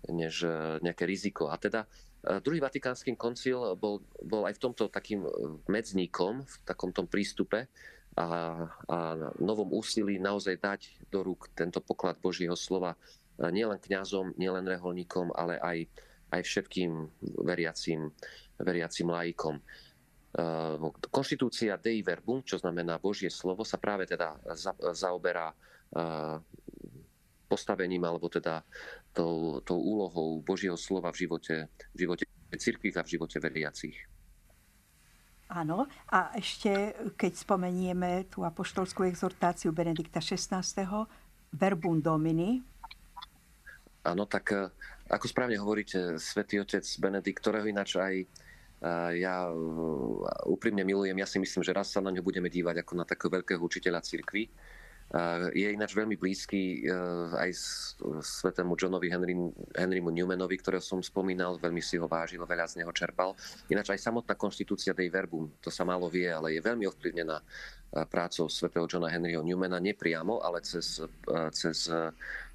než 0.10 0.36
nejaké 0.82 1.10
riziko. 1.10 1.50
A 1.50 1.58
teda 1.58 1.86
Eh, 1.86 2.13
druhý 2.24 2.64
Vatikánsky 2.64 3.12
koncil 3.20 3.76
bol, 3.76 4.00
bol 4.24 4.48
aj 4.48 4.56
v 4.56 4.64
tomto 4.64 4.88
takým 4.88 5.28
eh, 5.28 5.32
medzníkom, 5.68 6.44
v 6.44 6.56
takomto 6.64 7.04
prístupe 7.04 7.68
a, 8.16 8.28
a 8.88 8.98
novom 9.42 9.74
úsilí 9.74 10.22
naozaj 10.22 10.56
dať 10.62 10.82
do 11.12 11.26
rúk 11.26 11.52
tento 11.52 11.84
poklad 11.84 12.16
Božieho 12.24 12.56
slova 12.56 12.96
eh, 12.96 13.52
nielen 13.52 13.80
kňazom, 13.80 14.40
nielen 14.40 14.64
reholníkom, 14.64 15.36
ale 15.36 15.60
aj, 15.60 15.78
aj 16.32 16.42
všetkým 16.42 16.92
veriacim, 17.44 18.10
veriacim 18.58 19.08
laikom. 19.12 19.60
konštitúcia 21.14 21.78
Dei 21.78 22.02
Verbum, 22.02 22.42
čo 22.42 22.58
znamená 22.58 22.98
Božie 22.98 23.30
slovo, 23.30 23.62
sa 23.62 23.78
práve 23.78 24.10
teda 24.10 24.34
zaoberá 24.98 25.54
postavením 27.54 28.02
alebo 28.02 28.34
teda 28.34 28.66
tou, 29.14 29.62
tou 29.62 29.78
úlohou 29.78 30.42
Božieho 30.42 30.76
slova 30.76 31.14
v 31.14 31.26
živote, 31.26 31.70
v 31.94 31.98
živote 32.04 32.26
cirkvých 32.54 32.98
a 33.00 33.06
v 33.06 33.12
živote 33.18 33.38
veriacich. 33.40 33.98
Áno, 35.54 35.86
a 36.10 36.34
ešte 36.34 36.98
keď 37.14 37.34
spomenieme 37.38 38.26
tú 38.26 38.42
apoštolskú 38.42 39.06
exhortáciu 39.06 39.70
Benedikta 39.70 40.18
XVI. 40.18 40.66
Verbum 41.54 42.02
Domini. 42.02 42.58
Áno, 44.02 44.26
tak 44.26 44.46
eh, 44.50 44.74
ako 45.14 45.26
správne 45.30 45.62
hovoríte, 45.62 46.18
svätý 46.18 46.58
otec 46.58 46.82
Benedikt, 46.98 47.38
ktorého 47.38 47.70
ináč 47.70 48.02
aj 48.02 48.16
eh, 48.18 49.12
ja 49.22 49.46
eh, 49.46 49.56
úprimne 50.50 50.82
milujem, 50.82 51.14
ja 51.22 51.30
si 51.30 51.38
myslím, 51.38 51.62
že 51.62 51.76
raz 51.78 51.94
sa 51.94 52.02
na 52.02 52.10
ňo 52.10 52.26
budeme 52.26 52.50
dívať 52.50 52.82
ako 52.82 52.94
na 52.98 53.06
takého 53.06 53.30
veľkého 53.30 53.62
učiteľa 53.62 54.02
cirkvi 54.02 54.50
je 55.54 55.70
ináč 55.70 55.94
veľmi 55.94 56.18
blízky 56.18 56.82
e, 56.82 56.90
aj 57.38 57.52
svetému 58.26 58.74
Johnovi 58.74 59.14
Henry, 59.14 59.38
Henrymu 59.78 60.10
Newmanovi, 60.10 60.58
ktorého 60.58 60.82
som 60.82 61.06
spomínal, 61.06 61.62
veľmi 61.62 61.86
si 61.86 62.02
ho 62.02 62.10
vážil, 62.10 62.42
veľa 62.42 62.66
z 62.66 62.82
neho 62.82 62.90
čerpal. 62.90 63.38
Ináč 63.70 63.94
aj 63.94 64.02
samotná 64.10 64.34
konštitúcia 64.34 64.98
Dei 64.98 65.14
Verbum, 65.14 65.54
to 65.62 65.70
sa 65.70 65.86
málo 65.86 66.10
vie, 66.10 66.26
ale 66.26 66.58
je 66.58 66.66
veľmi 66.66 66.90
ovplyvnená 66.90 67.38
e, 67.38 67.44
prácou 68.10 68.50
svätého 68.50 68.90
Johna 68.90 69.14
Henryho 69.14 69.46
Newmana, 69.46 69.78
nepriamo, 69.78 70.42
ale 70.42 70.66
cez, 70.66 70.98
e, 70.98 71.06
cez 71.54 71.94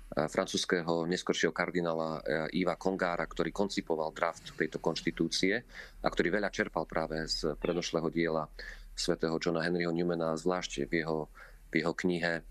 francúzského 0.09 1.05
neskoršieho 1.05 1.53
kardinála 1.53 2.24
Iva 2.57 2.80
Kongára, 2.80 3.28
ktorý 3.28 3.53
koncipoval 3.53 4.09
draft 4.16 4.57
tejto 4.57 4.80
konštitúcie 4.80 5.53
a 6.01 6.09
ktorý 6.09 6.40
veľa 6.40 6.49
čerpal 6.49 6.88
práve 6.88 7.28
z 7.28 7.53
predošlého 7.61 8.09
diela 8.09 8.49
svätého 8.96 9.36
Johna 9.36 9.61
Henryho 9.61 9.92
Newmana, 9.92 10.32
zvlášť 10.32 10.88
v 10.88 11.05
jeho 11.05 11.28
v 11.69 11.85
jeho 11.85 11.93
knihe 11.93 12.43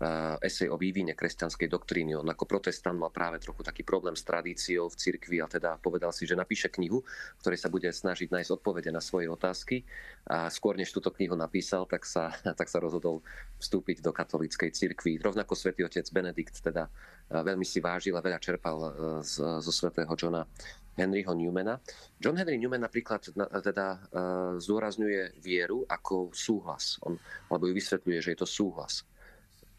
uh, 0.00 0.36
esej 0.42 0.70
o 0.70 0.76
vývine 0.80 1.14
kresťanskej 1.14 1.68
doktríny. 1.70 2.18
On 2.18 2.26
ako 2.26 2.48
protestant 2.48 2.98
mal 2.98 3.14
práve 3.14 3.38
trochu 3.38 3.62
taký 3.62 3.86
problém 3.86 4.18
s 4.18 4.26
tradíciou 4.26 4.90
v 4.90 4.98
cirkvi 4.98 5.38
a 5.38 5.46
teda 5.46 5.78
povedal 5.78 6.10
si, 6.10 6.26
že 6.26 6.34
napíše 6.34 6.70
knihu, 6.72 7.04
v 7.06 7.40
ktorej 7.42 7.60
sa 7.60 7.70
bude 7.70 7.86
snažiť 7.86 8.30
nájsť 8.30 8.50
odpovede 8.58 8.90
na 8.90 8.98
svoje 8.98 9.30
otázky. 9.30 9.86
A 10.26 10.50
skôr 10.50 10.74
než 10.74 10.90
túto 10.90 11.14
knihu 11.14 11.38
napísal, 11.38 11.86
tak 11.86 12.02
sa, 12.08 12.34
tak 12.58 12.66
sa 12.66 12.82
rozhodol 12.82 13.22
vstúpiť 13.62 14.02
do 14.02 14.10
katolíckej 14.10 14.74
cirkvi. 14.74 15.20
Rovnako 15.22 15.54
svätý 15.54 15.86
otec 15.86 16.06
Benedikt 16.10 16.58
teda 16.64 16.90
uh, 16.90 17.42
veľmi 17.44 17.66
si 17.66 17.78
vážil 17.78 18.14
a 18.18 18.24
veľa 18.24 18.38
čerpal 18.42 18.76
uh, 18.78 18.90
z, 19.22 19.38
zo 19.62 19.72
svätého 19.72 20.10
Johna 20.18 20.46
Henryho 20.94 21.34
Newmana. 21.34 21.82
John 22.22 22.38
Henry 22.38 22.58
Newman 22.58 22.86
napríklad 22.86 23.34
teda 23.34 23.86
uh, 23.98 23.98
zdôrazňuje 24.62 25.42
vieru 25.42 25.82
ako 25.86 26.30
súhlas. 26.30 27.02
On, 27.02 27.18
alebo 27.50 27.66
ju 27.70 27.74
vysvetľuje, 27.74 28.18
že 28.22 28.32
je 28.34 28.38
to 28.38 28.48
súhlas. 28.48 29.02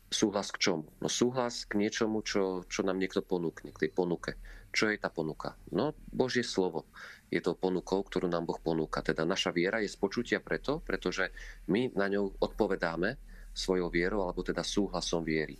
Súhlas 0.06 0.54
k 0.54 0.62
čomu? 0.62 0.86
No 1.02 1.10
súhlas 1.10 1.66
k 1.66 1.82
niečomu, 1.82 2.22
čo, 2.22 2.64
čo 2.70 2.86
nám 2.86 3.02
niekto 3.02 3.26
ponúkne, 3.26 3.74
k 3.74 3.88
tej 3.88 3.92
ponuke. 3.92 4.38
Čo 4.76 4.92
je 4.92 5.00
tá 5.00 5.08
ponuka? 5.08 5.56
No 5.72 5.96
Božie 6.12 6.44
slovo 6.44 6.92
je 7.32 7.42
to 7.42 7.58
ponukou, 7.58 8.04
ktorú 8.04 8.28
nám 8.28 8.46
Boh 8.46 8.60
ponúka. 8.60 9.02
Teda 9.02 9.24
naša 9.24 9.50
viera 9.56 9.80
je 9.82 9.90
z 9.90 9.98
počutia 9.98 10.40
preto, 10.44 10.84
pretože 10.84 11.32
my 11.72 11.96
na 11.96 12.12
ňou 12.12 12.38
odpovedáme 12.44 13.18
svojou 13.56 13.88
vierou 13.88 14.28
alebo 14.28 14.44
teda 14.44 14.62
súhlasom 14.62 15.24
viery. 15.24 15.56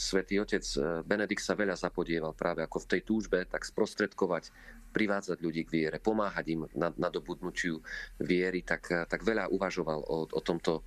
Svetý 0.00 0.40
otec 0.40 0.64
eh, 0.64 1.04
Benedikt 1.04 1.44
sa 1.44 1.52
veľa 1.52 1.76
zapodieval 1.76 2.32
práve 2.32 2.64
ako 2.64 2.88
v 2.88 2.88
tej 2.96 3.00
túžbe 3.04 3.44
tak 3.44 3.68
sprostredkovať 3.68 4.48
privádzať 4.90 5.38
ľudí 5.38 5.62
k 5.68 5.72
viere, 5.76 5.96
pomáhať 6.02 6.46
im 6.50 6.60
na, 6.74 6.90
na 6.96 7.08
dobudnutiu 7.12 7.78
viery, 8.18 8.66
tak, 8.66 8.90
tak 9.06 9.22
veľa 9.22 9.52
uvažoval 9.54 10.02
o, 10.02 10.26
o 10.26 10.40
tomto, 10.42 10.82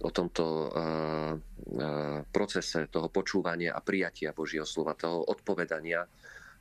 o 0.00 0.10
tomto 0.10 0.72
uh, 0.72 1.36
uh, 1.36 2.24
procese 2.32 2.88
toho 2.88 3.12
počúvania 3.12 3.76
a 3.76 3.84
prijatia 3.84 4.32
Božieho 4.32 4.64
slova, 4.64 4.96
toho 4.96 5.28
odpovedania, 5.28 6.08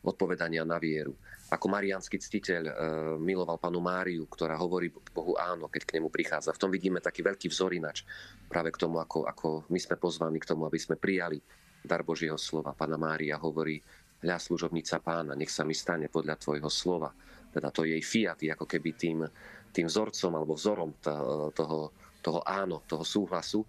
odpovedania 0.03 0.67
na 0.67 0.75
vieru. 0.75 1.15
Ako 1.55 1.71
mariánsky 1.71 2.19
ctiteľ 2.19 2.63
uh, 2.67 2.73
miloval 3.15 3.55
panu 3.63 3.79
Máriu, 3.79 4.27
ktorá 4.27 4.59
hovorí 4.59 4.91
Bohu 4.91 5.39
áno, 5.39 5.71
keď 5.71 5.87
k 5.87 5.93
nemu 5.95 6.11
prichádza. 6.11 6.51
V 6.51 6.67
tom 6.67 6.71
vidíme 6.73 6.99
taký 6.99 7.23
veľký 7.23 7.47
vzorinač 7.47 8.03
práve 8.51 8.75
k 8.75 8.81
tomu, 8.83 8.99
ako, 8.99 9.23
ako 9.23 9.47
my 9.71 9.79
sme 9.79 9.95
pozvaní 9.95 10.43
k 10.43 10.51
tomu, 10.51 10.67
aby 10.67 10.79
sme 10.83 10.99
prijali 10.99 11.39
dar 11.83 12.01
Božieho 12.01 12.39
slova. 12.39 12.73
Pana 12.73 12.95
Mária 12.97 13.37
hovorí, 13.37 13.77
hľa 14.23 14.39
služobnica 14.39 15.03
pána, 15.03 15.35
nech 15.35 15.51
sa 15.51 15.67
mi 15.67 15.75
stane 15.75 16.07
podľa 16.07 16.39
tvojho 16.39 16.71
slova. 16.71 17.11
Teda 17.51 17.69
to 17.69 17.83
jej 17.83 17.99
fiat 17.99 18.39
ako 18.39 18.65
keby 18.65 18.95
tým, 18.95 19.19
tým 19.75 19.85
vzorcom 19.85 20.31
alebo 20.33 20.55
vzorom 20.55 20.95
toho, 21.03 21.91
toho 22.23 22.39
áno, 22.47 22.87
toho 22.87 23.03
súhlasu, 23.03 23.67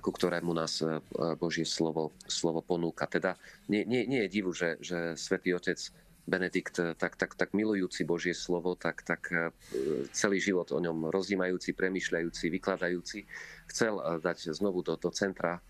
ku 0.00 0.10
ktorému 0.12 0.52
nás 0.56 0.80
e, 0.80 1.00
Božie 1.36 1.64
slovo, 1.64 2.12
slovo 2.24 2.64
ponúka. 2.64 3.08
Teda 3.08 3.36
nie, 3.68 3.84
nie, 3.84 4.04
nie 4.04 4.24
je 4.24 4.32
divu, 4.32 4.52
že, 4.52 4.76
že 4.80 5.16
svätý 5.16 5.56
Otec 5.56 5.76
Benedikt, 6.28 6.76
e, 6.80 6.92
tak, 6.96 7.16
tak, 7.16 7.32
tak 7.36 7.56
milujúci 7.56 8.04
Božie 8.04 8.36
slovo, 8.36 8.76
tak, 8.76 9.04
tak 9.08 9.32
e, 9.32 9.52
celý 10.12 10.36
život 10.40 10.68
o 10.72 10.80
ňom 10.80 11.08
rozímajúci, 11.08 11.72
premyšľajúci, 11.72 12.52
vykladajúci, 12.52 13.24
chcel 13.72 13.96
dať 14.20 14.52
znovu 14.52 14.84
do, 14.84 15.00
do 15.00 15.08
centra 15.12 15.60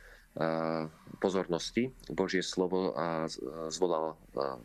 pozornosti 1.18 1.90
Božie 2.06 2.40
slovo 2.40 2.94
a 2.94 3.26
zvolal 3.68 4.14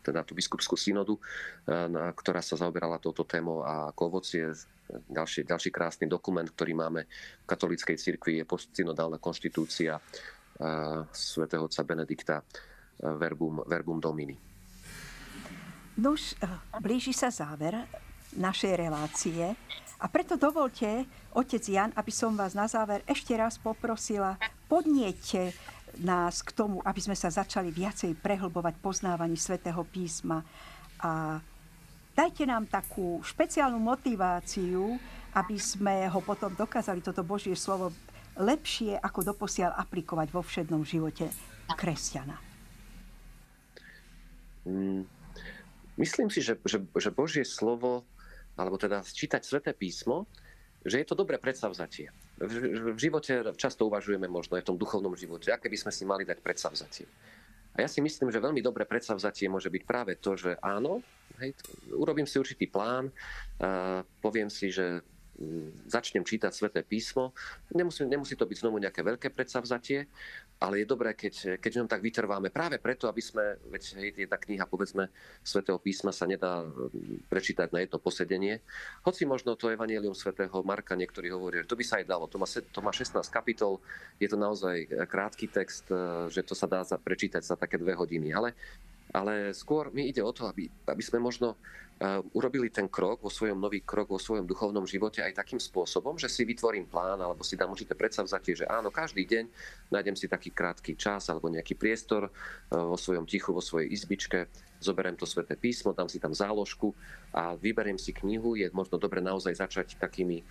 teda 0.00 0.22
tú 0.22 0.32
biskupskú 0.32 0.78
synodu, 0.78 1.18
ktorá 2.16 2.38
sa 2.40 2.54
zaoberala 2.54 3.02
touto 3.02 3.26
témou 3.26 3.66
a 3.66 3.90
ako 3.90 4.02
ovocie 4.08 4.54
ďalší, 5.10 5.42
ďalší 5.42 5.70
krásny 5.74 6.06
dokument, 6.06 6.46
ktorý 6.46 6.72
máme 6.78 7.10
v 7.42 7.46
katolíckej 7.50 7.98
cirkvi 7.98 8.40
je 8.40 8.44
postsynodálna 8.46 9.18
konštitúcia 9.18 9.98
svätého 11.10 11.66
otca 11.66 11.82
Benedikta 11.82 12.40
Verbum, 13.02 13.66
Verbum 13.66 14.00
Domini. 14.00 14.38
Nuž, 16.00 16.38
blíži 16.80 17.12
sa 17.12 17.28
záver 17.28 17.74
našej 18.36 18.72
relácie 18.76 19.52
a 19.96 20.06
preto 20.08 20.36
dovolte, 20.36 21.08
otec 21.32 21.64
Jan, 21.64 21.92
aby 21.96 22.12
som 22.12 22.36
vás 22.36 22.52
na 22.52 22.68
záver 22.68 23.00
ešte 23.08 23.32
raz 23.36 23.56
poprosila, 23.56 24.36
podniete 24.66 25.54
nás 26.02 26.44
k 26.44 26.52
tomu, 26.52 26.84
aby 26.84 27.00
sme 27.00 27.16
sa 27.16 27.32
začali 27.32 27.72
viacej 27.72 28.20
prehlbovať 28.20 28.74
poznávaní 28.84 29.38
svätého 29.40 29.80
písma. 29.88 30.44
A 31.00 31.40
dajte 32.12 32.44
nám 32.44 32.68
takú 32.68 33.24
špeciálnu 33.24 33.80
motiváciu, 33.80 35.00
aby 35.36 35.56
sme 35.56 36.08
ho 36.08 36.20
potom 36.20 36.52
dokázali, 36.52 37.00
toto 37.00 37.24
Božie 37.24 37.56
slovo, 37.56 37.92
lepšie 38.36 39.00
ako 39.00 39.32
doposiaľ 39.32 39.76
aplikovať 39.80 40.28
vo 40.32 40.44
všednom 40.44 40.84
živote 40.84 41.32
kresťana. 41.72 42.36
Mm, 44.68 45.08
myslím 45.96 46.28
si, 46.28 46.44
že, 46.44 46.60
že, 46.66 46.84
že 46.84 47.10
Božie 47.14 47.46
slovo 47.46 48.04
alebo 48.56 48.80
teda 48.80 49.04
čítať 49.04 49.44
sveté 49.44 49.76
písmo, 49.76 50.24
že 50.86 51.02
je 51.02 51.06
to 51.06 51.18
dobré 51.18 51.36
predsavzatie. 51.42 52.14
V, 52.38 52.94
v 52.94 52.98
živote 52.98 53.42
často 53.58 53.90
uvažujeme 53.90 54.30
možno 54.30 54.54
aj 54.54 54.62
v 54.62 54.68
tom 54.70 54.78
duchovnom 54.78 55.18
živote, 55.18 55.50
aké 55.50 55.66
by 55.66 55.78
sme 55.78 55.92
si 55.92 56.06
mali 56.06 56.22
dať 56.22 56.38
predsavzatie. 56.38 57.06
A 57.76 57.84
ja 57.84 57.88
si 57.92 58.00
myslím, 58.00 58.32
že 58.32 58.40
veľmi 58.40 58.64
dobré 58.64 58.88
predsavzatie 58.88 59.52
môže 59.52 59.68
byť 59.68 59.82
práve 59.84 60.16
to, 60.16 60.32
že 60.32 60.56
áno, 60.64 61.04
hej, 61.42 61.52
urobím 61.92 62.24
si 62.24 62.40
určitý 62.40 62.64
plán, 62.70 63.12
uh, 63.12 64.00
poviem 64.24 64.48
si, 64.48 64.72
že 64.72 65.04
začnem 65.86 66.24
čítať 66.24 66.52
sväté 66.52 66.80
písmo. 66.80 67.36
Nemusí, 67.72 68.04
nemusí 68.08 68.34
to 68.34 68.48
byť 68.48 68.64
znovu 68.64 68.80
nejaké 68.80 69.04
veľké 69.04 69.28
predsavzatie, 69.32 70.08
ale 70.56 70.80
je 70.80 70.86
dobré, 70.88 71.12
keď, 71.12 71.60
keď 71.60 71.84
ňom 71.84 71.88
tak 71.88 72.00
vytrváme 72.00 72.48
práve 72.48 72.80
preto, 72.80 73.04
aby 73.12 73.20
sme, 73.20 73.60
veď 73.68 73.82
hej, 74.00 74.24
tá 74.24 74.40
kniha, 74.40 74.64
povedzme, 74.64 75.12
svätého 75.44 75.76
písma 75.76 76.16
sa 76.16 76.24
nedá 76.24 76.64
prečítať 77.28 77.68
na 77.76 77.84
jedno 77.84 78.00
posedenie. 78.00 78.64
Hoci 79.04 79.28
možno 79.28 79.52
to 79.52 79.68
Evangelium 79.68 80.16
svätého 80.16 80.56
Marka 80.64 80.96
niektorí 80.96 81.28
hovoria, 81.28 81.60
že 81.60 81.68
to 81.68 81.76
by 81.76 81.84
sa 81.84 82.00
aj 82.00 82.08
dalo. 82.08 82.24
To 82.32 82.40
má, 82.40 82.48
to 82.48 82.80
má 82.80 82.92
16 82.92 83.20
kapitol, 83.28 83.84
je 84.16 84.28
to 84.32 84.40
naozaj 84.40 84.88
krátky 85.04 85.52
text, 85.52 85.84
že 86.32 86.40
to 86.40 86.56
sa 86.56 86.64
dá 86.64 86.80
prečítať 86.80 87.44
za 87.44 87.60
také 87.60 87.76
dve 87.76 87.92
hodiny. 87.92 88.32
Ale 88.32 88.56
ale 89.14 89.54
skôr 89.54 89.94
mi 89.94 90.10
ide 90.10 90.22
o 90.22 90.32
to, 90.34 90.50
aby, 90.50 90.66
aby 90.66 91.02
sme 91.02 91.22
možno 91.22 91.54
uh, 91.54 92.20
urobili 92.34 92.68
ten 92.68 92.90
krok, 92.90 93.22
vo 93.22 93.30
svojom 93.30 93.56
nový 93.56 93.80
krok 93.86 94.10
vo 94.10 94.20
svojom 94.20 94.44
duchovnom 94.44 94.84
živote 94.84 95.22
aj 95.22 95.38
takým 95.38 95.60
spôsobom, 95.62 96.18
že 96.18 96.26
si 96.26 96.42
vytvorím 96.42 96.90
plán 96.90 97.20
alebo 97.20 97.46
si 97.46 97.54
dám 97.54 97.72
určité 97.72 97.94
predsavzatie, 97.94 98.64
že 98.64 98.66
áno, 98.66 98.90
každý 98.90 99.24
deň 99.24 99.44
nájdem 99.92 100.16
si 100.18 100.26
taký 100.26 100.50
krátky 100.50 100.98
čas 100.98 101.30
alebo 101.30 101.46
nejaký 101.52 101.78
priestor 101.78 102.28
uh, 102.28 102.30
vo 102.72 102.98
svojom 102.98 103.24
tichu, 103.24 103.54
vo 103.54 103.62
svojej 103.62 103.88
izbičke, 103.92 104.50
zoberiem 104.80 105.16
to 105.16 105.24
sväté 105.24 105.56
písmo, 105.56 105.96
dám 105.96 106.08
si 106.08 106.20
tam 106.20 106.36
záložku 106.36 106.92
a 107.32 107.56
vyberiem 107.56 107.96
si 107.96 108.12
knihu. 108.12 108.56
Je 108.56 108.68
možno 108.72 109.00
dobre 109.00 109.24
naozaj 109.24 109.56
začať 109.56 109.96
takými, 109.96 110.44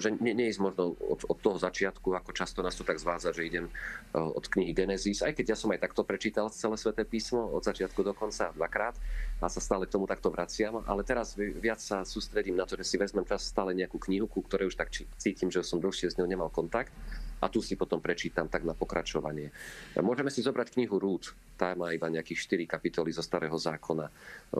že 0.00 0.16
nie, 0.18 0.32
nie 0.32 0.48
ísť 0.48 0.60
možno 0.60 0.96
od, 0.96 1.20
od 1.28 1.38
toho 1.38 1.60
začiatku, 1.60 2.16
ako 2.16 2.30
často 2.32 2.64
nás 2.64 2.76
to 2.76 2.84
tak 2.84 2.96
zvádza, 2.96 3.36
že 3.36 3.46
idem 3.46 3.66
uh, 3.68 4.32
od 4.32 4.44
knihy 4.48 4.72
Genesis, 4.72 5.20
aj 5.20 5.36
keď 5.36 5.54
ja 5.54 5.56
som 5.56 5.70
aj 5.72 5.84
takto 5.84 6.02
prečítal 6.04 6.48
celé 6.48 6.76
sväté 6.80 7.04
písmo 7.04 7.52
od 7.52 7.62
začiatku 7.62 7.79
začiatku 7.80 8.04
do 8.04 8.12
konca 8.12 8.52
dvakrát 8.52 8.92
a 9.40 9.48
sa 9.48 9.56
stále 9.56 9.88
k 9.88 9.96
tomu 9.96 10.04
takto 10.04 10.28
vraciam, 10.28 10.84
ale 10.84 11.00
teraz 11.00 11.32
viac 11.32 11.80
sa 11.80 12.04
sústredím 12.04 12.60
na 12.60 12.68
to, 12.68 12.76
že 12.76 12.84
si 12.84 13.00
vezmem 13.00 13.24
čas 13.24 13.48
stále 13.48 13.72
nejakú 13.72 13.96
knihu, 13.96 14.28
ku 14.28 14.44
ktorej 14.44 14.68
už 14.68 14.76
tak 14.76 14.92
cítim, 14.92 15.48
že 15.48 15.64
som 15.64 15.80
dlhšie 15.80 16.12
s 16.12 16.20
ňou 16.20 16.28
nemal 16.28 16.52
kontakt 16.52 16.92
a 17.40 17.48
tu 17.48 17.64
si 17.64 17.72
potom 17.72 18.04
prečítam 18.04 18.52
tak 18.52 18.68
na 18.68 18.76
pokračovanie. 18.76 19.48
Môžeme 19.96 20.28
si 20.28 20.44
zobrať 20.44 20.76
knihu 20.76 21.00
Rúd, 21.00 21.32
tá 21.56 21.72
má 21.72 21.88
iba 21.96 22.12
nejakých 22.12 22.68
4 22.68 22.68
kapitoly 22.68 23.16
zo 23.16 23.24
Starého 23.24 23.56
zákona. 23.56 24.12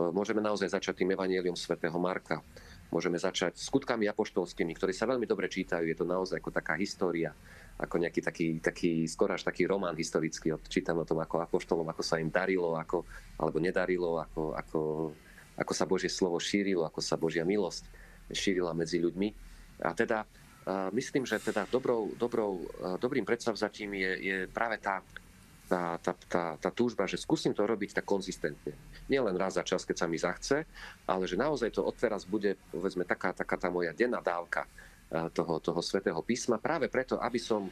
Môžeme 0.09 0.41
naozaj 0.41 0.73
začať 0.73 1.05
tým 1.05 1.13
Evangelium 1.13 1.53
svätého 1.53 1.93
Marka. 2.01 2.41
Môžeme 2.91 3.15
začať 3.15 3.55
skutkami 3.55 4.05
apoštolskými, 4.11 4.75
ktoré 4.75 4.91
sa 4.91 5.07
veľmi 5.07 5.23
dobre 5.23 5.47
čítajú. 5.47 5.87
Je 5.87 5.95
to 5.95 6.03
naozaj 6.03 6.43
ako 6.43 6.51
taká 6.51 6.75
história 6.75 7.31
ako 7.81 7.97
nejaký 7.97 8.21
taký, 8.21 8.47
taký 8.61 9.09
skoro 9.09 9.33
až 9.33 9.41
taký 9.41 9.65
román 9.65 9.97
historický. 9.97 10.53
Čítam 10.69 11.01
o 11.01 11.07
tom, 11.07 11.17
ako 11.17 11.41
apoštolom, 11.41 11.89
ako 11.89 12.03
sa 12.05 12.21
im 12.21 12.29
darilo, 12.29 12.77
ako, 12.77 13.01
alebo 13.41 13.57
nedarilo, 13.57 14.21
ako, 14.21 14.53
ako, 14.53 14.79
ako 15.57 15.73
sa 15.73 15.89
Božie 15.89 16.13
slovo 16.13 16.37
šírilo, 16.37 16.85
ako 16.85 17.01
sa 17.01 17.17
Božia 17.17 17.41
milosť 17.41 17.89
šírila 18.29 18.77
medzi 18.77 19.01
ľuďmi. 19.01 19.29
A 19.81 19.97
teda 19.97 20.29
myslím, 20.93 21.25
že 21.25 21.41
teda 21.41 21.65
dobrou, 21.73 22.13
dobrou, 22.21 22.69
dobrým 23.01 23.25
predsavzatím 23.25 23.97
je, 23.97 24.11
je 24.21 24.37
práve 24.45 24.77
tá, 24.77 25.01
tá, 25.71 25.95
tá, 26.03 26.11
tá, 26.27 26.43
tá 26.59 26.69
túžba, 26.75 27.07
že 27.07 27.15
skúsim 27.15 27.55
to 27.55 27.63
robiť 27.63 27.95
tak 27.95 28.03
konzistentne. 28.03 28.75
Nie 29.07 29.23
len 29.23 29.39
raz 29.39 29.55
za 29.55 29.63
čas, 29.63 29.87
keď 29.87 29.95
sa 30.03 30.07
mi 30.11 30.19
zachce, 30.19 30.67
ale 31.07 31.23
že 31.23 31.39
naozaj 31.39 31.71
to 31.71 31.87
odteraz 31.87 32.27
bude, 32.27 32.59
povedzme, 32.75 33.07
taká, 33.07 33.31
taká 33.31 33.55
tá 33.55 33.71
moja 33.71 33.95
denná 33.95 34.19
dávka 34.19 34.67
toho, 35.31 35.63
toho 35.63 35.79
svetého 35.79 36.19
písma, 36.23 36.59
práve 36.59 36.87
preto, 36.87 37.19
aby 37.19 37.39
som 37.39 37.67
e, 37.67 37.71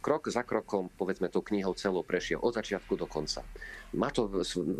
krok 0.00 0.28
za 0.32 0.44
krokom, 0.44 0.88
povedzme, 0.92 1.28
tou 1.28 1.44
knihou 1.44 1.76
celou 1.76 2.04
prešiel 2.04 2.40
od 2.40 2.56
začiatku 2.56 2.96
do 2.96 3.04
konca. 3.08 3.44
Má 3.96 4.08
to 4.08 4.28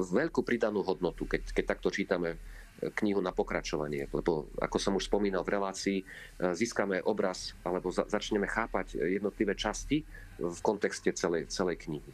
veľkú 0.00 0.40
pridanú 0.40 0.80
hodnotu, 0.84 1.28
keď, 1.28 1.52
keď 1.52 1.64
takto 1.76 1.88
čítame 1.92 2.36
knihu 2.76 3.24
na 3.24 3.32
pokračovanie, 3.32 4.08
lebo 4.12 4.52
ako 4.60 4.76
som 4.76 4.92
už 4.96 5.08
spomínal 5.08 5.40
v 5.40 5.56
relácii, 5.56 5.98
e, 6.00 6.04
získame 6.52 7.00
obraz 7.00 7.56
alebo 7.64 7.88
za, 7.88 8.04
začneme 8.04 8.44
chápať 8.44 9.00
jednotlivé 9.00 9.56
časti 9.56 10.04
v 10.36 10.58
kontexte 10.60 11.12
celej, 11.16 11.48
celej 11.48 11.80
knihy. 11.88 12.12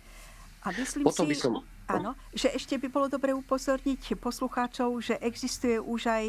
A 0.62 0.70
myslím 0.78 1.02
Potom 1.02 1.26
si, 1.26 1.34
by 1.34 1.36
som... 1.36 1.52
áno, 1.90 2.14
že 2.30 2.54
ešte 2.54 2.78
by 2.78 2.86
bolo 2.86 3.10
dobre 3.10 3.34
upozorniť 3.34 4.14
poslucháčov, 4.14 4.94
že 5.02 5.18
existuje 5.18 5.82
už 5.82 6.06
aj 6.06 6.24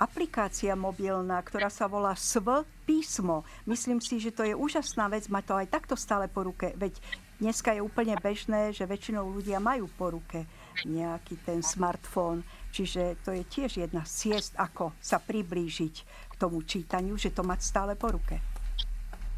aplikácia 0.00 0.72
mobilná, 0.72 1.36
ktorá 1.44 1.68
sa 1.68 1.84
volá 1.84 2.16
SV 2.16 2.64
písmo. 2.88 3.44
Myslím 3.68 4.00
si, 4.00 4.16
že 4.16 4.32
to 4.32 4.48
je 4.48 4.56
úžasná 4.56 5.12
vec, 5.12 5.28
má 5.28 5.44
to 5.44 5.52
aj 5.52 5.68
takto 5.68 5.92
stále 5.92 6.24
po 6.24 6.48
ruke, 6.48 6.72
veď 6.76 6.96
dneska 7.36 7.76
je 7.76 7.84
úplne 7.84 8.16
bežné, 8.16 8.72
že 8.72 8.88
väčšinou 8.88 9.28
ľudia 9.28 9.60
majú 9.60 9.92
po 9.92 10.16
ruke 10.16 10.48
nejaký 10.88 11.40
ten 11.44 11.60
smartfón, 11.60 12.40
čiže 12.76 13.16
to 13.24 13.32
je 13.32 13.40
tiež 13.48 13.80
jedna 13.88 14.04
z 14.04 14.12
ciest, 14.28 14.52
ako 14.60 14.92
sa 15.00 15.16
priblížiť 15.16 15.94
k 16.28 16.34
tomu 16.36 16.60
čítaniu, 16.60 17.16
že 17.16 17.32
to 17.32 17.40
mať 17.40 17.60
stále 17.64 17.96
po 17.96 18.12
ruke. 18.12 18.36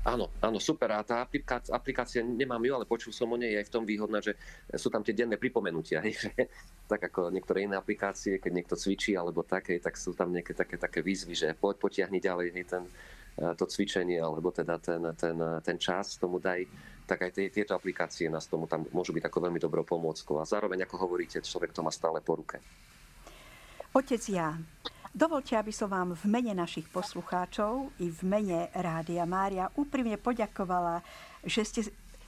Áno, 0.03 0.33
áno, 0.41 0.59
super. 0.59 0.89
A 0.95 1.05
tá 1.05 1.21
aplikácia, 1.21 1.71
aplikácia, 1.75 2.21
nemám 2.25 2.63
ju, 2.65 2.73
ale 2.75 2.89
počul 2.89 3.13
som 3.13 3.29
o 3.29 3.37
nej 3.37 3.55
aj 3.61 3.69
v 3.69 3.75
tom 3.75 3.85
výhodná, 3.85 4.25
že 4.25 4.35
sú 4.75 4.89
tam 4.89 5.05
tie 5.05 5.13
denné 5.13 5.37
pripomenutia. 5.37 6.01
Že, 6.09 6.49
tak 6.89 7.13
ako 7.13 7.29
niektoré 7.29 7.69
iné 7.69 7.77
aplikácie, 7.77 8.41
keď 8.41 8.53
niekto 8.55 8.75
cvičí 8.75 9.13
alebo 9.13 9.45
také, 9.45 9.77
tak 9.77 10.01
sú 10.01 10.17
tam 10.17 10.33
nejaké 10.33 10.57
také, 10.57 10.81
také 10.81 11.05
výzvy, 11.05 11.37
že 11.37 11.53
poď 11.53 11.77
potiahni 11.77 12.17
ďalej 12.17 12.49
hej, 12.57 12.65
ten, 12.65 12.89
e, 13.37 13.53
to 13.53 13.69
cvičenie 13.69 14.17
alebo 14.17 14.49
teda 14.49 14.81
ten, 14.81 15.05
ten, 15.13 15.37
ten 15.61 15.77
čas 15.77 16.17
tomu 16.17 16.41
daj 16.41 16.65
tak 17.09 17.25
aj 17.25 17.53
tieto 17.53 17.73
aplikácie 17.73 18.29
nás 18.29 18.45
tomu 18.45 18.69
tam 18.69 18.85
môžu 18.93 19.17
byť 19.17 19.33
ako 19.33 19.49
veľmi 19.49 19.57
dobrou 19.57 19.81
pomôckou. 19.81 20.37
A 20.41 20.45
zároveň, 20.45 20.85
ako 20.85 21.09
hovoríte, 21.09 21.41
človek 21.41 21.73
to 21.73 21.81
má 21.81 21.89
stále 21.89 22.21
po 22.21 22.37
ruke. 22.37 22.61
Otec 23.97 24.29
Ján, 24.29 24.67
Dovolte, 25.19 25.57
aby 25.57 25.73
som 25.75 25.91
vám 25.91 26.15
v 26.15 26.25
mene 26.31 26.55
našich 26.55 26.87
poslucháčov 26.93 27.91
i 27.99 28.07
v 28.13 28.21
mene 28.23 28.71
Rádia 28.71 29.27
Mária 29.27 29.67
úprimne 29.75 30.15
poďakovala, 30.15 31.03
že 31.43 31.67
ste 31.67 31.81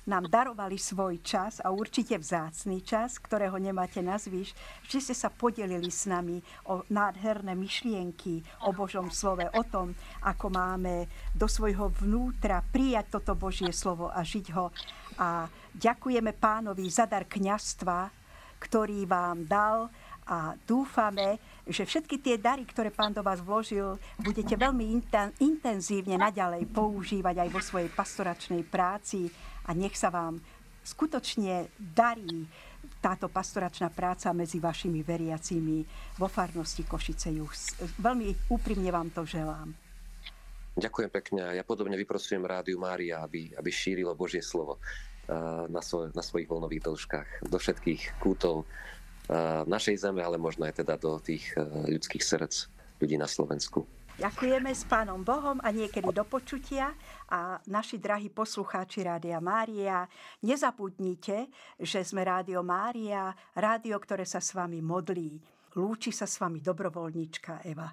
nám 0.08 0.26
darovali 0.26 0.74
svoj 0.74 1.20
čas 1.22 1.62
a 1.62 1.70
určite 1.70 2.16
vzácný 2.16 2.82
čas, 2.82 3.20
ktorého 3.20 3.61
nemáte 3.61 4.00
na 4.02 4.16
zvyš, 4.16 4.56
že 4.88 4.98
ste 4.98 5.14
sa 5.14 5.28
podelili 5.30 5.86
s 5.92 6.08
nami 6.08 6.40
o 6.66 6.82
nádherné 6.88 7.52
myšlienky 7.54 8.42
o 8.66 8.74
Božom 8.74 9.12
slove, 9.12 9.44
o 9.54 9.62
tom, 9.62 9.92
ako 10.24 10.50
máme 10.50 11.06
do 11.36 11.46
svojho 11.46 11.92
vnútra 12.00 12.64
prijať 12.74 13.20
toto 13.20 13.36
Božie 13.36 13.70
slovo 13.70 14.11
a 14.11 14.24
žiť 14.24 14.46
ho. 14.56 14.72
A 15.20 15.46
ďakujeme 15.76 16.32
pánovi 16.34 16.90
za 16.90 17.06
dar 17.06 17.28
kňastva, 17.28 18.11
ktorý 18.61 19.08
vám 19.08 19.48
dal 19.48 19.88
a 20.31 20.55
dúfame, 20.62 21.43
že 21.66 21.83
všetky 21.83 22.22
tie 22.22 22.39
dary, 22.39 22.62
ktoré 22.62 22.95
pán 22.95 23.11
do 23.11 23.18
vás 23.18 23.43
vložil, 23.43 23.99
budete 24.22 24.55
veľmi 24.55 24.95
intenzívne 25.43 26.14
naďalej 26.14 26.70
používať 26.70 27.43
aj 27.43 27.49
vo 27.51 27.59
svojej 27.59 27.91
pastoračnej 27.91 28.62
práci 28.62 29.26
a 29.66 29.74
nech 29.74 29.99
sa 29.99 30.14
vám 30.14 30.39
skutočne 30.87 31.74
darí 31.74 32.47
táto 33.03 33.26
pastoračná 33.26 33.91
práca 33.91 34.31
medzi 34.31 34.62
vašimi 34.62 35.03
veriacimi 35.03 35.83
vo 36.14 36.31
farnosti 36.31 36.87
Košice 36.87 37.35
Juh. 37.35 37.51
Veľmi 37.99 38.55
úprimne 38.55 38.89
vám 38.95 39.11
to 39.11 39.26
želám. 39.26 39.74
Ďakujem 40.78 41.11
pekne. 41.11 41.43
Ja 41.59 41.66
podobne 41.66 41.99
vyprosujem 41.99 42.47
Rádiu 42.47 42.78
Mária, 42.78 43.20
aby, 43.26 43.51
aby 43.59 43.70
šírilo 43.74 44.14
Božie 44.14 44.41
slovo 44.41 44.78
eh, 44.78 45.35
na, 45.66 45.83
svoj, 45.83 46.14
na 46.14 46.22
svojich 46.22 46.47
voľnových 46.47 46.87
dĺžkach 46.87 47.28
do 47.51 47.59
všetkých 47.59 48.22
kútov 48.22 48.64
našej 49.66 49.97
zeme, 50.07 50.20
ale 50.20 50.37
možno 50.41 50.66
aj 50.66 50.83
teda 50.83 50.99
do 50.99 51.18
tých 51.22 51.55
e, 51.55 51.62
ľudských 51.95 52.22
srdc 52.22 52.55
ľudí 52.99 53.16
na 53.16 53.31
Slovensku. 53.31 53.87
Ďakujeme 54.20 54.68
s 54.68 54.85
Pánom 54.85 55.24
Bohom 55.24 55.57
a 55.64 55.72
niekedy 55.72 56.12
do 56.12 56.28
počutia. 56.28 56.93
A 57.33 57.57
naši 57.64 57.97
drahí 57.97 58.28
poslucháči 58.28 59.01
Rádia 59.01 59.41
Mária, 59.41 60.05
nezabudnite, 60.45 61.49
že 61.81 62.05
sme 62.05 62.20
Rádio 62.28 62.61
Mária, 62.61 63.33
rádio, 63.57 63.97
ktoré 63.97 64.28
sa 64.28 64.45
s 64.45 64.53
vami 64.53 64.85
modlí. 64.85 65.41
Lúči 65.81 66.12
sa 66.12 66.28
s 66.28 66.37
vami 66.37 66.61
dobrovoľníčka 66.61 67.64
Eva. 67.64 67.89